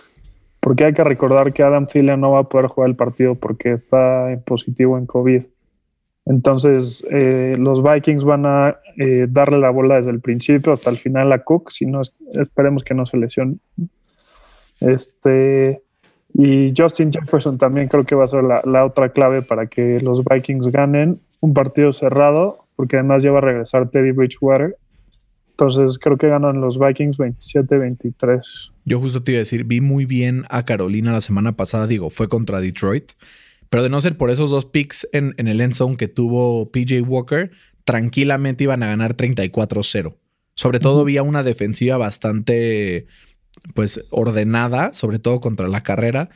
porque 0.60 0.84
hay 0.84 0.94
que 0.94 1.02
recordar 1.02 1.52
que 1.52 1.64
Adam 1.64 1.88
Thielen 1.88 2.20
no 2.20 2.30
va 2.30 2.40
a 2.40 2.48
poder 2.48 2.68
jugar 2.68 2.90
el 2.90 2.96
partido 2.96 3.34
porque 3.34 3.72
está 3.72 4.30
en 4.30 4.40
positivo 4.42 4.96
en 4.96 5.06
COVID. 5.06 5.42
Entonces, 6.26 7.04
eh, 7.10 7.54
los 7.58 7.82
Vikings 7.82 8.24
van 8.24 8.46
a 8.46 8.78
eh, 8.96 9.26
darle 9.28 9.58
la 9.58 9.70
bola 9.70 9.96
desde 9.96 10.10
el 10.10 10.20
principio 10.20 10.72
hasta 10.72 10.90
el 10.90 10.96
final 10.96 11.32
a 11.32 11.40
Cook, 11.40 11.70
si 11.70 11.84
no, 11.84 12.00
esperemos 12.32 12.82
que 12.82 12.94
no 12.94 13.04
se 13.04 13.18
lesione. 13.18 13.56
Este, 14.80 15.82
y 16.32 16.72
Justin 16.76 17.12
Jefferson 17.12 17.58
también 17.58 17.88
creo 17.88 18.04
que 18.04 18.14
va 18.14 18.24
a 18.24 18.28
ser 18.28 18.42
la, 18.42 18.84
otra 18.84 19.10
clave 19.10 19.42
para 19.42 19.66
que 19.66 20.00
los 20.00 20.24
Vikings 20.24 20.66
ganen 20.68 21.20
un 21.40 21.52
partido 21.52 21.92
cerrado, 21.92 22.66
porque 22.74 22.96
además 22.96 23.22
lleva 23.22 23.38
a 23.38 23.42
regresar 23.42 23.90
Teddy 23.90 24.12
Bridgewater. 24.12 24.76
Entonces 25.50 25.98
creo 25.98 26.16
que 26.16 26.26
ganan 26.26 26.60
los 26.60 26.78
Vikings 26.78 27.18
27-23. 27.18 28.40
Yo 28.84 28.98
justo 28.98 29.22
te 29.22 29.32
iba 29.32 29.38
a 29.38 29.40
decir, 29.40 29.64
vi 29.64 29.80
muy 29.80 30.06
bien 30.06 30.44
a 30.48 30.64
Carolina 30.64 31.12
la 31.12 31.20
semana 31.20 31.52
pasada, 31.52 31.86
digo, 31.86 32.10
fue 32.10 32.28
contra 32.28 32.60
Detroit. 32.60 33.12
Pero 33.74 33.82
de 33.82 33.88
no 33.88 34.00
ser 34.00 34.16
por 34.16 34.30
esos 34.30 34.50
dos 34.50 34.66
picks 34.66 35.08
en, 35.10 35.34
el 35.36 35.60
end 35.60 35.74
zone 35.74 35.96
que 35.96 36.06
tuvo 36.06 36.70
PJ 36.70 37.00
Walker, 37.00 37.50
tranquilamente 37.82 38.62
iban 38.62 38.84
a 38.84 38.86
ganar 38.86 39.16
34-0. 39.16 40.14
Sobre 40.54 40.78
todo 40.78 41.00
había 41.00 41.24
una 41.24 41.42
defensiva 41.42 41.96
bastante 41.96 43.08
pues 43.74 44.04
ordenada, 44.10 44.94
sobre 44.94 45.18
todo 45.18 45.40
contra 45.40 45.66
la 45.66 45.82
carrera. 45.82 46.30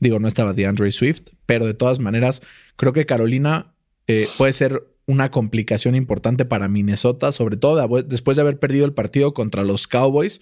Digo, 0.00 0.18
no 0.18 0.28
estaba 0.28 0.54
DeAndre 0.54 0.90
Swift, 0.90 1.24
pero 1.44 1.66
de 1.66 1.74
todas 1.74 1.98
maneras, 1.98 2.40
creo 2.76 2.94
que 2.94 3.04
Carolina 3.04 3.74
eh, 4.06 4.26
puede 4.38 4.54
ser 4.54 4.82
una 5.04 5.30
complicación 5.30 5.94
importante 5.94 6.46
para 6.46 6.68
Minnesota, 6.68 7.32
sobre 7.32 7.58
todo 7.58 8.02
después 8.02 8.38
de 8.38 8.40
haber 8.40 8.58
perdido 8.58 8.86
el 8.86 8.94
partido 8.94 9.34
contra 9.34 9.62
los 9.62 9.88
Cowboys 9.88 10.40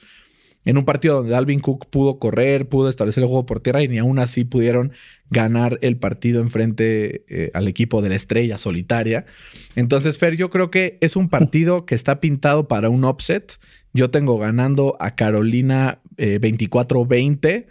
en 0.67 0.77
un 0.77 0.85
partido 0.85 1.15
donde 1.15 1.31
Dalvin 1.31 1.61
Cook 1.61 1.87
pudo 1.89 2.19
correr, 2.19 2.69
pudo 2.69 2.91
establecer 2.91 3.23
el 3.23 3.29
juego 3.29 3.47
por 3.47 3.61
tierra 3.61 3.83
y 3.83 3.89
ni 3.89 3.99
aún 3.99 4.19
así 4.19 4.45
pudieron 4.45 4.93
ganar 5.31 5.79
el 5.81 5.97
partido 5.97 6.43
enfrente 6.43 7.25
eh, 7.29 7.51
al 7.55 7.69
equipo 7.69 8.03
de 8.03 8.11
la 8.11 8.17
estrella 8.17 8.59
solitaria. 8.59 9.25
Entonces, 9.77 10.19
Fer, 10.19 10.37
yo 10.37 10.51
creo 10.51 10.71
que 10.71 10.99
es 11.01 11.17
un 11.17 11.29
partido 11.29 11.87
que 11.87 11.95
está 11.95 12.21
pintado 12.21 12.69
para 12.69 12.91
un 12.91 13.05
upset. 13.05 13.59
Yo 13.95 14.11
tengo 14.11 14.39
ganando 14.39 14.97
a 15.01 15.15
Carolina 15.15 16.01
24-20 16.17 17.47
eh, 17.47 17.67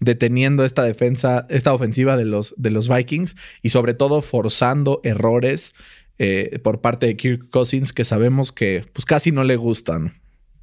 deteniendo 0.00 0.64
esta 0.64 0.84
defensa, 0.84 1.46
esta 1.50 1.74
ofensiva 1.74 2.16
de 2.16 2.24
los, 2.24 2.54
de 2.56 2.70
los 2.70 2.88
Vikings 2.88 3.36
y 3.62 3.68
sobre 3.68 3.94
todo 3.94 4.22
forzando 4.22 5.00
errores 5.04 5.74
eh, 6.18 6.58
por 6.62 6.80
parte 6.80 7.06
de 7.06 7.16
Kirk 7.16 7.50
Cousins 7.50 7.92
que 7.92 8.04
sabemos 8.04 8.52
que 8.52 8.84
pues 8.92 9.04
casi 9.04 9.32
no 9.32 9.44
le 9.44 9.56
gustan. 9.56 10.14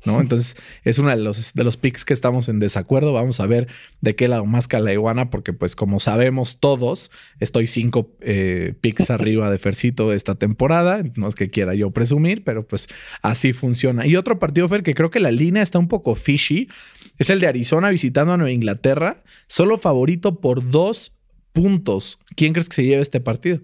¿No? 0.06 0.22
Entonces 0.22 0.58
es 0.84 1.00
uno 1.00 1.10
de 1.10 1.18
los, 1.18 1.54
de 1.54 1.64
los 1.64 1.78
picks 1.78 2.06
que 2.06 2.14
estamos 2.14 2.50
en 2.50 2.60
desacuerdo. 2.60 3.14
Vamos 3.14 3.40
a 3.40 3.48
ver 3.48 3.68
de 4.02 4.16
qué 4.16 4.28
lado 4.28 4.46
más 4.46 4.68
la 4.82 4.94
iguana, 4.94 5.30
porque 5.30 5.54
pues 5.54 5.76
como 5.76 6.00
sabemos 6.00 6.60
todos, 6.60 7.12
estoy 7.40 7.68
cinco 7.68 8.12
eh, 8.22 8.74
picks 8.82 9.10
arriba 9.10 9.50
de 9.50 9.58
Fercito 9.58 10.14
esta 10.14 10.36
temporada. 10.36 11.04
No 11.16 11.28
es 11.28 11.36
que 11.36 11.50
quiera 11.50 11.74
yo 11.74 11.92
presumir, 11.92 12.44
pero 12.44 12.68
pues 12.68 12.88
así 13.22 13.54
funciona. 13.54 14.06
Y 14.06 14.16
otro 14.16 14.40
partido, 14.40 14.68
Fer, 14.68 14.84
que 14.84 14.94
creo 14.94 15.10
que 15.10 15.20
la 15.20 15.32
línea 15.32 15.64
está 15.64 15.80
un 15.80 15.88
poco 15.88 16.16
fishy, 16.16 16.70
es 17.18 17.30
el 17.30 17.40
de 17.40 17.48
Arizona 17.48 17.90
visitando 17.90 18.34
a 18.34 18.38
Nueva 18.38 18.52
Inglaterra, 18.52 19.18
solo 19.48 19.78
favorito 19.78 20.40
por 20.42 20.70
dos 20.70 21.16
puntos. 21.54 22.20
¿Quién 22.36 22.54
crees 22.54 22.70
que 22.70 22.76
se 22.76 22.84
lleve 22.84 23.02
este 23.02 23.22
partido? 23.22 23.60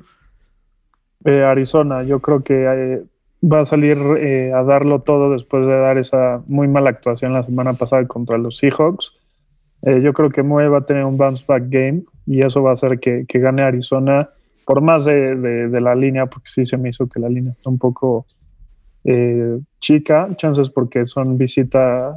Eh, 1.25 1.43
Arizona, 1.43 2.03
yo 2.03 2.19
creo 2.19 2.39
que 2.39 2.53
eh, 2.53 3.03
va 3.41 3.61
a 3.61 3.65
salir 3.65 3.97
eh, 4.19 4.51
a 4.53 4.63
darlo 4.63 5.01
todo 5.01 5.31
después 5.31 5.67
de 5.67 5.75
dar 5.75 5.97
esa 5.97 6.41
muy 6.47 6.67
mala 6.67 6.89
actuación 6.91 7.33
la 7.33 7.43
semana 7.43 7.73
pasada 7.73 8.05
contra 8.07 8.37
los 8.37 8.57
Seahawks. 8.57 9.13
yo 9.83 10.13
creo 10.13 10.29
que 10.29 10.43
Mue 10.43 10.67
va 10.67 10.79
a 10.79 10.85
tener 10.85 11.05
un 11.05 11.17
bounce 11.17 11.43
back 11.47 11.63
game 11.67 12.03
y 12.27 12.43
eso 12.43 12.61
va 12.61 12.71
a 12.71 12.73
hacer 12.73 12.99
que, 12.99 13.25
gane 13.27 13.63
Arizona 13.63 14.27
por 14.65 14.79
más 14.81 15.05
de, 15.05 15.69
la 15.81 15.95
línea, 15.95 16.27
porque 16.27 16.49
sí 16.53 16.65
se 16.65 16.77
me 16.77 16.89
hizo 16.89 17.07
que 17.07 17.19
la 17.19 17.29
línea 17.29 17.51
está 17.51 17.69
un 17.69 17.79
poco 17.79 18.27
chica, 19.79 20.29
chances 20.35 20.69
porque 20.69 21.07
son 21.07 21.35
visita 21.35 22.13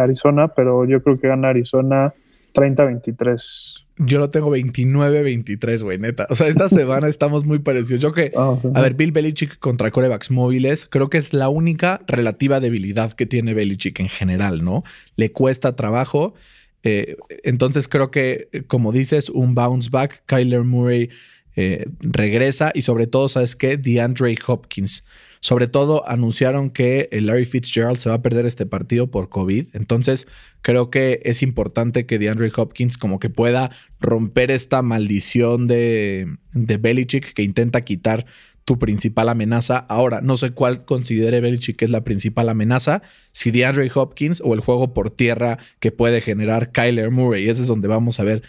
Arizona, 0.00 0.46
pero 0.46 0.84
yo 0.84 1.02
creo 1.02 1.18
que 1.18 1.26
gana 1.26 1.48
Arizona 1.48 2.14
30-23. 2.54 3.86
Yo 3.98 4.18
lo 4.18 4.30
tengo 4.30 4.54
29-23, 4.54 5.82
güey, 5.82 5.98
neta. 5.98 6.26
O 6.30 6.34
sea, 6.34 6.48
esta 6.48 6.68
semana 6.70 7.08
estamos 7.08 7.44
muy 7.44 7.58
parecidos. 7.58 8.00
Yo 8.00 8.12
que, 8.12 8.32
ah, 8.36 8.58
a 8.74 8.80
ver, 8.80 8.94
Bill 8.94 9.12
Belichick 9.12 9.58
contra 9.58 9.90
corebacks 9.90 10.30
móviles, 10.30 10.86
creo 10.86 11.10
que 11.10 11.18
es 11.18 11.32
la 11.32 11.48
única 11.48 12.02
relativa 12.06 12.60
debilidad 12.60 13.12
que 13.12 13.26
tiene 13.26 13.54
Belichick 13.54 14.00
en 14.00 14.08
general, 14.08 14.64
¿no? 14.64 14.82
Le 15.16 15.32
cuesta 15.32 15.76
trabajo. 15.76 16.34
Eh, 16.82 17.16
entonces 17.44 17.86
creo 17.86 18.10
que, 18.10 18.48
como 18.66 18.92
dices, 18.92 19.28
un 19.28 19.54
bounce 19.54 19.90
back, 19.90 20.22
Kyler 20.26 20.64
Murray 20.64 21.10
eh, 21.54 21.86
regresa 22.00 22.72
y 22.74 22.82
sobre 22.82 23.06
todo, 23.06 23.28
¿sabes 23.28 23.56
qué? 23.56 23.76
DeAndre 23.76 24.36
Hopkins. 24.46 25.04
Sobre 25.44 25.66
todo 25.66 26.08
anunciaron 26.08 26.70
que 26.70 27.08
Larry 27.10 27.44
Fitzgerald 27.44 27.96
se 27.96 28.08
va 28.08 28.14
a 28.14 28.22
perder 28.22 28.46
este 28.46 28.64
partido 28.64 29.10
por 29.10 29.28
COVID. 29.28 29.74
Entonces 29.74 30.28
creo 30.60 30.88
que 30.88 31.20
es 31.24 31.42
importante 31.42 32.06
que 32.06 32.20
DeAndre 32.20 32.52
Hopkins 32.56 32.96
como 32.96 33.18
que 33.18 33.28
pueda 33.28 33.72
romper 33.98 34.52
esta 34.52 34.82
maldición 34.82 35.66
de, 35.66 36.28
de 36.52 36.76
Belichick 36.76 37.34
que 37.34 37.42
intenta 37.42 37.80
quitar 37.80 38.24
tu 38.64 38.78
principal 38.78 39.28
amenaza. 39.28 39.78
Ahora, 39.78 40.20
no 40.20 40.36
sé 40.36 40.52
cuál 40.52 40.84
considere 40.84 41.40
Belichick 41.40 41.74
que 41.76 41.86
es 41.86 41.90
la 41.90 42.04
principal 42.04 42.48
amenaza, 42.48 43.02
si 43.32 43.50
DeAndre 43.50 43.90
Hopkins 43.92 44.40
o 44.44 44.54
el 44.54 44.60
juego 44.60 44.94
por 44.94 45.10
tierra 45.10 45.58
que 45.80 45.90
puede 45.90 46.20
generar 46.20 46.70
Kyler 46.70 47.10
Murray. 47.10 47.48
Ese 47.48 47.62
es 47.62 47.66
donde 47.66 47.88
vamos 47.88 48.20
a 48.20 48.22
ver 48.22 48.44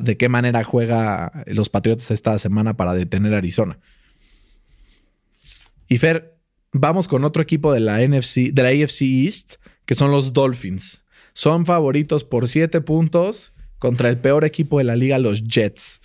de 0.00 0.16
qué 0.18 0.28
manera 0.28 0.64
juega 0.64 1.32
los 1.46 1.70
Patriotas 1.70 2.10
esta 2.10 2.38
semana 2.38 2.76
para 2.76 2.92
detener 2.92 3.32
a 3.32 3.38
Arizona. 3.38 3.78
Y 5.90 5.98
Fer, 5.98 6.38
vamos 6.72 7.08
con 7.08 7.24
otro 7.24 7.42
equipo 7.42 7.72
de 7.72 7.80
la 7.80 7.98
NFC, 7.98 8.52
de 8.52 8.62
la 8.62 8.68
AFC 8.68 9.02
East, 9.02 9.54
que 9.86 9.96
son 9.96 10.12
los 10.12 10.32
Dolphins. 10.32 11.02
Son 11.32 11.66
favoritos 11.66 12.22
por 12.22 12.46
siete 12.46 12.80
puntos 12.80 13.54
contra 13.80 14.08
el 14.08 14.16
peor 14.16 14.44
equipo 14.44 14.78
de 14.78 14.84
la 14.84 14.94
liga, 14.94 15.18
los 15.18 15.42
Jets. 15.42 16.00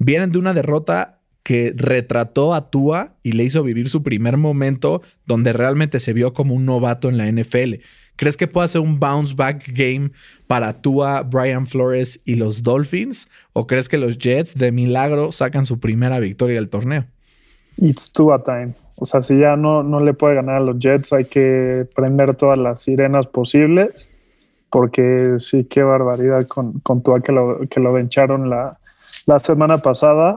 Vienen 0.00 0.32
de 0.32 0.38
una 0.38 0.54
derrota 0.54 1.20
que 1.44 1.70
retrató 1.72 2.52
a 2.52 2.68
Tua 2.68 3.16
y 3.22 3.30
le 3.30 3.44
hizo 3.44 3.62
vivir 3.62 3.88
su 3.88 4.02
primer 4.02 4.38
momento 4.38 5.00
donde 5.24 5.52
realmente 5.52 6.00
se 6.00 6.12
vio 6.12 6.32
como 6.32 6.54
un 6.54 6.64
novato 6.64 7.08
en 7.08 7.16
la 7.16 7.30
NFL. 7.30 7.74
¿Crees 8.16 8.36
que 8.36 8.48
puede 8.48 8.66
ser 8.66 8.80
un 8.80 8.98
bounce 8.98 9.36
back 9.36 9.68
game 9.68 10.10
para 10.48 10.82
Tua, 10.82 11.22
Brian 11.22 11.68
Flores 11.68 12.22
y 12.24 12.34
los 12.34 12.64
Dolphins? 12.64 13.28
¿O 13.52 13.68
crees 13.68 13.88
que 13.88 13.98
los 13.98 14.18
Jets 14.18 14.56
de 14.56 14.72
milagro 14.72 15.30
sacan 15.30 15.64
su 15.64 15.78
primera 15.78 16.18
victoria 16.18 16.56
del 16.56 16.70
torneo? 16.70 17.06
It's 17.76 18.10
a 18.18 18.38
time. 18.42 18.72
O 18.98 19.06
sea, 19.06 19.22
si 19.22 19.38
ya 19.38 19.56
no, 19.56 19.82
no 19.82 20.00
le 20.00 20.14
puede 20.14 20.34
ganar 20.34 20.56
a 20.56 20.60
los 20.60 20.78
Jets, 20.78 21.12
hay 21.12 21.26
que 21.26 21.86
prender 21.94 22.34
todas 22.34 22.58
las 22.58 22.80
sirenas 22.80 23.26
posibles. 23.26 24.08
Porque 24.70 25.34
sí, 25.38 25.64
qué 25.64 25.82
barbaridad 25.82 26.46
con, 26.46 26.80
con 26.80 27.02
Tua 27.02 27.20
que 27.20 27.32
lo, 27.32 27.60
que 27.70 27.80
lo 27.80 27.92
vencharon 27.92 28.50
la, 28.50 28.76
la 29.26 29.38
semana 29.38 29.78
pasada. 29.78 30.36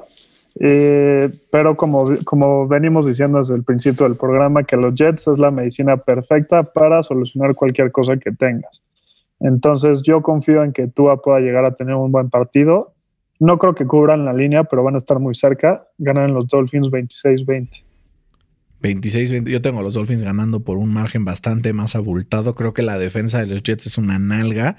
Eh, 0.60 1.30
pero 1.50 1.76
como, 1.76 2.06
como 2.26 2.67
venimos 2.67 3.06
diciendo 3.06 3.39
desde 3.39 3.56
el 3.56 3.63
principio 3.63 4.06
del 4.06 4.17
programa, 4.17 4.63
que 4.63 4.78
los 4.78 4.94
Jets 4.94 5.28
es 5.28 5.39
la 5.39 5.52
medicina 5.52 5.98
perfecta 5.98 6.63
para 6.63 7.02
solucionar 7.04 7.56
cualquier 7.56 7.91
cosa 7.91 8.17
que 8.17 8.32
tengas. 8.32 8.82
Entonces 9.39 10.02
yo 10.04 10.22
confío 10.22 10.63
en 10.63 10.72
que 10.72 10.88
Tua 10.88 11.22
pueda 11.22 11.39
llegar 11.39 11.65
a 11.65 11.76
tener 11.76 11.96
un 11.96 12.12
buen 12.12 12.30
partido 12.30 12.94
no 13.41 13.58
creo 13.58 13.73
que 13.73 13.88
cubran 13.88 14.23
la 14.23 14.34
línea, 14.34 14.63
pero 14.65 14.84
van 14.84 14.93
a 14.93 14.99
estar 14.99 15.17
muy 15.17 15.34
cerca. 15.34 15.88
Ganan 15.97 16.32
los 16.32 16.47
Dolphins 16.47 16.89
26-20. 16.89 17.84
26-20. 18.84 19.49
Yo 19.49 19.63
tengo 19.63 19.80
a 19.80 19.82
los 19.82 19.95
Dolphins 19.95 20.21
ganando 20.21 20.60
por 20.60 20.77
un 20.77 20.93
margen 20.93 21.25
bastante 21.25 21.73
más 21.73 21.95
abultado. 21.95 22.54
Creo 22.54 22.75
que 22.75 22.84
la 22.84 22.99
defensa 22.99 23.39
de 23.39 23.47
los 23.47 23.63
Jets 23.63 23.88
es 23.88 23.97
una 23.97 24.19
nalga. 24.19 24.77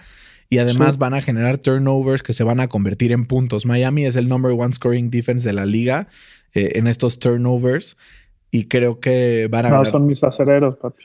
Y 0.48 0.58
además 0.58 0.98
van 0.98 1.12
a 1.12 1.22
generar 1.22 1.58
turnovers 1.58 2.22
que 2.22 2.34
se 2.34 2.44
van 2.44 2.60
a 2.60 2.68
convertir 2.68 3.10
en 3.10 3.26
puntos. 3.26 3.66
Miami 3.66 4.06
es 4.06 4.14
el 4.14 4.28
number 4.28 4.52
one 4.52 4.72
scoring 4.72 5.10
defense 5.10 5.48
de 5.48 5.54
la 5.54 5.66
liga 5.66 6.06
eh, 6.54 6.72
en 6.76 6.86
estos 6.86 7.18
turnovers. 7.18 7.96
Y 8.52 8.68
creo 8.68 9.00
que 9.00 9.48
van 9.50 9.66
a 9.66 9.70
No, 9.70 9.84
son 9.86 10.06
mis 10.06 10.22
acereros, 10.22 10.76
papi. 10.76 11.02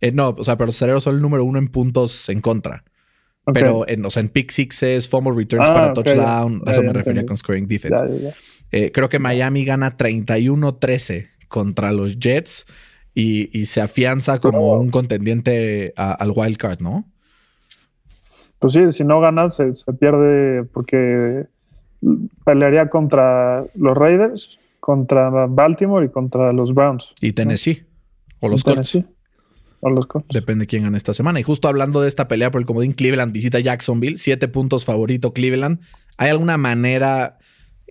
Eh, 0.00 0.12
no, 0.12 0.30
o 0.30 0.44
sea, 0.44 0.56
pero 0.56 0.68
los 0.68 0.76
acereros 0.76 1.04
son 1.04 1.16
el 1.16 1.20
número 1.20 1.44
uno 1.44 1.58
en 1.58 1.68
puntos 1.68 2.30
en 2.30 2.40
contra. 2.40 2.84
Pero 3.52 3.88
en, 3.88 4.04
o 4.04 4.10
sea, 4.10 4.20
en 4.20 4.28
pick 4.28 4.50
sixes, 4.50 5.08
fumble 5.08 5.32
returns 5.32 5.68
para 5.68 5.86
ah, 5.86 5.92
touchdown, 5.92 6.62
eso 6.66 6.82
me 6.82 6.92
refería 6.92 7.24
con 7.24 7.36
scoring 7.36 7.68
defense. 7.68 8.34
Eh, 8.72 8.90
creo 8.92 9.08
que 9.08 9.20
Miami 9.20 9.64
gana 9.64 9.96
31-13 9.96 11.28
contra 11.48 11.92
los 11.92 12.18
Jets 12.18 12.66
y, 13.14 13.66
se 13.66 13.80
afianza 13.80 14.40
como 14.40 14.72
un 14.74 14.90
contendiente 14.90 15.94
al 15.96 16.32
wild 16.34 16.56
card, 16.56 16.80
¿no? 16.80 17.06
Pues 18.58 18.74
sí, 18.74 18.90
si 18.90 19.04
no 19.04 19.20
gana 19.20 19.48
se, 19.48 19.72
pierde 19.98 20.64
porque 20.64 21.46
pelearía 22.44 22.90
contra 22.90 23.64
los 23.78 23.96
Raiders, 23.96 24.58
contra 24.80 25.46
Baltimore 25.46 26.04
y 26.04 26.08
contra 26.08 26.52
los 26.52 26.74
Browns. 26.74 27.12
Y 27.20 27.32
Tennessee. 27.32 27.84
O 28.40 28.48
los 28.48 28.64
Colts. 28.64 29.00
Depende 30.32 30.66
quién 30.66 30.84
gane 30.84 30.96
esta 30.96 31.14
semana. 31.14 31.40
Y 31.40 31.42
justo 31.42 31.68
hablando 31.68 32.00
de 32.00 32.08
esta 32.08 32.28
pelea 32.28 32.50
por 32.50 32.60
el 32.60 32.66
comodín, 32.66 32.92
Cleveland 32.92 33.32
visita 33.32 33.60
Jacksonville. 33.60 34.16
Siete 34.16 34.48
puntos 34.48 34.84
favorito 34.84 35.32
Cleveland. 35.32 35.80
¿Hay 36.16 36.30
alguna 36.30 36.56
manera 36.56 37.38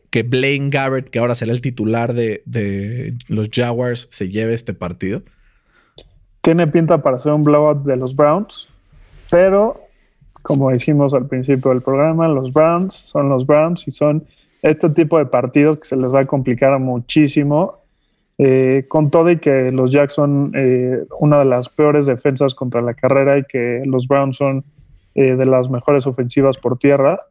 que 0.10 0.24
Blaine 0.24 0.70
Garrett, 0.70 1.10
que 1.10 1.20
ahora 1.20 1.36
será 1.36 1.52
el 1.52 1.62
titular 1.62 2.14
de, 2.14 3.14
los 3.28 3.50
Jaguars, 3.52 4.08
se 4.12 4.30
lleve 4.30 4.54
este 4.54 4.74
partido? 4.74 5.24
Tiene 6.42 6.68
pinta 6.68 7.00
para 7.00 7.20
ser 7.20 7.34
un 7.34 7.44
blowout 7.44 7.84
de 7.84 7.98
los 7.98 8.16
Browns, 8.16 8.68
pero 9.30 9.82
como 10.42 10.72
dijimos 10.72 11.14
al 11.14 11.28
principio 11.28 11.72
del 11.72 11.82
programa, 11.82 12.28
los 12.28 12.54
Browns 12.54 12.94
son 12.94 13.30
los 13.30 13.48
Browns 13.48 13.88
y 13.88 13.92
son 13.92 14.26
este 14.62 14.90
tipo 14.90 15.18
de 15.18 15.26
partidos 15.26 15.80
que 15.80 15.86
se 15.86 15.96
les 15.96 16.14
va 16.14 16.22
a 16.22 16.26
complicar 16.26 16.80
muchísimo 16.80 17.80
eh, 18.38 18.86
con 18.90 19.12
todo 19.12 19.32
y 19.32 19.40
que 19.40 19.72
los 19.72 19.94
Jacks 19.94 20.14
son 20.14 20.52
eh, 20.56 21.06
una 21.20 21.40
de 21.40 21.46
las 21.46 21.70
peores 21.70 22.06
defensas 22.06 22.54
contra 22.54 22.82
la 22.82 22.94
carrera 22.94 23.38
y 23.38 23.44
que 23.44 23.82
los 23.86 24.08
Browns 24.08 24.38
son 24.38 24.66
eh, 25.14 25.36
de 25.36 25.46
las 25.46 25.70
mejores 25.70 26.06
ofensivas 26.06 26.58
por 26.58 26.78
tierra. 26.78 27.22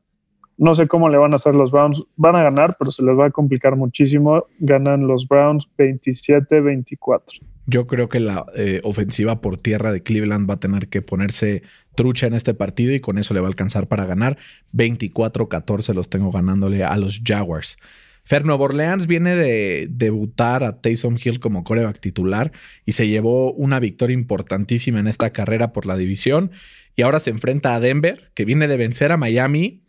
No 0.57 0.75
sé 0.75 0.89
cómo 0.89 1.11
le 1.11 1.19
van 1.19 1.35
a 1.35 1.37
hacer 1.37 1.55
los 1.55 1.71
Browns. 1.73 2.05
Van 2.17 2.37
a 2.37 2.43
ganar, 2.43 2.77
pero 2.79 2.91
se 2.91 3.03
les 3.03 3.19
va 3.19 3.27
a 3.27 3.31
complicar 3.31 3.77
muchísimo. 3.77 4.47
Ganan 4.61 5.07
los 5.07 5.29
Browns 5.29 5.69
27-24. 5.77 7.21
Yo 7.67 7.87
creo 7.87 8.09
que 8.09 8.21
la 8.21 8.47
ofensiva 8.83 9.41
por 9.41 9.57
tierra 9.57 9.91
de 9.91 10.03
Cleveland 10.03 10.49
va 10.49 10.55
a 10.55 10.61
tener 10.61 10.89
que 10.89 11.03
ponerse 11.03 11.63
trucha 11.97 12.27
en 12.27 12.35
este 12.35 12.55
partido 12.55 12.93
y 12.93 13.01
con 13.01 13.19
eso 13.19 13.35
le 13.35 13.41
va 13.41 13.47
a 13.47 13.49
alcanzar 13.49 13.89
para 13.89 14.05
ganar. 14.07 14.39
24-14 14.75 15.93
los 15.95 16.09
tengo 16.09 16.31
ganándole 16.31 16.85
a 16.85 16.97
los 16.97 17.21
Jaguars. 17.25 17.79
Fer 18.27 18.47
Nuevo 18.47 18.65
Orleans 18.65 19.07
viene 19.07 19.37
de 19.37 19.87
debutar 19.91 20.65
a 20.65 20.81
Taysom 20.81 21.19
Hill 21.23 21.41
como 21.41 21.63
coreback 21.63 22.01
titular 22.01 22.53
y 22.87 22.93
se 22.93 23.07
llevó 23.07 23.53
una 23.53 23.81
victoria 23.81 24.15
importantísima 24.15 24.99
en 24.99 25.09
esta 25.09 25.31
carrera 25.31 25.73
por 25.73 25.85
la 25.85 25.97
división. 25.97 26.51
Y 26.97 27.03
ahora 27.03 27.19
se 27.19 27.31
enfrenta 27.31 27.75
a 27.75 27.81
Denver, 27.81 28.31
que 28.35 28.47
viene 28.47 28.67
de 28.67 28.79
vencer 28.79 29.13
a 29.13 29.19
Miami 29.19 29.85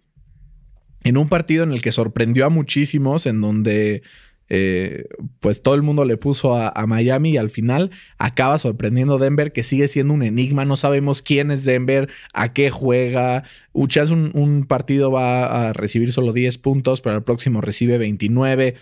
en 1.05 1.17
un 1.17 1.29
partido 1.29 1.63
en 1.63 1.71
el 1.71 1.81
que 1.81 1.93
sorprendió 1.93 2.45
a 2.45 2.49
muchísimos, 2.49 3.25
en 3.25 3.39
donde 3.39 4.01
eh, 4.47 5.05
pues 5.39 5.63
todo 5.63 5.73
el 5.73 5.81
mundo 5.81 6.05
le 6.05 6.17
puso 6.17 6.55
a, 6.55 6.85
Miami 6.85 7.31
y 7.31 7.37
al 7.37 7.49
final 7.49 7.91
acaba 8.17 8.57
sorprendiendo 8.57 9.17
Denver, 9.17 9.51
que 9.51 9.63
sigue 9.63 9.87
siendo 9.87 10.13
un 10.13 10.23
enigma. 10.23 10.65
No 10.65 10.75
sabemos 10.75 11.21
quién 11.21 11.51
es 11.51 11.65
Denver, 11.65 12.09
a 12.33 12.53
qué 12.53 12.69
juega. 12.69 13.43
Uchas 13.73 14.11
un, 14.11 14.65
partido 14.67 15.11
va 15.11 15.69
a 15.69 15.73
recibir 15.73 16.11
solo 16.11 16.33
10 16.33 16.57
puntos, 16.59 17.01
pero 17.01 17.15
el 17.15 17.23
próximo 17.23 17.61
recibe 17.61 17.97
29. 17.97 18.75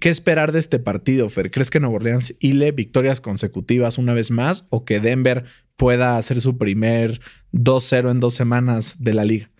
¿Qué 0.00 0.08
esperar 0.08 0.52
de 0.52 0.58
este 0.58 0.78
partido, 0.78 1.28
Fer? 1.28 1.50
¿Crees 1.50 1.70
que 1.70 1.80
Nuevo 1.80 1.96
Orleans 1.96 2.34
hile 2.40 2.72
victorias 2.72 3.20
consecutivas 3.20 3.98
una 3.98 4.14
vez 4.14 4.30
más 4.30 4.66
o 4.68 4.84
que 4.84 5.00
Denver 5.00 5.44
pueda 5.76 6.16
hacer 6.16 6.40
su 6.40 6.58
primer 6.58 7.20
2-0 7.52 8.10
en 8.10 8.20
dos 8.20 8.34
semanas 8.34 8.96
de 8.98 9.14
la 9.14 9.24
liga? 9.24 9.50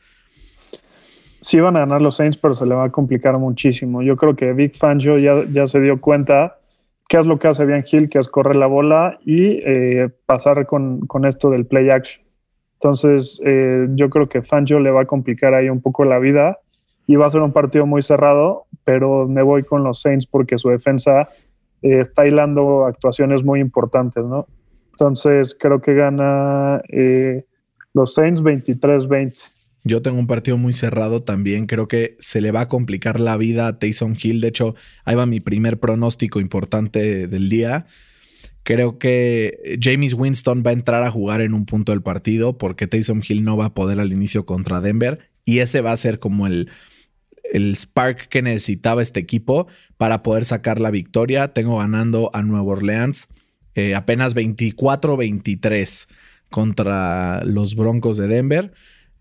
Sí 1.41 1.61
van 1.61 1.76
a 1.76 1.80
ganar 1.80 2.03
los 2.03 2.16
Saints, 2.16 2.39
pero 2.39 2.55
se 2.55 2.66
le 2.66 2.74
va 2.74 2.84
a 2.84 2.91
complicar 2.91 3.39
muchísimo. 3.39 4.03
Yo 4.03 4.16
creo 4.16 4.34
que 4.34 4.53
Big 4.53 4.76
Fangio 4.76 5.18
ya, 5.18 5.45
ya 5.51 5.66
se 5.66 5.80
dio 5.80 6.01
cuenta 6.01 6.59
qué 7.09 7.18
es 7.18 7.26
lo 7.26 7.39
que 7.39 7.49
hace 7.49 7.64
bien 7.64 7.84
Hill, 7.91 8.09
que 8.09 8.18
es 8.18 8.28
correr 8.28 8.57
la 8.57 8.66
bola 8.66 9.18
y 9.24 9.61
eh, 9.64 10.09
pasar 10.26 10.66
con, 10.66 11.01
con, 11.07 11.24
esto 11.24 11.51
del 11.51 11.66
play 11.66 11.91
action. 11.91 12.24
Entonces, 12.74 13.41
eh, 13.45 13.87
yo 13.91 14.11
creo 14.11 14.28
que 14.28 14.43
Fangio 14.43 14.80
le 14.80 14.91
va 14.91 15.03
a 15.03 15.07
complicar 15.07 15.55
ahí 15.55 15.68
un 15.68 15.80
poco 15.80 16.05
la 16.05 16.18
vida 16.18 16.59
y 17.07 17.16
va 17.16 17.26
a 17.26 17.30
ser 17.30 17.43
un 17.43 17.53
partido 17.53 17.87
muy 17.87 18.03
cerrado, 18.03 18.66
pero 18.84 19.28
me 19.28 19.43
voy 19.43 19.62
con 19.62 19.84
los 19.84 20.01
Saints 20.01 20.26
porque 20.26 20.59
su 20.59 20.68
defensa 20.68 21.28
eh, 21.82 22.01
está 22.01 22.26
hilando 22.26 22.87
actuaciones 22.87 23.45
muy 23.45 23.61
importantes, 23.61 24.24
¿no? 24.24 24.47
Entonces, 24.91 25.57
creo 25.59 25.80
que 25.80 25.95
gana 25.95 26.82
los 27.93 28.14
Saints 28.14 28.43
23-20. 28.43 29.56
Yo 29.87 30.03
tengo 30.03 30.18
un 30.18 30.26
partido 30.26 30.57
muy 30.57 30.72
cerrado 30.72 31.22
también. 31.22 31.66
Creo 31.66 31.87
que 31.87 32.16
se 32.18 32.41
le 32.41 32.51
va 32.51 32.62
a 32.62 32.68
complicar 32.68 33.20
la 33.20 33.37
vida 33.37 33.68
a 33.68 33.78
Taysom 33.78 34.16
Hill. 34.20 34.41
De 34.41 34.49
hecho, 34.49 34.74
ahí 35.05 35.14
va 35.14 35.26
mi 35.26 35.39
primer 35.39 35.78
pronóstico 35.78 36.41
importante 36.41 37.28
del 37.28 37.49
día. 37.49 37.87
Creo 38.64 38.99
que 38.99 39.78
James 39.80 40.14
Winston 40.14 40.64
va 40.66 40.70
a 40.70 40.72
entrar 40.72 41.05
a 41.05 41.11
jugar 41.12 41.41
en 41.41 41.55
un 41.55 41.66
punto 41.66 41.93
del 41.93 42.03
partido 42.03 42.59
porque 42.59 42.89
Taysom 42.89 43.22
Hill 43.26 43.45
no 43.45 43.57
va 43.57 43.66
a 43.66 43.74
poder 43.74 44.01
al 44.01 44.12
inicio 44.12 44.45
contra 44.45 44.80
Denver. 44.80 45.20
Y 45.45 45.61
ese 45.61 45.82
va 45.82 45.93
a 45.93 45.97
ser 45.97 46.18
como 46.18 46.49
el, 46.49 46.68
el 47.53 47.76
spark 47.76 48.26
que 48.26 48.43
necesitaba 48.43 49.03
este 49.03 49.20
equipo 49.20 49.68
para 49.99 50.24
poder 50.24 50.47
sacar 50.47 50.80
la 50.80 50.91
victoria. 50.91 51.53
Tengo 51.53 51.78
ganando 51.78 52.32
a 52.34 52.43
Nueva 52.43 52.72
Orleans 52.72 53.28
eh, 53.76 53.95
apenas 53.95 54.34
24-23 54.34 56.09
contra 56.51 57.45
los 57.45 57.76
Broncos 57.76 58.16
de 58.16 58.26
Denver 58.26 58.72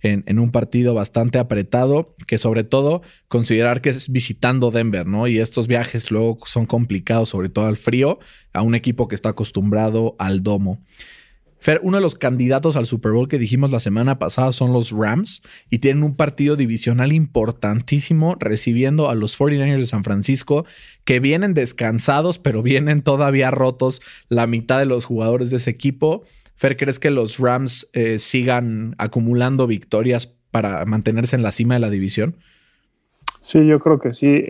en, 0.01 0.39
un 0.39 0.51
partido 0.51 0.93
bastante 0.93 1.39
apretado, 1.39 2.15
que 2.27 2.37
sobre 2.37 2.63
todo 2.63 3.01
considerar 3.27 3.81
que 3.81 3.89
es 3.89 4.11
visitando 4.11 4.71
Denver, 4.71 5.07
¿no? 5.07 5.27
Y 5.27 5.39
estos 5.39 5.67
viajes 5.67 6.11
luego 6.11 6.37
son 6.45 6.65
complicados, 6.65 7.29
sobre 7.29 7.49
todo 7.49 7.65
al 7.65 7.77
frío, 7.77 8.19
a 8.53 8.61
un 8.61 8.75
equipo 8.75 9.07
que 9.07 9.15
está 9.15 9.29
acostumbrado 9.29 10.15
al 10.19 10.43
domo. 10.43 10.81
Fer, 11.65 11.79
uno 11.81 11.97
de 11.97 12.01
los 12.01 12.13
candidatos 12.13 12.75
al 12.75 12.85
Super 12.85 13.13
Bowl 13.13 13.27
que 13.27 13.39
dijimos 13.39 13.71
la 13.71 13.79
semana 13.79 14.19
pasada 14.19 14.51
son 14.51 14.71
los 14.71 14.91
Rams 14.91 15.41
y 15.71 15.79
tienen 15.79 16.03
un 16.03 16.15
partido 16.15 16.55
divisional 16.55 17.11
importantísimo 17.11 18.35
recibiendo 18.39 19.09
a 19.09 19.15
los 19.15 19.39
49ers 19.39 19.79
de 19.79 19.85
San 19.87 20.03
Francisco 20.03 20.67
que 21.05 21.19
vienen 21.19 21.55
descansados 21.55 22.37
pero 22.37 22.61
vienen 22.61 23.01
todavía 23.01 23.49
rotos 23.49 24.03
la 24.29 24.45
mitad 24.45 24.77
de 24.77 24.85
los 24.85 25.05
jugadores 25.05 25.49
de 25.49 25.57
ese 25.57 25.71
equipo 25.71 26.23
Fer, 26.55 26.77
¿crees 26.77 26.99
que 26.99 27.11
los 27.11 27.39
Rams 27.39 27.89
eh, 27.93 28.19
sigan 28.19 28.95
acumulando 28.97 29.67
victorias 29.67 30.27
para 30.51 30.85
mantenerse 30.85 31.35
en 31.35 31.43
la 31.43 31.51
cima 31.51 31.75
de 31.75 31.81
la 31.81 31.89
división? 31.89 32.35
Sí, 33.41 33.67
yo 33.67 33.79
creo 33.79 33.99
que 33.99 34.13
sí. 34.13 34.41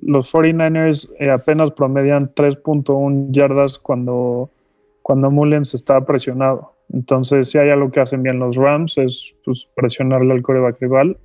los 0.00 0.32
49ers 0.32 1.10
eh, 1.18 1.30
apenas 1.30 1.72
promedian 1.72 2.32
3.1 2.34 3.30
yardas 3.30 3.78
cuando, 3.78 4.50
cuando 5.02 5.30
Mullens 5.30 5.74
está 5.74 6.06
presionado. 6.06 6.78
Entonces, 6.92 7.50
si 7.50 7.58
hay 7.58 7.70
algo 7.70 7.90
que 7.90 8.00
hacen 8.00 8.22
bien 8.22 8.38
los 8.38 8.56
Rams 8.56 8.96
es 8.98 9.34
pues, 9.44 9.68
presionarle 9.74 10.32
al 10.32 10.42
coreback 10.42 10.80
rival. 10.80 11.18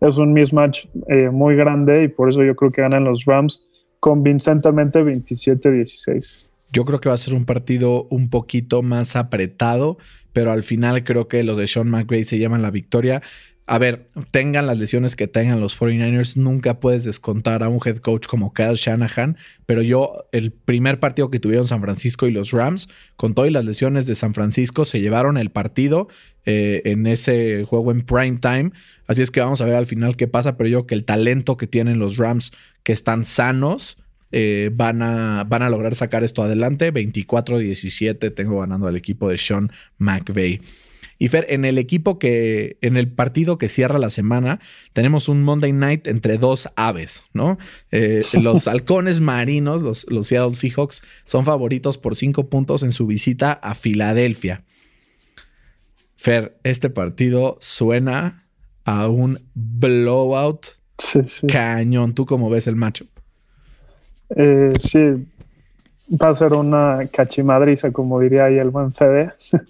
Es 0.00 0.18
un 0.18 0.32
mismatch 0.32 0.86
eh, 1.08 1.30
muy 1.30 1.56
grande 1.56 2.04
y 2.04 2.08
por 2.08 2.30
eso 2.30 2.42
yo 2.42 2.54
creo 2.56 2.70
que 2.70 2.82
ganan 2.82 3.04
los 3.04 3.24
Rams 3.24 3.60
convincentemente 3.98 5.02
27-16. 5.04 6.52
Yo 6.72 6.84
creo 6.84 7.00
que 7.00 7.08
va 7.08 7.14
a 7.14 7.18
ser 7.18 7.34
un 7.34 7.44
partido 7.44 8.06
un 8.10 8.30
poquito 8.30 8.82
más 8.82 9.16
apretado, 9.16 9.98
pero 10.32 10.52
al 10.52 10.62
final 10.62 11.02
creo 11.04 11.26
que 11.26 11.42
los 11.42 11.56
de 11.56 11.66
Sean 11.66 11.90
McVay 11.90 12.24
se 12.24 12.38
llaman 12.38 12.62
la 12.62 12.70
victoria. 12.70 13.22
A 13.66 13.78
ver, 13.78 14.10
tengan 14.32 14.66
las 14.66 14.78
lesiones 14.78 15.14
que 15.14 15.28
tengan 15.28 15.60
los 15.60 15.80
49ers, 15.80 16.34
nunca 16.34 16.80
puedes 16.80 17.04
descontar 17.04 17.62
a 17.62 17.68
un 17.68 17.78
head 17.84 17.98
coach 17.98 18.26
como 18.26 18.52
Kyle 18.52 18.74
Shanahan, 18.74 19.36
pero 19.64 19.80
yo 19.80 20.26
el 20.32 20.50
primer 20.50 20.98
partido 20.98 21.30
que 21.30 21.38
tuvieron 21.38 21.68
San 21.68 21.80
Francisco 21.80 22.26
y 22.26 22.32
los 22.32 22.50
Rams, 22.50 22.88
con 23.14 23.32
todas 23.34 23.52
las 23.52 23.64
lesiones 23.64 24.06
de 24.06 24.16
San 24.16 24.34
Francisco, 24.34 24.84
se 24.84 25.00
llevaron 25.00 25.36
el 25.36 25.50
partido 25.50 26.08
eh, 26.46 26.82
en 26.84 27.06
ese 27.06 27.62
juego 27.64 27.92
en 27.92 28.02
prime 28.02 28.38
time, 28.38 28.72
así 29.06 29.22
es 29.22 29.30
que 29.30 29.38
vamos 29.38 29.60
a 29.60 29.66
ver 29.66 29.76
al 29.76 29.86
final 29.86 30.16
qué 30.16 30.26
pasa, 30.26 30.56
pero 30.56 30.68
yo 30.68 30.78
creo 30.78 30.86
que 30.88 30.94
el 30.96 31.04
talento 31.04 31.56
que 31.56 31.68
tienen 31.68 32.00
los 32.00 32.16
Rams, 32.16 32.50
que 32.82 32.92
están 32.92 33.24
sanos, 33.24 33.98
eh, 34.32 34.70
van, 34.74 35.02
a, 35.02 35.44
van, 35.44 35.62
a, 35.62 35.70
lograr 35.70 35.94
sacar 35.94 36.24
esto 36.24 36.42
adelante. 36.42 36.92
24-17 36.92 38.34
tengo 38.34 38.60
ganando 38.60 38.86
al 38.86 38.96
equipo 38.96 39.28
de 39.28 39.38
Sean 39.38 39.70
McVay. 39.98 40.60
Y 41.18 41.28
Fer, 41.28 41.44
en 41.50 41.66
el 41.66 41.76
equipo 41.76 42.18
que, 42.18 42.78
en 42.80 42.96
el 42.96 43.12
partido 43.12 43.58
que 43.58 43.68
cierra 43.68 43.98
la 43.98 44.08
semana, 44.08 44.58
tenemos 44.94 45.28
un 45.28 45.42
Monday 45.42 45.72
Night 45.72 46.06
entre 46.06 46.38
dos 46.38 46.70
aves, 46.76 47.24
¿no? 47.34 47.58
Eh, 47.90 48.24
los 48.40 48.66
halcones 48.68 49.20
marinos, 49.20 49.82
los, 49.82 50.06
los 50.10 50.28
Seattle 50.28 50.52
Seahawks, 50.52 51.02
son 51.26 51.44
favoritos 51.44 51.98
por 51.98 52.16
cinco 52.16 52.48
puntos 52.48 52.82
en 52.82 52.92
su 52.92 53.06
visita 53.06 53.52
a 53.52 53.74
Filadelfia. 53.74 54.64
Fer, 56.16 56.58
este 56.64 56.88
partido 56.88 57.58
suena 57.60 58.38
a 58.84 59.08
un 59.08 59.38
blowout 59.54 60.66
cañón. 61.48 62.14
¿Tú 62.14 62.24
cómo 62.24 62.48
ves 62.48 62.66
el 62.66 62.76
matchup? 62.76 63.19
Eh, 64.36 64.72
sí, 64.78 65.26
va 66.20 66.28
a 66.28 66.34
ser 66.34 66.52
una 66.52 67.06
cachimadriza, 67.12 67.92
como 67.92 68.20
diría 68.20 68.44
ahí 68.44 68.58
el 68.58 68.70
buen 68.70 68.90
Fede. 68.90 69.32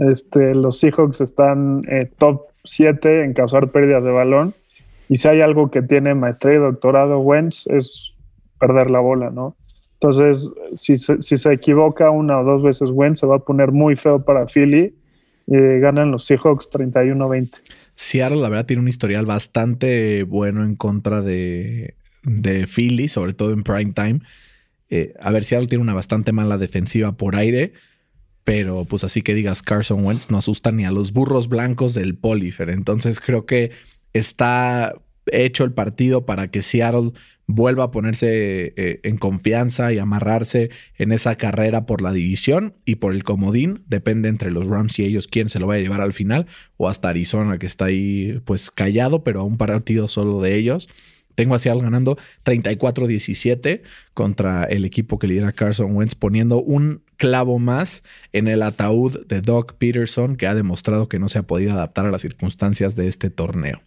Este, 0.00 0.54
los 0.54 0.78
Seahawks 0.78 1.20
están 1.20 1.82
eh, 1.90 2.08
top 2.18 2.42
7 2.62 3.24
en 3.24 3.32
causar 3.32 3.72
pérdidas 3.72 4.04
de 4.04 4.12
balón. 4.12 4.54
Y 5.08 5.16
si 5.16 5.26
hay 5.26 5.40
algo 5.40 5.72
que 5.72 5.82
tiene 5.82 6.14
maestría 6.14 6.54
y 6.54 6.58
doctorado 6.58 7.18
Wentz 7.18 7.66
es 7.66 8.12
perder 8.60 8.90
la 8.90 9.00
bola, 9.00 9.30
¿no? 9.30 9.56
Entonces, 9.94 10.48
si 10.74 10.98
se, 10.98 11.20
si 11.20 11.36
se 11.36 11.52
equivoca 11.52 12.10
una 12.10 12.38
o 12.38 12.44
dos 12.44 12.62
veces 12.62 12.90
Wentz, 12.92 13.18
se 13.18 13.26
va 13.26 13.36
a 13.36 13.40
poner 13.40 13.72
muy 13.72 13.96
feo 13.96 14.24
para 14.24 14.46
Philly. 14.46 14.94
y 15.48 15.56
ganan 15.80 16.12
los 16.12 16.24
Seahawks 16.26 16.70
31-20. 16.70 17.60
Seattle, 17.96 18.40
la 18.40 18.48
verdad, 18.48 18.66
tiene 18.66 18.82
un 18.82 18.88
historial 18.88 19.26
bastante 19.26 20.22
bueno 20.22 20.62
en 20.62 20.76
contra 20.76 21.22
de, 21.22 21.96
de 22.22 22.66
Philly, 22.66 23.08
sobre 23.08 23.34
todo 23.34 23.52
en 23.52 23.62
prime 23.62 23.92
time. 23.92 24.20
Eh, 24.90 25.14
a 25.20 25.30
ver, 25.30 25.44
Seattle 25.44 25.68
tiene 25.68 25.82
una 25.82 25.94
bastante 25.94 26.32
mala 26.32 26.58
defensiva 26.58 27.16
por 27.16 27.36
aire, 27.36 27.72
pero 28.44 28.84
pues 28.86 29.04
así 29.04 29.22
que 29.22 29.34
digas 29.34 29.62
Carson 29.62 30.04
Wentz 30.04 30.30
no 30.30 30.38
asusta 30.38 30.72
ni 30.72 30.84
a 30.84 30.90
los 30.90 31.12
burros 31.12 31.48
blancos 31.48 31.94
del 31.94 32.16
Polifer. 32.16 32.70
Entonces 32.70 33.20
creo 33.20 33.44
que 33.44 33.72
está 34.12 34.94
hecho 35.30 35.64
el 35.64 35.72
partido 35.72 36.24
para 36.24 36.50
que 36.50 36.62
Seattle 36.62 37.12
vuelva 37.46 37.84
a 37.84 37.90
ponerse 37.90 38.74
eh, 38.76 39.00
en 39.02 39.16
confianza 39.16 39.92
y 39.92 39.98
amarrarse 39.98 40.70
en 40.96 41.12
esa 41.12 41.36
carrera 41.36 41.86
por 41.86 42.02
la 42.02 42.12
división 42.12 42.74
y 42.84 42.96
por 42.96 43.12
el 43.12 43.24
comodín. 43.24 43.84
Depende 43.88 44.28
entre 44.28 44.50
los 44.50 44.66
Rams 44.66 44.98
y 44.98 45.04
ellos 45.04 45.26
quién 45.26 45.48
se 45.48 45.58
lo 45.58 45.66
va 45.66 45.74
a 45.74 45.78
llevar 45.78 46.00
al 46.00 46.12
final 46.12 46.46
o 46.76 46.88
hasta 46.88 47.08
Arizona 47.08 47.58
que 47.58 47.66
está 47.66 47.86
ahí 47.86 48.40
pues 48.44 48.70
callado, 48.70 49.24
pero 49.24 49.40
a 49.40 49.44
un 49.44 49.56
partido 49.56 50.08
solo 50.08 50.40
de 50.40 50.56
ellos. 50.56 50.88
Tengo 51.38 51.54
a 51.54 51.60
Seattle 51.60 51.84
ganando 51.84 52.18
34-17 52.44 53.82
contra 54.12 54.64
el 54.64 54.84
equipo 54.84 55.20
que 55.20 55.28
lidera 55.28 55.52
Carson 55.52 55.94
Wentz, 55.94 56.16
poniendo 56.16 56.60
un 56.60 57.04
clavo 57.16 57.60
más 57.60 58.02
en 58.32 58.48
el 58.48 58.60
ataúd 58.60 59.24
de 59.28 59.40
Doug 59.40 59.74
Peterson, 59.78 60.34
que 60.34 60.48
ha 60.48 60.56
demostrado 60.56 61.08
que 61.08 61.20
no 61.20 61.28
se 61.28 61.38
ha 61.38 61.44
podido 61.44 61.74
adaptar 61.74 62.06
a 62.06 62.10
las 62.10 62.22
circunstancias 62.22 62.96
de 62.96 63.06
este 63.06 63.30
torneo. 63.30 63.80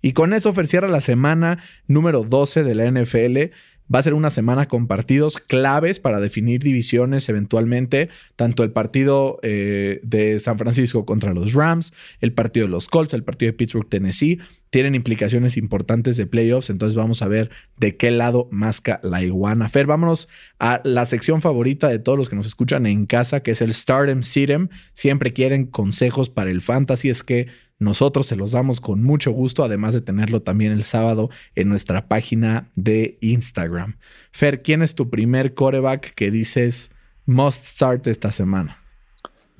Y 0.00 0.14
con 0.14 0.32
eso 0.32 0.54
cierra 0.64 0.88
la 0.88 1.02
semana 1.02 1.58
número 1.86 2.24
12 2.24 2.64
de 2.64 2.74
la 2.74 2.90
NFL. 2.90 3.52
Va 3.92 4.00
a 4.00 4.02
ser 4.02 4.14
una 4.14 4.30
semana 4.30 4.66
con 4.66 4.86
partidos 4.86 5.36
claves 5.36 6.00
para 6.00 6.20
definir 6.20 6.62
divisiones 6.62 7.28
eventualmente, 7.28 8.08
tanto 8.34 8.64
el 8.64 8.72
partido 8.72 9.38
eh, 9.42 10.00
de 10.02 10.40
San 10.40 10.58
Francisco 10.58 11.04
contra 11.04 11.32
los 11.32 11.52
Rams, 11.54 11.92
el 12.20 12.32
partido 12.32 12.66
de 12.66 12.72
los 12.72 12.88
Colts, 12.88 13.14
el 13.14 13.22
partido 13.22 13.52
de 13.52 13.56
Pittsburgh, 13.56 13.88
Tennessee, 13.88 14.40
tienen 14.70 14.94
implicaciones 14.94 15.56
importantes 15.56 16.16
de 16.16 16.26
playoffs, 16.26 16.68
entonces 16.68 16.96
vamos 16.96 17.22
a 17.22 17.28
ver 17.28 17.50
de 17.78 17.96
qué 17.96 18.10
lado 18.10 18.48
masca 18.50 19.00
la 19.02 19.22
iguana. 19.22 19.68
Fer, 19.68 19.86
vámonos 19.86 20.28
a 20.58 20.80
la 20.84 21.06
sección 21.06 21.40
favorita 21.40 21.88
de 21.88 21.98
todos 21.98 22.18
los 22.18 22.28
que 22.28 22.36
nos 22.36 22.46
escuchan 22.46 22.86
en 22.86 23.06
casa, 23.06 23.42
que 23.42 23.52
es 23.52 23.62
el 23.62 23.72
Stardom 23.72 24.22
Sitem. 24.22 24.68
Siempre 24.92 25.32
quieren 25.32 25.66
consejos 25.66 26.28
para 26.28 26.50
el 26.50 26.60
fantasy, 26.60 27.08
es 27.08 27.22
que 27.22 27.46
nosotros 27.78 28.26
se 28.26 28.36
los 28.36 28.52
damos 28.52 28.80
con 28.80 29.02
mucho 29.02 29.30
gusto, 29.32 29.62
además 29.62 29.92
de 29.92 30.00
tenerlo 30.00 30.40
también 30.40 30.72
el 30.72 30.84
sábado 30.84 31.28
en 31.54 31.68
nuestra 31.68 32.08
página 32.08 32.70
de 32.74 33.18
Instagram. 33.20 33.96
Fer, 34.32 34.62
¿quién 34.62 34.82
es 34.82 34.94
tu 34.94 35.10
primer 35.10 35.54
coreback 35.54 36.14
que 36.14 36.30
dices 36.30 36.90
must 37.26 37.64
start 37.64 38.06
esta 38.06 38.32
semana? 38.32 38.78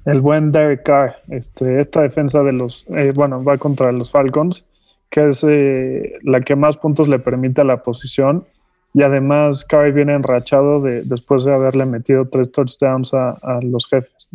El 0.06 0.20
buen 0.20 0.50
Derek 0.52 0.84
Carr. 0.84 1.16
Este, 1.28 1.80
esta 1.80 2.02
defensa 2.02 2.42
de 2.42 2.52
los, 2.52 2.86
eh, 2.88 3.12
bueno, 3.14 3.42
va 3.44 3.58
contra 3.58 3.92
los 3.92 4.12
Falcons, 4.12 4.64
que 5.10 5.28
es 5.28 5.44
eh, 5.46 6.18
la 6.22 6.40
que 6.40 6.56
más 6.56 6.76
puntos 6.76 7.08
le 7.08 7.18
permite 7.18 7.60
a 7.60 7.64
la 7.64 7.82
posición. 7.82 8.46
Y 8.94 9.02
además, 9.02 9.64
Curry 9.64 9.92
viene 9.92 10.14
enrachado 10.14 10.80
de, 10.80 11.02
después 11.04 11.44
de 11.44 11.52
haberle 11.52 11.84
metido 11.84 12.26
tres 12.28 12.50
touchdowns 12.50 13.12
a 13.12 13.60
los 13.62 13.86
jefes. 13.86 14.28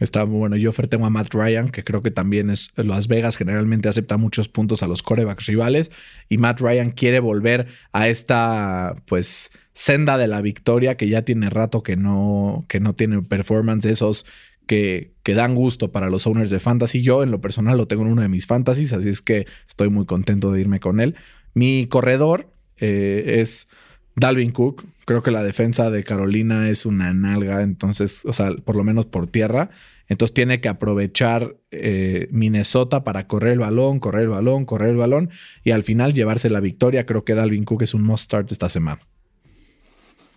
Está 0.00 0.24
muy 0.24 0.38
bueno. 0.38 0.56
Yo 0.56 0.72
tengo 0.72 1.06
a 1.06 1.10
Matt 1.10 1.32
Ryan, 1.32 1.68
que 1.68 1.84
creo 1.84 2.02
que 2.02 2.10
también 2.10 2.50
es. 2.50 2.70
Las 2.76 3.06
Vegas 3.06 3.36
generalmente 3.36 3.88
acepta 3.88 4.16
muchos 4.16 4.48
puntos 4.48 4.82
a 4.82 4.88
los 4.88 5.02
corebacks 5.02 5.46
rivales. 5.46 5.92
Y 6.28 6.38
Matt 6.38 6.60
Ryan 6.60 6.90
quiere 6.90 7.20
volver 7.20 7.68
a 7.92 8.08
esta, 8.08 8.96
pues, 9.06 9.52
senda 9.72 10.18
de 10.18 10.26
la 10.26 10.40
victoria 10.40 10.96
que 10.96 11.08
ya 11.08 11.22
tiene 11.22 11.50
rato 11.50 11.82
que 11.82 11.96
no, 11.96 12.64
que 12.68 12.80
no 12.80 12.94
tiene 12.94 13.22
performance 13.22 13.86
esos 13.86 14.24
que, 14.66 15.12
que, 15.22 15.34
dan 15.34 15.54
gusto 15.54 15.92
para 15.92 16.10
los 16.10 16.26
owners 16.26 16.50
de 16.50 16.60
fantasy. 16.60 17.02
Yo, 17.02 17.22
en 17.22 17.30
lo 17.30 17.40
personal, 17.40 17.76
lo 17.76 17.86
tengo 17.86 18.02
en 18.02 18.12
uno 18.12 18.22
de 18.22 18.28
mis 18.28 18.46
fantasies, 18.46 18.92
así 18.92 19.08
es 19.08 19.22
que 19.22 19.46
estoy 19.68 19.90
muy 19.90 20.06
contento 20.06 20.50
de 20.52 20.60
irme 20.60 20.80
con 20.80 21.00
él. 21.00 21.16
Mi 21.54 21.86
corredor 21.86 22.52
eh, 22.78 23.40
es 23.40 23.68
Dalvin 24.16 24.52
Cook. 24.52 24.84
Creo 25.04 25.22
que 25.22 25.30
la 25.30 25.42
defensa 25.42 25.90
de 25.90 26.02
Carolina 26.04 26.68
es 26.68 26.86
una 26.86 27.12
nalga, 27.12 27.62
entonces, 27.62 28.24
o 28.24 28.32
sea, 28.32 28.52
por 28.64 28.76
lo 28.76 28.84
menos 28.84 29.06
por 29.06 29.26
tierra. 29.26 29.70
Entonces 30.08 30.34
tiene 30.34 30.60
que 30.60 30.68
aprovechar 30.68 31.56
eh, 31.70 32.28
Minnesota 32.30 33.04
para 33.04 33.26
correr 33.26 33.52
el 33.52 33.58
balón, 33.60 33.98
correr 33.98 34.22
el 34.22 34.28
balón, 34.28 34.64
correr 34.66 34.90
el 34.90 34.96
balón 34.96 35.30
y 35.62 35.70
al 35.70 35.82
final 35.82 36.12
llevarse 36.12 36.50
la 36.50 36.60
victoria. 36.60 37.06
Creo 37.06 37.24
que 37.24 37.34
Dalvin 37.34 37.64
Cook 37.64 37.82
es 37.82 37.94
un 37.94 38.02
must 38.02 38.24
start 38.24 38.52
esta 38.52 38.68
semana. 38.68 39.00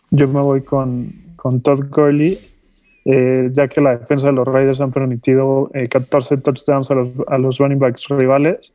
Yo 0.10 0.28
me 0.30 0.40
voy 0.40 0.62
con, 0.62 1.12
con 1.36 1.60
Todd 1.62 1.90
Gurley, 1.90 2.40
eh, 3.04 3.50
ya 3.52 3.68
que 3.68 3.82
la 3.82 3.98
defensa 3.98 4.28
de 4.28 4.34
los 4.34 4.48
Raiders 4.48 4.80
han 4.80 4.92
permitido 4.92 5.70
14 5.90 6.34
eh, 6.34 6.38
touchdowns 6.38 6.90
a 6.92 6.96
los, 6.96 7.10
a 7.28 7.38
los 7.38 7.58
running 7.58 7.80
backs 7.80 8.08
rivales 8.08 8.72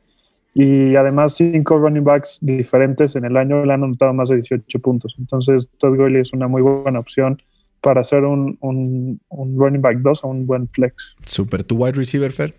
y 0.55 0.97
además 0.97 1.35
cinco 1.35 1.79
running 1.79 2.05
backs 2.05 2.39
diferentes 2.43 3.17
en 3.17 3.25
el 3.25 3.37
año 3.37 3.65
le 3.65 3.73
han 3.73 3.85
anotado 3.85 4.13
más 4.13 4.29
de 4.29 4.37
18 4.37 4.79
puntos. 4.81 5.15
Entonces 5.19 5.69
Todd 5.79 5.97
Gurley 5.97 6.21
es 6.21 6.33
una 6.33 6.49
muy 6.49 6.63
buena 6.63 6.99
opción 6.99 7.41
para 7.81 8.03
hacer 8.03 8.25
un, 8.25 8.59
un, 8.61 9.21
running 9.59 9.81
back 9.81 9.99
2 9.99 10.25
o 10.25 10.29
un 10.29 10.47
buen 10.47 10.69
flex. 10.69 11.17
Super. 11.25 11.65
¿Tu 11.65 11.77
wide 11.77 11.93
receiver, 11.93 12.31
Fer? 12.31 12.55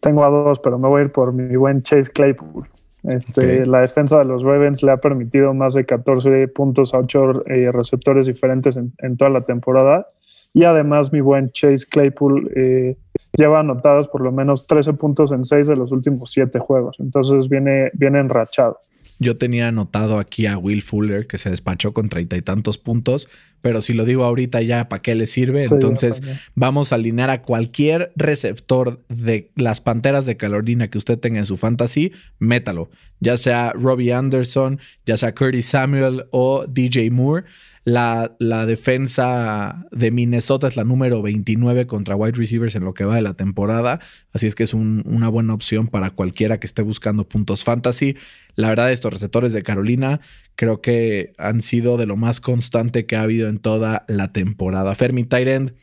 Tengo 0.00 0.24
a 0.24 0.28
dos, 0.28 0.60
pero 0.60 0.78
me 0.78 0.88
voy 0.88 1.02
a 1.02 1.04
ir 1.04 1.12
por 1.12 1.32
mi 1.32 1.56
buen 1.56 1.82
Chase 1.82 2.10
Claypool. 2.10 2.66
Este, 3.02 3.66
La 3.66 3.80
defensa 3.80 4.18
de 4.18 4.26
los 4.26 4.42
Ravens 4.42 4.82
le 4.82 4.92
ha 4.92 4.98
permitido 4.98 5.52
más 5.54 5.74
de 5.74 5.84
14 5.84 6.48
puntos 6.48 6.94
a 6.94 6.98
8 6.98 7.46
eh, 7.46 7.72
receptores 7.72 8.26
diferentes 8.26 8.76
en, 8.76 8.92
en, 8.98 9.16
toda 9.16 9.30
la 9.30 9.42
temporada. 9.42 10.06
Y 10.54 10.64
además 10.64 11.12
mi 11.12 11.20
buen 11.20 11.50
Chase 11.50 11.86
Claypool 11.88 12.50
eh, 12.54 12.96
lleva 13.36 13.60
anotados 13.60 14.08
por 14.08 14.22
lo 14.22 14.32
menos 14.32 14.66
13 14.66 14.94
puntos 14.94 15.32
en 15.32 15.46
6 15.46 15.68
de 15.68 15.76
los 15.76 15.92
últimos 15.92 16.30
7 16.30 16.58
juegos. 16.58 16.96
Entonces 16.98 17.48
viene, 17.48 17.90
viene 17.94 18.20
enrachado. 18.20 18.78
Yo 19.18 19.36
tenía 19.36 19.68
anotado 19.68 20.18
aquí 20.18 20.46
a 20.46 20.58
Will 20.58 20.82
Fuller 20.82 21.26
que 21.26 21.38
se 21.38 21.50
despachó 21.50 21.92
con 21.92 22.08
treinta 22.08 22.36
y 22.36 22.42
tantos 22.42 22.78
puntos, 22.78 23.28
pero 23.60 23.82
si 23.82 23.92
lo 23.92 24.04
digo 24.04 24.24
ahorita 24.24 24.62
ya, 24.62 24.88
¿para 24.88 25.02
qué 25.02 25.14
le 25.14 25.26
sirve? 25.26 25.64
Entonces 25.64 26.22
vamos 26.54 26.92
a 26.92 26.96
alinear 26.96 27.30
a 27.30 27.42
cualquier 27.42 28.12
receptor 28.16 29.04
de 29.08 29.50
las 29.54 29.80
Panteras 29.80 30.26
de 30.26 30.36
Carolina 30.36 30.88
que 30.88 30.98
usted 30.98 31.18
tenga 31.18 31.38
en 31.38 31.46
su 31.46 31.56
fantasy, 31.56 32.12
métalo. 32.38 32.90
Ya 33.20 33.36
sea 33.36 33.72
Robbie 33.74 34.14
Anderson, 34.14 34.80
ya 35.04 35.16
sea 35.16 35.34
Curtis 35.34 35.66
Samuel 35.66 36.24
o 36.30 36.64
DJ 36.66 37.10
Moore. 37.10 37.44
La, 37.84 38.36
la, 38.38 38.66
defensa 38.66 39.86
de 39.90 40.10
Minnesota 40.10 40.68
es 40.68 40.76
la 40.76 40.84
número 40.84 41.22
29 41.22 41.86
contra 41.86 42.14
wide 42.14 42.36
receivers 42.36 42.76
en 42.76 42.84
lo 42.84 42.92
que 42.92 43.04
va 43.04 43.16
de 43.16 43.22
la 43.22 43.34
temporada. 43.34 44.00
Así 44.32 44.46
es 44.46 44.54
que 44.54 44.64
es 44.64 44.74
una 44.74 45.28
buena 45.28 45.54
opción 45.54 45.86
para 45.88 46.10
cualquiera 46.10 46.60
que 46.60 46.66
esté 46.66 46.82
buscando 46.82 47.26
puntos 47.26 47.64
fantasy. 47.64 48.16
La 48.54 48.68
verdad, 48.68 48.92
estos 48.92 49.12
receptores 49.12 49.52
de 49.52 49.62
Carolina 49.62 50.20
creo 50.56 50.80
que 50.80 51.32
han 51.38 51.62
sido 51.62 51.96
de 51.96 52.06
lo 52.06 52.16
más 52.16 52.40
constante 52.40 53.06
que 53.06 53.16
ha 53.16 53.22
habido 53.22 53.48
en 53.48 53.58
toda 53.58 54.04
la 54.08 54.32
temporada. 54.32 54.94
Fermi 54.94 55.24
Tyrend 55.24 55.74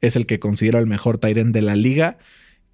es 0.00 0.16
el 0.16 0.26
que 0.26 0.38
considero 0.38 0.78
el 0.78 0.86
mejor 0.86 1.18
Tyrend 1.18 1.54
de 1.54 1.62
la 1.62 1.76
liga. 1.76 2.18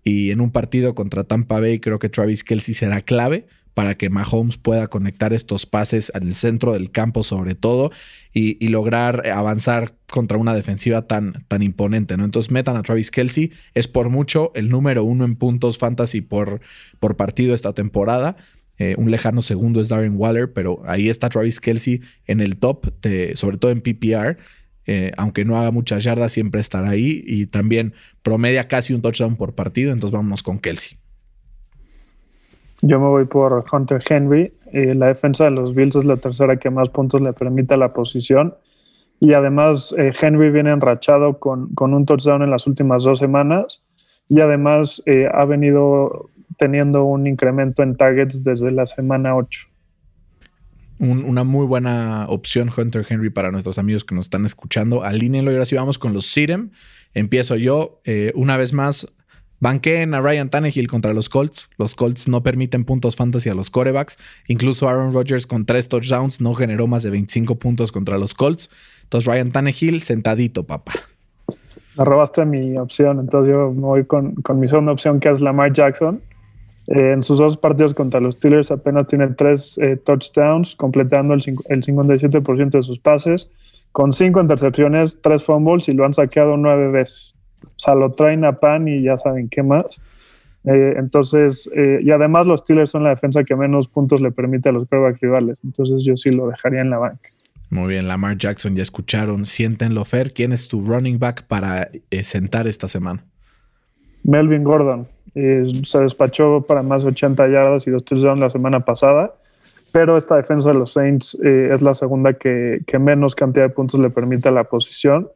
Y 0.03 0.31
en 0.31 0.41
un 0.41 0.51
partido 0.51 0.95
contra 0.95 1.25
Tampa 1.25 1.61
Bay, 1.61 1.79
creo 1.79 1.99
que 1.99 2.09
Travis 2.09 2.43
Kelsey 2.45 2.75
será 2.75 3.03
clave 3.03 3.47
para 3.75 3.97
que 3.97 4.11
Mahomes 4.11 4.57
pueda 4.57 4.89
conectar 4.89 5.33
estos 5.33 5.67
pases 5.67 6.11
al 6.15 6.35
centro 6.35 6.73
del 6.73 6.91
campo 6.91 7.23
sobre 7.23 7.55
todo 7.55 7.91
y, 8.33 8.69
lograr 8.69 9.27
avanzar 9.29 9.95
contra 10.11 10.39
una 10.39 10.55
defensiva 10.55 11.07
tan, 11.07 11.45
tan 11.49 11.63
imponente, 11.63 12.17
¿no? 12.17 12.25
Entonces 12.25 12.53
metan 12.53 12.77
a 12.77 12.83
Travis 12.83 13.11
Kelsey, 13.11 13.53
es 13.75 13.89
por 13.89 14.09
mucho 14.09 14.53
el 14.55 14.69
número 14.69 15.03
uno 15.05 15.25
en 15.25 15.37
puntos 15.37 15.79
fantasy 15.79 16.21
por, 16.21 16.61
por 16.99 17.17
partido 17.17 17.55
esta 17.55 17.73
temporada. 17.73 18.37
Eh, 18.81 18.95
un 18.97 19.11
lejano 19.11 19.43
segundo 19.43 19.83
es 19.83 19.91
Darren 19.91 20.15
Waller, 20.17 20.55
pero 20.55 20.79
ahí 20.87 21.11
está 21.11 21.29
Travis 21.29 21.61
Kelsey 21.61 22.01
en 22.27 22.41
el 22.41 22.57
top, 22.57 22.87
sobre 23.35 23.59
todo 23.59 23.71
en 23.73 23.83
PPR. 23.83 24.39
Eh, 24.87 25.13
aunque 25.19 25.45
no 25.45 25.59
haga 25.59 25.71
muchas 25.71 26.03
yardas, 26.03 26.33
siempre 26.33 26.63
estará 26.63 26.89
ahí 26.89 27.23
y 27.27 27.45
también 27.45 27.93
promedia 28.23 28.69
casi 28.69 28.95
un 28.95 29.03
touchdown 29.03 29.37
por 29.37 29.55
partido. 29.55 29.93
Entonces 29.93 30.17
vámonos 30.17 30.43
con 30.43 30.59
Kelsey. 30.59 30.97
Yo 32.81 32.99
me 32.99 33.07
voy 33.09 33.27
por 33.27 33.67
Hunter 33.71 34.03
Henry. 34.09 34.51
Eh, 34.73 34.95
la 34.95 35.09
defensa 35.09 35.45
de 35.45 35.51
los 35.51 35.75
Bills 35.75 35.97
es 35.97 36.07
la 36.07 36.17
tercera 36.17 36.57
que 36.57 36.71
más 36.71 36.89
puntos 36.89 37.21
le 37.21 37.35
permite 37.35 37.75
a 37.75 37.77
la 37.77 37.93
posición. 37.93 38.55
Y 39.21 39.35
además, 39.35 39.95
Henry 39.99 40.51
viene 40.51 40.71
enrachado 40.71 41.39
con, 41.39 41.75
con, 41.75 41.93
un 41.93 42.07
touchdown 42.07 42.41
en 42.41 42.51
las 42.51 42.67
últimas 42.67 43.05
dos 43.05 43.19
semanas. 43.19 43.83
Y 44.31 44.41
además 44.41 45.03
ha 45.35 45.45
venido 45.45 46.31
teniendo 46.61 47.05
un 47.05 47.27
incremento 47.27 47.83
en 47.83 47.97
targets 47.97 48.45
desde 48.45 48.71
la 48.71 48.87
semana 48.87 49.35
8. 49.35 49.67
una 50.99 51.43
muy 51.43 51.67
buena 51.67 52.27
opción, 52.29 52.71
Hunter 52.77 53.05
Henry, 53.09 53.31
para 53.31 53.51
nuestros 53.51 53.79
amigos 53.79 54.05
que 54.05 54.15
nos 54.15 54.27
están 54.27 54.45
escuchando. 54.45 55.03
Alínenlo 55.03 55.51
y 55.51 55.55
ahora 55.55 55.65
sí 55.65 55.75
vamos 55.75 55.99
con 55.99 56.13
los 56.13 56.27
Sirem. 56.27 56.71
Empiezo 57.15 57.57
yo. 57.57 58.01
una 58.35 58.57
vez 58.57 58.73
más, 58.73 59.09
Banqueen 59.61 60.15
a 60.15 60.23
Ryan 60.23 60.49
Tannehill 60.49 60.89
contra 60.89 61.13
los 61.13 61.29
Colts. 61.29 61.69
Los 61.77 61.95
Colts 61.95 62.29
no 62.29 62.43
permiten 62.43 62.85
puntos 62.85 63.15
fantasy 63.15 63.51
a 63.51 63.55
los 63.55 63.71
corebacks. 63.71 64.19
Incluso 64.49 64.89
Aaron 64.89 65.13
Rodgers 65.13 65.47
con 65.47 65.67
tres 65.67 65.89
touchdowns 65.89 66.41
no 66.41 66.55
generó 66.55 66.87
más 66.87 67.03
de 67.03 67.11
25 67.11 67.59
puntos 67.59 67.93
contra 67.93 68.17
los 68.17 68.35
Colts. 68.35 68.71
Entonces 69.03 69.31
Ryan 69.31 69.53
Tannehill 69.53 70.01
sentadito, 70.01 70.65
papá. 70.65 70.93
Me 71.97 72.05
robaste 72.05 72.45
mi 72.47 72.79
opción, 72.79 73.21
entonces 73.21 73.53
yo 73.53 73.73
me 73.73 73.81
voy 73.81 74.05
con, 74.07 74.35
mi 74.55 74.69
segunda 74.69 74.93
opción 74.93 75.21
que 75.21 75.29
es 75.29 75.41
Lamar 75.41 75.73
Jackson. 75.73 76.23
Eh, 76.91 77.13
en 77.13 77.23
sus 77.23 77.39
dos 77.39 77.57
partidos 77.57 77.95
contra 77.95 78.19
los 78.19 78.35
Steelers 78.35 78.73
apenas 78.73 79.07
tiene 79.07 79.29
tres 79.29 79.79
eh, 79.79 79.97
touchdowns, 79.97 80.75
completando 80.75 81.35
el, 81.35 81.41
el 81.69 81.83
57% 81.85 82.71
de 82.71 82.83
sus 82.83 82.99
pases, 82.99 83.49
con 83.93 84.13
cinco 84.13 84.41
intercepciones, 84.41 85.21
tres 85.23 85.45
fumbles 85.45 85.89
y 85.89 85.93
lo 85.93 86.05
han 86.05 86.15
saqueado 86.15 86.57
nueve 86.57 86.91
veces. 86.91 87.35
O 87.65 87.79
sea, 87.79 87.95
lo 87.95 88.13
traen 88.13 88.45
a 88.45 88.59
pan 88.59 88.89
y 88.89 89.03
ya 89.03 89.17
saben 89.19 89.49
qué 89.49 89.63
más. 89.63 89.85
Eh, 90.65 90.95
entonces, 90.97 91.71
y 91.75 92.11
además 92.11 92.47
los 92.47 92.61
Steelers 92.61 92.91
son 92.91 93.05
la 93.05 93.11
defensa 93.11 93.45
que 93.45 93.55
menos 93.55 93.87
puntos 93.89 94.21
le 94.21 94.33
permite 94.33 94.69
a 94.69 94.73
los 94.73 94.89
quarterbacks 94.89 95.21
rivales. 95.21 95.59
Entonces 95.63 96.05
yo 96.05 96.17
sí 96.17 96.31
lo 96.31 96.49
dejaría 96.49 96.81
en 96.81 96.91
la 96.91 96.99
banca. 96.99 97.31
Muy 97.71 97.89
bien, 97.89 98.09
Lamar 98.09 98.37
Jackson, 98.37 98.75
ya 98.75 98.83
escucharon. 98.83 99.45
Siéntenlo, 99.45 100.05
Fer. 100.05 100.33
¿Quién 100.33 100.53
es 100.53 100.67
tu 100.67 100.85
running 100.85 101.21
back 101.21 101.45
para 101.45 101.89
sentar 102.23 102.67
esta 102.67 102.89
semana? 102.89 103.25
Melvin 104.31 104.65
Gordon. 104.65 105.07
se 105.35 105.99
despachó 106.01 106.63
para 106.63 106.83
más 106.83 107.03
de 107.03 107.11
80 107.11 107.49
yardas 107.49 107.87
y 107.87 107.91
dos 107.91 108.05
touchdowns 108.05 108.41
la 108.41 108.51
semana 108.51 108.81
pasada. 108.81 109.33
Pero 109.93 110.17
esta 110.17 110.37
defensa 110.37 110.73
de 110.73 110.79
los 110.79 110.93
Saints 110.93 111.35
es 111.35 111.83
la 111.83 111.95
segunda 111.95 112.35
que, 112.35 112.81
menos 113.01 113.35
cantidad 113.35 113.65
de 113.67 113.75
puntos 113.75 113.99
le 113.99 114.11
permite 114.11 114.49
a 114.49 114.53
la 114.53 114.65
posición. 114.65 115.29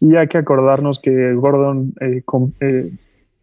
Y 0.00 0.16
hay 0.16 0.28
que 0.28 0.38
acordarnos 0.38 0.98
que 0.98 1.32
Gordon 1.34 1.94
eh, 2.00 2.22
eh, 2.60 2.90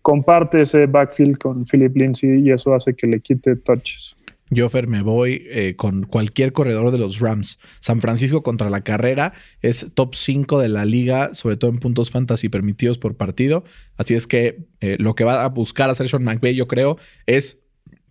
comparte 0.01 0.61
ese 0.61 0.87
backfield 0.87 1.37
con 1.37 1.65
Philip 1.65 1.95
Lindsay 1.95 2.41
y 2.41 2.51
eso 2.51 2.73
hace 2.73 2.93
que 2.95 3.07
le 3.07 3.19
quite 3.19 3.55
touches. 3.57 4.15
Yo, 4.49 4.69
Fer, 4.69 4.87
me 4.87 5.01
voy 5.01 5.45
eh, 5.49 5.75
con 5.75 6.03
cualquier 6.03 6.53
corredor 6.53 6.91
de 6.91 6.97
los 6.97 7.19
Rams. 7.19 7.59
San 7.79 8.01
Francisco 8.01 8.43
contra 8.43 8.69
la 8.69 8.83
carrera 8.83 9.33
es 9.61 9.91
top 9.93 10.15
5 10.15 10.59
de 10.59 10.69
la 10.69 10.85
liga, 10.85 11.31
sobre 11.33 11.57
todo 11.57 11.71
en 11.71 11.79
puntos 11.79 12.11
fantasy 12.11 12.49
permitidos 12.49 12.97
por 12.97 13.15
partido. 13.15 13.63
Así 13.97 14.15
es 14.15 14.27
que 14.27 14.67
lo 14.79 15.13
que 15.13 15.23
va 15.23 15.43
a 15.43 15.49
buscar 15.49 15.89
hacer 15.89 16.09
Sean 16.09 16.23
McVay, 16.23 16.55
yo 16.55 16.67
creo, 16.67 16.97
es 17.25 17.59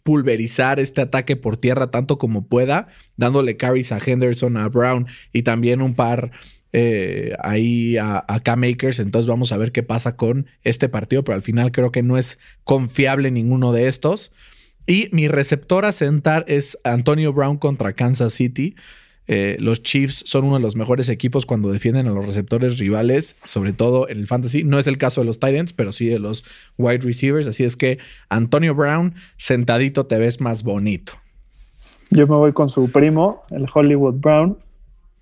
pulverizar 0.08 0.80
este 0.80 1.02
ataque 1.02 1.36
por 1.36 1.58
tierra 1.58 1.90
tanto 1.90 2.16
como 2.16 2.46
pueda, 2.46 2.88
dándole 3.18 3.58
carries 3.58 3.92
a 3.92 3.98
Henderson, 3.98 4.56
a 4.56 4.66
Brown 4.70 5.06
y 5.34 5.42
también 5.42 5.82
un 5.82 5.94
par 5.94 6.30
eh, 6.72 7.34
ahí 7.42 7.98
a, 7.98 8.24
K-Makers. 8.42 9.00
Entonces 9.00 9.28
vamos 9.28 9.52
a 9.52 9.58
ver 9.58 9.70
qué 9.70 9.82
pasa 9.82 10.16
con 10.16 10.46
este 10.62 10.88
partido, 10.88 11.24
pero 11.24 11.36
al 11.36 11.42
final 11.42 11.72
creo 11.72 11.92
que 11.92 12.02
no 12.02 12.16
es 12.16 12.38
confiable 12.64 13.30
ninguno 13.30 13.72
de 13.72 13.88
estos. 13.88 14.32
Y 14.88 15.10
mi 15.12 15.28
receptor 15.28 15.84
a 15.84 15.92
sentar 15.92 16.46
es 16.48 16.78
Antonio 16.82 17.34
Brown 17.34 17.58
contra 17.58 17.92
Kansas 17.92 18.32
City. 18.32 18.74
Eh, 19.26 19.58
los 19.60 19.82
Chiefs 19.82 20.22
son 20.24 20.46
uno 20.46 20.54
de 20.54 20.62
los 20.62 20.76
mejores 20.76 21.10
equipos 21.10 21.44
cuando 21.44 21.70
defienden 21.70 22.06
a 22.06 22.12
los 22.12 22.26
receptores 22.26 22.78
rivales, 22.78 23.36
sobre 23.44 23.74
todo 23.74 24.08
en 24.08 24.16
el 24.16 24.26
fantasy. 24.26 24.64
No 24.64 24.78
es 24.78 24.86
el 24.86 24.96
caso 24.96 25.20
de 25.20 25.26
los 25.26 25.38
Titans, 25.38 25.74
pero 25.74 25.92
sí 25.92 26.06
de 26.06 26.18
los 26.18 26.42
wide 26.78 27.00
receivers. 27.00 27.46
Así 27.46 27.64
es 27.64 27.76
que 27.76 27.98
Antonio 28.30 28.74
Brown, 28.74 29.14
sentadito 29.36 30.06
te 30.06 30.18
ves 30.18 30.40
más 30.40 30.62
bonito. 30.62 31.12
Yo 32.10 32.26
me 32.26 32.36
voy 32.36 32.54
con 32.54 32.70
su 32.70 32.90
primo, 32.90 33.42
el 33.50 33.66
Hollywood 33.70 34.14
Brown, 34.14 34.56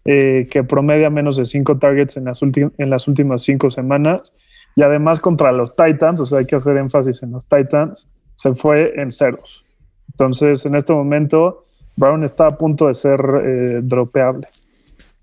eh, 0.04 0.46
que 0.48 0.62
promedia 0.62 1.10
menos 1.10 1.38
de 1.38 1.44
cinco 1.44 1.76
targets 1.76 2.16
en 2.16 2.26
las, 2.26 2.40
en 2.40 2.88
las 2.88 3.08
últimas 3.08 3.42
cinco 3.42 3.72
semanas. 3.72 4.32
Y 4.76 4.82
además 4.82 5.18
contra 5.18 5.50
los 5.50 5.74
Titans, 5.74 6.20
o 6.20 6.26
sea, 6.26 6.38
hay 6.38 6.46
que 6.46 6.54
hacer 6.54 6.76
énfasis 6.76 7.24
en 7.24 7.32
los 7.32 7.44
Titans, 7.46 8.06
se 8.36 8.54
fue 8.54 9.00
en 9.00 9.10
ceros. 9.10 9.64
Entonces, 10.12 10.64
en 10.64 10.76
este 10.76 10.92
momento, 10.92 11.66
Brown 11.96 12.24
está 12.24 12.46
a 12.46 12.56
punto 12.56 12.86
de 12.86 12.94
ser 12.94 13.20
eh, 13.44 13.80
dropeable. 13.82 14.46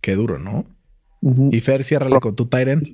Qué 0.02 0.16
duro, 0.16 0.38
¿no? 0.38 0.66
Y 1.52 1.62
Fer, 1.62 1.84
ciérrale 1.84 2.20
con 2.20 2.36
tu 2.36 2.48
Tyrant. 2.48 2.86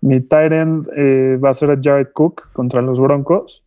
Mi 0.00 0.20
Tyrant 0.20 0.88
eh, 0.96 1.38
va 1.42 1.50
a 1.50 1.54
ser 1.54 1.78
Jared 1.80 2.08
Cook 2.12 2.52
contra 2.52 2.82
los 2.82 2.98
Broncos. 2.98 3.62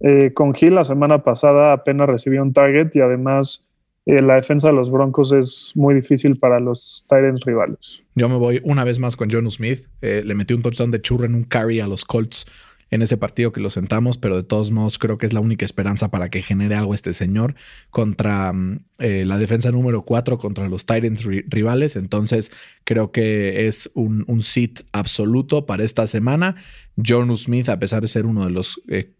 Eh, 0.00 0.32
con 0.34 0.54
Hill 0.58 0.74
la 0.74 0.84
semana 0.84 1.22
pasada 1.22 1.72
apenas 1.72 2.08
recibió 2.08 2.42
un 2.42 2.52
target 2.52 2.90
y 2.94 3.00
además 3.00 3.66
eh, 4.06 4.22
la 4.22 4.36
defensa 4.36 4.68
de 4.68 4.74
los 4.74 4.90
Broncos 4.90 5.30
es 5.32 5.72
muy 5.74 5.94
difícil 5.94 6.38
para 6.38 6.58
los 6.58 7.04
Tyrants 7.08 7.44
rivales. 7.44 8.02
Yo 8.14 8.28
me 8.28 8.36
voy 8.36 8.60
una 8.64 8.82
vez 8.84 8.98
más 8.98 9.14
con 9.16 9.30
John 9.30 9.50
Smith. 9.50 9.86
le 10.00 10.34
metí 10.34 10.54
un 10.54 10.62
touchdown 10.62 10.90
de 10.90 11.00
churro 11.00 11.26
en 11.26 11.34
un 11.34 11.44
carry 11.44 11.80
a 11.80 11.86
los 11.86 12.04
Colts 12.04 12.46
en 12.90 13.02
ese 13.02 13.16
partido 13.16 13.52
que 13.52 13.60
lo 13.60 13.70
sentamos, 13.70 14.18
pero 14.18 14.36
de 14.36 14.42
todos 14.42 14.70
modos 14.70 14.98
creo 14.98 15.16
que 15.16 15.26
es 15.26 15.32
la 15.32 15.40
única 15.40 15.64
esperanza 15.64 16.10
para 16.10 16.28
que 16.28 16.42
genere 16.42 16.74
algo 16.74 16.94
este 16.94 17.12
señor 17.12 17.54
contra 17.90 18.52
mm, 18.52 18.80
eh, 18.98 19.24
la 19.26 19.38
defensa 19.38 19.70
número 19.70 20.02
4 20.02 20.38
contra 20.38 20.68
los 20.68 20.86
Titans 20.86 21.24
rivales. 21.24 21.96
Entonces 21.96 22.50
creo 22.84 23.12
que 23.12 23.66
es 23.66 23.90
un, 23.94 24.24
sit 24.42 24.80
absoluto 24.92 25.66
para 25.66 25.84
esta 25.84 26.06
semana. 26.06 26.56
John 26.96 27.36
Smith, 27.36 27.68
a 27.68 27.78
pesar 27.78 28.02
de 28.02 28.08
ser 28.08 28.26
uno 28.26 28.44
de 28.44 28.50
los 28.50 28.80
eh, 28.88 29.12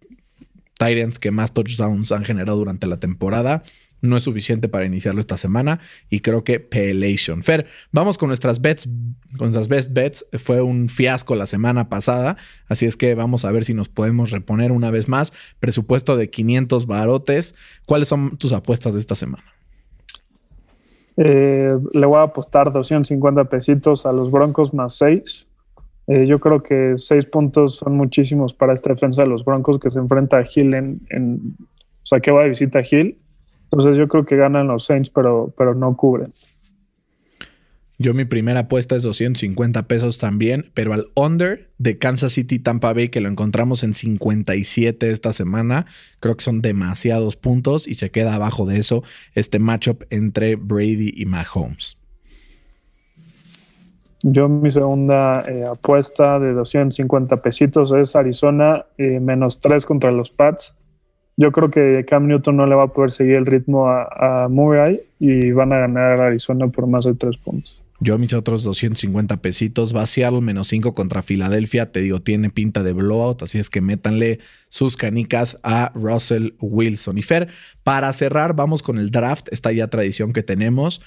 Titans 0.79 1.19
que 1.19 1.31
más 1.31 1.53
touchdowns 1.53 2.11
han 2.11 2.25
generado 2.25 2.59
durante 2.59 2.87
la 2.87 2.99
temporada, 2.99 3.63
no 4.03 4.17
es 4.17 4.23
suficiente 4.23 4.69
para 4.69 4.85
iniciarlo 4.85 5.21
esta 5.21 5.37
semana 5.37 5.81
y 6.09 6.21
creo 6.21 6.45
que 6.45 6.61
Pelation. 6.61 7.43
Fer, 7.43 7.67
vamos 7.93 8.19
con 8.19 8.29
nuestras 8.29 8.61
bets, 8.61 8.89
con 9.37 9.53
nuestras 9.53 9.69
best 9.69 9.93
bets. 9.93 10.27
Fue 10.39 10.63
un 10.63 10.89
fiasco 10.89 11.35
la 11.35 11.47
semana 11.47 11.89
pasada, 11.89 12.37
así 12.69 12.87
es 12.87 12.97
que 12.97 13.15
vamos 13.15 13.45
a 13.45 13.53
ver 13.53 13.65
si 13.65 13.75
nos 13.75 13.89
podemos 13.89 14.31
reponer 14.31 14.73
una 14.73 14.91
vez 14.91 15.09
más. 15.09 15.33
Presupuesto 15.61 16.17
de 16.17 16.31
500 16.31 16.87
barotes. 16.87 17.55
¿Cuáles 17.87 18.09
son 18.09 18.37
tus 18.37 18.53
apuestas 18.53 18.95
de 18.95 19.01
esta 19.01 19.15
semana? 19.15 19.45
Eh, 21.17 21.77
le 21.93 22.07
voy 22.07 22.19
a 22.19 22.23
apostar 22.23 22.73
250 22.73 23.45
pesitos 23.45 24.07
a 24.07 24.13
los 24.13 24.31
Broncos 24.31 24.73
más 24.73 24.95
6. 24.97 25.47
Eh, 26.07 26.27
yo 26.27 26.39
creo 26.39 26.63
que 26.63 26.95
6 26.97 27.27
puntos 27.27 27.77
son 27.77 27.97
muchísimos 27.97 28.55
para 28.55 28.73
esta 28.73 28.91
defensa 28.91 29.23
de 29.23 29.29
los 29.29 29.45
Broncos 29.45 29.79
que 29.79 29.91
se 29.91 29.99
enfrenta 29.99 30.39
a 30.39 30.45
Hill 30.45 30.75
en, 30.75 31.01
en 31.11 31.57
o 32.03 32.07
sea, 32.07 32.21
que 32.21 32.33
va 32.33 32.43
de 32.43 32.49
visita 32.49 32.79
a 32.79 32.83
Hill 32.89 33.19
entonces 33.71 33.97
yo 33.97 34.09
creo 34.09 34.25
que 34.25 34.37
ganan 34.37 34.67
los 34.67 34.85
Saints, 34.85 35.11
pero, 35.11 35.53
pero 35.57 35.75
no 35.75 35.97
cubren. 35.97 36.31
Yo 37.99 38.15
mi 38.15 38.25
primera 38.25 38.61
apuesta 38.61 38.97
es 38.97 39.03
250 39.03 39.83
pesos 39.87 40.19
también, 40.19 40.71
pero 40.73 40.95
al 40.95 41.11
under 41.15 41.71
de 41.77 41.99
Kansas 41.99 42.33
City 42.33 42.59
Tampa 42.59 42.95
Bay, 42.95 43.11
que 43.11 43.21
lo 43.21 43.29
encontramos 43.29 43.85
en 43.85 43.93
57 43.93 45.11
esta 45.11 45.35
semana, 45.35 45.85
creo 46.19 46.35
que 46.35 46.43
son 46.43 46.63
demasiados 46.63 47.37
puntos 47.37 47.87
y 47.87 47.95
se 47.95 48.11
queda 48.11 48.35
abajo 48.35 48.65
de 48.65 48.79
eso 48.79 49.03
este 49.35 49.59
matchup 49.59 50.05
entre 50.09 50.57
Brady 50.57 51.13
y 51.15 51.27
Mahomes. 51.27 51.99
Yo 54.23 54.49
mi 54.49 54.71
segunda 54.71 55.43
eh, 55.43 55.65
apuesta 55.71 56.39
de 56.39 56.55
250 56.55 57.37
pesitos 57.37 57.93
es 57.93 58.17
Arizona 58.17 58.87
eh, 58.97 59.21
menos 59.21 59.61
3 59.61 59.85
contra 59.85 60.11
los 60.11 60.31
Pats 60.31 60.75
yo 61.37 61.53
creo 61.53 61.71
que 61.71 62.05
Cam 62.05 62.27
Newton 62.27 62.57
no 62.57 62.67
le 62.67 62.75
va 62.75 62.85
a 62.85 62.93
poder 62.93 63.13
seguir 63.13 63.37
el 63.37 63.47
ritmo 63.47 63.89
a, 63.89 64.49
Murray 64.51 65.01
y 65.19 65.53
van 65.53 65.73
a 65.73 65.79
ganar 65.79 66.21
a 66.21 66.27
Arizona 66.27 66.69
por 66.69 66.87
más 66.87 67.05
de 67.05 67.15
tres 67.15 67.37
puntos. 67.39 67.85
Yo 68.03 68.17
mis 68.19 68.33
otros 68.33 68.63
250 68.63 69.43
pesitos. 69.43 69.95
Va 69.95 70.05
menos 70.41 70.69
5 70.69 70.95
contra 70.95 71.23
Filadelfia. 71.23 71.93
Te 71.93 72.01
digo, 72.01 72.21
tiene 72.21 72.49
pinta 72.49 72.83
de 72.83 72.95
blowout. 72.95 73.43
Así 73.43 73.59
es 73.59 73.69
que 73.69 73.83
métanle 73.83 74.39
sus 74.71 74.97
canicas 74.97 75.59
a 75.63 75.93
Russell 75.95 76.55
Wilson. 76.61 77.19
Y 77.19 77.23
Fer, 77.23 77.49
para 77.85 78.11
cerrar, 78.15 78.55
vamos 78.55 78.83
con 78.83 78.99
el 78.99 79.11
draft. 79.11 79.49
Esta 79.51 79.71
ya 79.73 79.89
tradición 79.89 80.33
que 80.33 80.43
tenemos. 80.43 81.03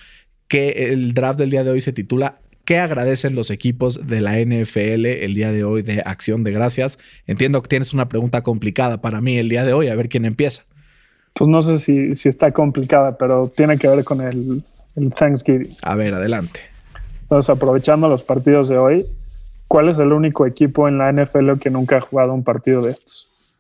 Que 0.48 0.92
el 0.92 1.16
draft 1.16 1.40
del 1.40 1.50
día 1.50 1.64
de 1.64 1.72
hoy 1.72 1.82
se 1.82 1.94
titula 1.94 2.42
¿Qué 2.66 2.80
agradecen 2.80 3.36
los 3.36 3.50
equipos 3.50 4.08
de 4.08 4.22
la 4.22 4.40
NFL 4.40 5.06
el 5.06 5.34
día 5.34 5.52
de 5.52 5.66
hoy 5.66 5.82
de 5.82 6.02
Acción 6.06 6.46
de 6.46 6.52
Gracias? 6.52 6.98
Entiendo 7.28 7.62
que 7.62 7.68
tienes 7.68 7.94
una 7.94 8.08
pregunta 8.08 8.42
complicada 8.42 9.02
para 9.02 9.20
mí 9.20 9.38
el 9.38 9.50
día 9.50 9.66
de 9.66 9.74
hoy, 9.74 9.90
a 9.90 9.96
ver 9.96 10.08
quién 10.08 10.24
empieza. 10.24 10.64
Pues 11.34 11.50
no 11.50 11.62
sé 11.62 11.78
si, 11.80 12.16
si 12.16 12.30
está 12.30 12.52
complicada, 12.52 13.18
pero 13.18 13.50
tiene 13.50 13.78
que 13.78 13.90
ver 13.90 14.06
con 14.06 14.22
el, 14.22 14.64
Thanksgiving. 15.16 15.68
A 15.82 15.96
ver, 15.96 16.14
adelante. 16.14 16.62
Entonces, 17.24 17.50
aprovechando 17.50 18.08
los 18.08 18.24
partidos 18.24 18.70
de 18.70 18.78
hoy, 18.78 19.08
¿cuál 19.68 19.90
es 19.90 20.00
el 20.00 20.14
único 20.14 20.46
equipo 20.46 20.88
en 20.88 21.00
la 21.00 21.12
NFL 21.12 21.60
que 21.60 21.70
nunca 21.70 21.98
ha 21.98 22.02
jugado 22.02 22.34
un 22.34 22.44
partido 22.44 22.82
de 22.82 22.92
estos? 22.92 23.58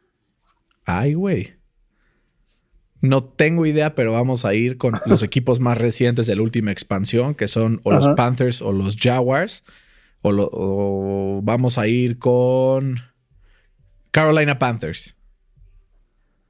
Ay, 0.85 1.13
güey. 1.13 1.53
No 3.03 3.21
tengo 3.21 3.65
idea, 3.65 3.95
pero 3.95 4.13
vamos 4.13 4.45
a 4.45 4.53
ir 4.53 4.77
con 4.77 4.93
los 5.05 5.23
equipos 5.23 5.59
más 5.59 5.77
recientes 5.77 6.25
de 6.25 6.37
la 6.37 6.41
última 6.41 6.71
expansión, 6.71 7.35
que 7.35 7.49
son 7.49 7.81
o 7.83 7.91
los 7.91 8.07
Panthers 8.07 8.61
o 8.61 8.71
los 8.71 8.95
Jaguars. 8.95 9.65
O, 10.21 11.41
vamos 11.43 11.77
a 11.77 11.85
ir 11.87 12.17
con 12.17 12.95
Carolina 14.11 14.57
Panthers. 14.57 15.17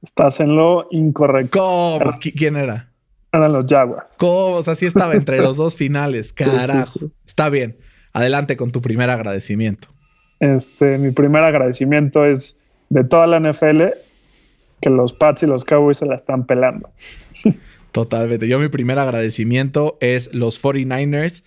Estás 0.00 0.38
en 0.38 0.54
lo 0.54 0.86
incorrecto. 0.92 1.58
¿Cómo? 1.58 2.18
¿Quién 2.20 2.54
era? 2.54 2.92
Eran 3.32 3.52
los 3.52 3.66
Jaguars. 3.66 4.06
¿Cómo? 4.16 4.54
O 4.54 4.62
sea, 4.62 4.76
sí 4.76 4.86
estaba 4.86 5.14
entre 5.14 5.38
los 5.38 5.56
dos 5.58 5.74
finales. 5.74 6.32
Carajo. 6.32 7.00
Está 7.26 7.48
bien. 7.48 7.78
Adelante 8.12 8.56
con 8.56 8.70
tu 8.70 8.80
primer 8.80 9.10
agradecimiento. 9.10 9.88
Este, 10.38 10.98
mi 10.98 11.10
primer 11.10 11.42
agradecimiento 11.42 12.24
es 12.24 12.56
de 12.90 13.02
toda 13.02 13.26
la 13.26 13.40
NFL 13.40 13.82
que 14.84 14.90
los 14.90 15.14
Pats 15.14 15.42
y 15.42 15.46
los 15.46 15.64
Cowboys 15.64 15.96
se 15.96 16.04
la 16.04 16.16
están 16.16 16.44
pelando. 16.44 16.90
Totalmente. 17.90 18.48
Yo 18.48 18.58
mi 18.58 18.68
primer 18.68 18.98
agradecimiento 18.98 19.96
es 20.02 20.34
los 20.34 20.62
49ers 20.62 21.42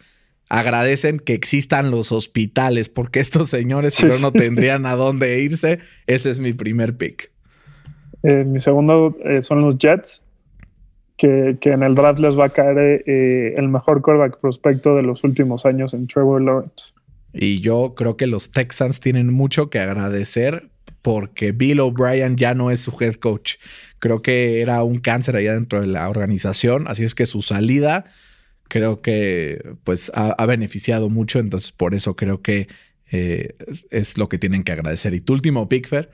agradecen 0.49 1.19
que 1.19 1.35
existan 1.35 1.91
los 1.91 2.11
hospitales 2.11 2.89
porque 2.89 3.19
estos 3.19 3.49
señores 3.49 3.93
si 3.93 4.07
no 4.07 4.17
no 4.17 4.31
tendrían 4.31 4.87
a 4.87 4.95
dónde 4.95 5.39
irse. 5.39 5.77
Ese 6.07 6.31
es 6.31 6.39
mi 6.39 6.53
primer 6.53 6.97
pick. 6.97 7.31
Eh, 8.23 8.43
mi 8.43 8.59
segundo 8.59 9.15
eh, 9.23 9.43
son 9.43 9.61
los 9.61 9.77
Jets, 9.77 10.23
que, 11.15 11.59
en 11.61 11.83
el 11.83 11.93
draft 11.93 12.19
les 12.19 12.39
va 12.39 12.45
a 12.45 12.49
caer 12.49 13.03
eh, 13.05 13.53
el 13.55 13.69
mejor 13.69 14.01
quarterback 14.01 14.39
prospecto 14.39 14.95
de 14.95 15.03
los 15.03 15.23
últimos 15.23 15.63
años 15.67 15.93
en 15.93 16.07
Trevor 16.07 16.41
Lawrence. 16.41 16.91
Y 17.33 17.59
yo 17.59 17.93
creo 17.95 18.17
que 18.17 18.25
los 18.25 18.51
Texans 18.51 18.99
tienen 18.99 19.31
mucho 19.31 19.69
que 19.69 19.79
agradecer 19.79 20.71
porque 21.07 21.53
Bill 21.53 21.79
O'Brien 21.79 22.35
ya 22.35 22.53
no 22.53 22.69
es 22.69 22.81
su 22.81 22.93
head 22.99 23.13
coach. 23.13 23.53
Creo 23.97 24.21
que 24.21 24.59
era 24.59 24.83
un 24.83 24.99
cáncer 24.99 25.37
allá 25.37 25.53
dentro 25.53 25.79
de 25.79 25.87
la 25.87 26.09
organización, 26.09 26.85
así 26.89 27.05
es 27.05 27.15
que 27.15 27.25
su 27.25 27.41
salida 27.41 28.03
creo 28.67 29.01
que 29.01 29.75
pues 29.85 30.11
ha, 30.13 30.45
beneficiado 30.45 31.07
mucho, 31.07 31.39
entonces 31.39 31.71
por 31.71 31.93
eso 31.95 32.17
creo 32.17 32.41
que 32.41 32.67
eh, 33.09 33.55
es 33.89 34.17
lo 34.17 34.27
que 34.27 34.37
tienen 34.37 34.65
que 34.65 34.73
agradecer. 34.73 35.13
¿Y 35.13 35.21
tu 35.21 35.31
último 35.31 35.69
pick, 35.69 35.87
Fer? 35.87 36.09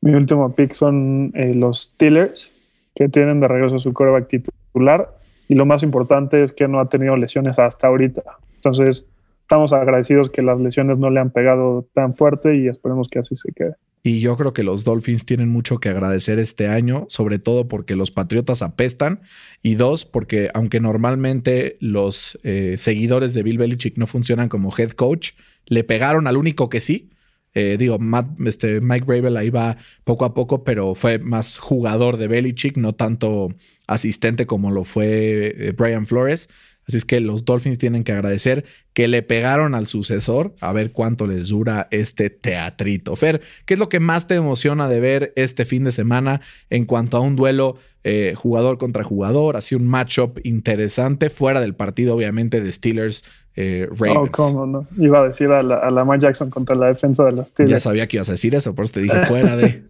Mi 0.00 0.14
último 0.14 0.54
pick 0.54 0.72
son 0.72 1.30
eh, 1.34 1.52
los 1.54 1.82
Steelers, 1.82 2.50
que 2.94 3.10
tienen 3.10 3.40
de 3.40 3.48
regreso 3.48 3.78
su 3.78 3.92
coreback 3.92 4.26
titular, 4.28 5.14
y 5.48 5.54
lo 5.54 5.66
más 5.66 5.82
importante 5.82 6.42
es 6.42 6.52
que 6.52 6.66
no 6.66 6.80
ha 6.80 6.88
tenido 6.88 7.14
lesiones 7.14 7.58
hasta 7.58 7.88
ahorita. 7.88 8.22
Entonces, 8.54 9.04
estamos 9.50 9.72
agradecidos 9.72 10.30
que 10.30 10.42
las 10.42 10.60
lesiones 10.60 10.98
no 10.98 11.10
le 11.10 11.18
han 11.18 11.32
pegado 11.32 11.88
tan 11.92 12.14
fuerte 12.14 12.54
y 12.54 12.68
esperemos 12.68 13.08
que 13.08 13.18
así 13.18 13.34
se 13.34 13.50
quede. 13.50 13.74
Y 14.04 14.20
yo 14.20 14.36
creo 14.36 14.52
que 14.52 14.62
los 14.62 14.84
Dolphins 14.84 15.26
tienen 15.26 15.48
mucho 15.48 15.78
que 15.78 15.88
agradecer 15.88 16.38
este 16.38 16.68
año, 16.68 17.06
sobre 17.08 17.40
todo 17.40 17.66
porque 17.66 17.96
los 17.96 18.12
Patriotas 18.12 18.62
apestan 18.62 19.22
y 19.60 19.74
dos, 19.74 20.04
porque 20.04 20.50
aunque 20.54 20.78
normalmente 20.78 21.76
los 21.80 22.38
eh, 22.44 22.76
seguidores 22.78 23.34
de 23.34 23.42
Bill 23.42 23.58
Belichick 23.58 23.98
no 23.98 24.06
funcionan 24.06 24.48
como 24.48 24.72
head 24.78 24.92
coach, 24.92 25.32
le 25.66 25.82
pegaron 25.82 26.28
al 26.28 26.36
único 26.36 26.68
que 26.68 26.80
sí. 26.80 27.10
Eh, 27.52 27.74
digo, 27.76 27.98
este, 28.46 28.80
Mike 28.80 29.04
Bravel 29.04 29.36
ahí 29.36 29.50
va 29.50 29.76
poco 30.04 30.24
a 30.24 30.32
poco, 30.32 30.62
pero 30.62 30.94
fue 30.94 31.18
más 31.18 31.58
jugador 31.58 32.18
de 32.18 32.28
Belichick, 32.28 32.76
no 32.76 32.94
tanto 32.94 33.48
asistente 33.88 34.46
como 34.46 34.70
lo 34.70 34.84
fue 34.84 35.56
eh, 35.58 35.72
Brian 35.76 36.06
Flores. 36.06 36.48
Así 36.90 36.98
es 36.98 37.04
que 37.04 37.20
los 37.20 37.44
Dolphins 37.44 37.78
tienen 37.78 38.02
que 38.02 38.12
agradecer 38.12 38.64
que 38.92 39.06
le 39.06 39.22
pegaron 39.22 39.74
al 39.74 39.86
sucesor 39.86 40.54
a 40.60 40.72
ver 40.72 40.90
cuánto 40.90 41.26
les 41.26 41.48
dura 41.48 41.86
este 41.90 42.30
teatrito. 42.30 43.14
Fer, 43.14 43.40
¿qué 43.64 43.74
es 43.74 43.80
lo 43.80 43.88
que 43.88 44.00
más 44.00 44.26
te 44.26 44.34
emociona 44.34 44.88
de 44.88 44.98
ver 44.98 45.32
este 45.36 45.64
fin 45.64 45.84
de 45.84 45.92
semana 45.92 46.40
en 46.68 46.84
cuanto 46.84 47.16
a 47.16 47.20
un 47.20 47.36
duelo 47.36 47.76
eh, 48.02 48.34
jugador 48.36 48.78
contra 48.78 49.04
jugador? 49.04 49.56
Así 49.56 49.76
un 49.76 49.86
matchup 49.86 50.40
interesante, 50.42 51.30
fuera 51.30 51.60
del 51.60 51.74
partido, 51.74 52.16
obviamente, 52.16 52.60
de 52.60 52.72
Steelers. 52.72 53.24
Eh, 53.54 53.88
Ravens. 53.90 54.30
Oh, 54.30 54.32
¿cómo 54.32 54.66
no? 54.66 54.86
Iba 54.98 55.20
a 55.20 55.28
decir 55.28 55.48
a 55.48 55.62
la, 55.62 55.76
a 55.76 56.18
Jackson 56.18 56.50
contra 56.50 56.74
la 56.74 56.86
defensa 56.86 57.24
de 57.24 57.32
los 57.32 57.48
Steelers. 57.48 57.70
Ya 57.70 57.80
sabía 57.80 58.08
que 58.08 58.16
ibas 58.16 58.28
a 58.28 58.32
decir 58.32 58.54
eso, 58.54 58.74
por 58.74 58.84
eso 58.84 58.94
te 58.94 59.00
dije 59.02 59.20
fuera 59.26 59.56
de. 59.56 59.84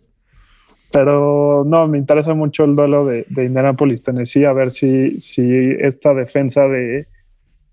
Pero 0.91 1.65
no, 1.65 1.87
me 1.87 1.99
interesa 1.99 2.35
mucho 2.35 2.65
el 2.65 2.75
duelo 2.75 3.07
de, 3.07 3.25
de 3.29 3.45
Indianapolis, 3.45 4.03
Tennessee, 4.03 4.45
a 4.45 4.53
ver 4.53 4.73
si, 4.73 5.21
si 5.21 5.43
esta 5.79 6.15
defensa 6.15 6.67
de 6.67 7.07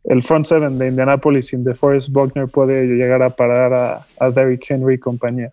el 0.03 0.24
front 0.24 0.45
seven 0.45 0.78
de 0.78 0.88
Indianapolis 0.88 1.47
sin 1.47 1.63
DeForest 1.63 2.09
Buckner 2.09 2.47
puede 2.47 2.86
llegar 2.86 3.22
a 3.24 3.30
parar 3.30 3.74
a, 3.74 4.05
a 4.20 4.32
Derrick 4.32 4.65
Henry 4.70 4.95
y 4.95 4.97
compañía. 4.99 5.51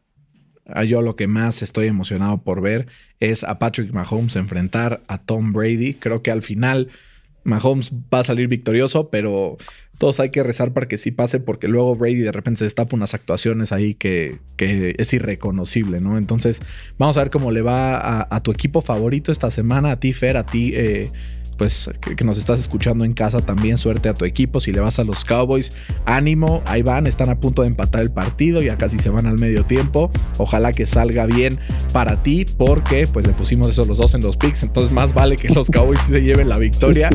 Ah, 0.67 0.85
yo 0.85 1.03
lo 1.03 1.17
que 1.17 1.27
más 1.27 1.63
estoy 1.63 1.89
emocionado 1.89 2.39
por 2.39 2.61
ver 2.61 2.87
es 3.21 3.45
a 3.45 3.59
Patrick 3.59 3.93
Mahomes 3.93 4.37
enfrentar 4.37 5.03
a 5.09 5.19
Tom 5.19 5.53
Brady. 5.53 5.95
Creo 5.95 6.23
que 6.23 6.31
al 6.31 6.43
final 6.43 6.89
Mahomes 7.45 7.93
va 8.13 8.21
a 8.21 8.25
salir 8.25 8.49
victorioso, 8.49 9.11
pero 9.11 9.57
todos 9.99 10.19
hay 10.21 10.31
que 10.31 10.43
rezar 10.43 10.73
para 10.73 10.89
que 10.89 10.99
sí 10.99 11.11
pase, 11.11 11.41
porque 11.41 11.69
luego 11.69 11.95
Brady 11.95 12.17
de 12.17 12.33
repente 12.33 12.59
se 12.59 12.65
destapa 12.65 12.97
unas 12.97 13.15
actuaciones 13.15 13.71
ahí 13.71 13.95
que, 13.95 14.39
es 14.59 15.13
irreconocible, 15.13 16.01
¿no? 16.01 16.19
Entonces, 16.19 16.63
vamos 16.99 17.17
a 17.17 17.21
ver 17.21 17.31
cómo 17.31 17.53
le 17.53 17.63
va 17.63 17.97
a, 17.97 18.27
a, 18.35 18.43
tu 18.43 18.51
equipo 18.51 18.83
favorito 18.83 19.31
esta 19.31 19.51
semana, 19.51 19.93
a 19.93 20.01
ti, 20.01 20.13
Fer, 20.13 20.37
a 20.37 20.47
ti, 20.47 20.73
eh, 20.75 21.11
pues 21.55 21.91
que, 22.17 22.25
nos 22.25 22.39
estás 22.39 22.61
escuchando 22.61 23.05
en 23.05 23.13
casa 23.13 23.41
también, 23.41 23.77
suerte 23.77 24.09
a 24.09 24.15
tu 24.15 24.25
equipo. 24.25 24.61
Si 24.61 24.73
le 24.73 24.81
vas 24.81 24.99
a 24.99 25.05
los 25.05 25.25
Cowboys, 25.25 25.73
ánimo, 26.07 26.63
ahí 26.67 26.83
van, 26.83 27.07
están 27.07 27.31
a 27.31 27.39
punto 27.41 27.63
de 27.63 27.69
empatar 27.69 28.03
el 28.03 28.11
partido, 28.11 28.63
ya 28.63 28.77
casi 28.79 28.99
se 28.99 29.11
van 29.11 29.27
al 29.27 29.39
medio 29.39 29.65
tiempo. 29.65 30.11
Ojalá 30.39 30.73
que 30.73 30.87
salga 30.87 31.27
bien 31.27 31.59
para 31.93 32.23
ti, 32.23 32.45
porque 32.45 33.07
pues 33.07 33.27
le 33.27 33.33
pusimos 33.33 33.69
esos 33.69 33.87
los 33.89 33.99
dos 33.99 34.15
en 34.15 34.23
los 34.23 34.37
picks, 34.37 34.63
entonces 34.63 34.93
más 34.93 35.15
vale 35.15 35.37
que 35.37 35.49
los 35.49 35.71
Cowboys 35.71 36.01
se 36.01 36.23
lleven 36.23 36.49
la 36.49 36.59
victoria. 36.59 37.11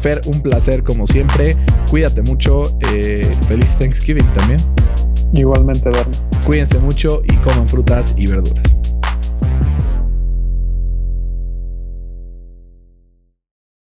Fer, 0.00 0.20
un 0.26 0.42
placer 0.42 0.82
como 0.82 1.06
siempre. 1.06 1.56
Cuídate 1.90 2.22
mucho. 2.22 2.78
Eh, 2.92 3.28
feliz 3.48 3.76
Thanksgiving 3.76 4.26
también. 4.34 4.60
Igualmente, 5.32 5.90
Bernie. 5.90 6.18
Cuídense 6.44 6.78
mucho 6.78 7.22
y 7.24 7.34
coman 7.36 7.68
frutas 7.68 8.14
y 8.16 8.26
verduras. 8.26 8.77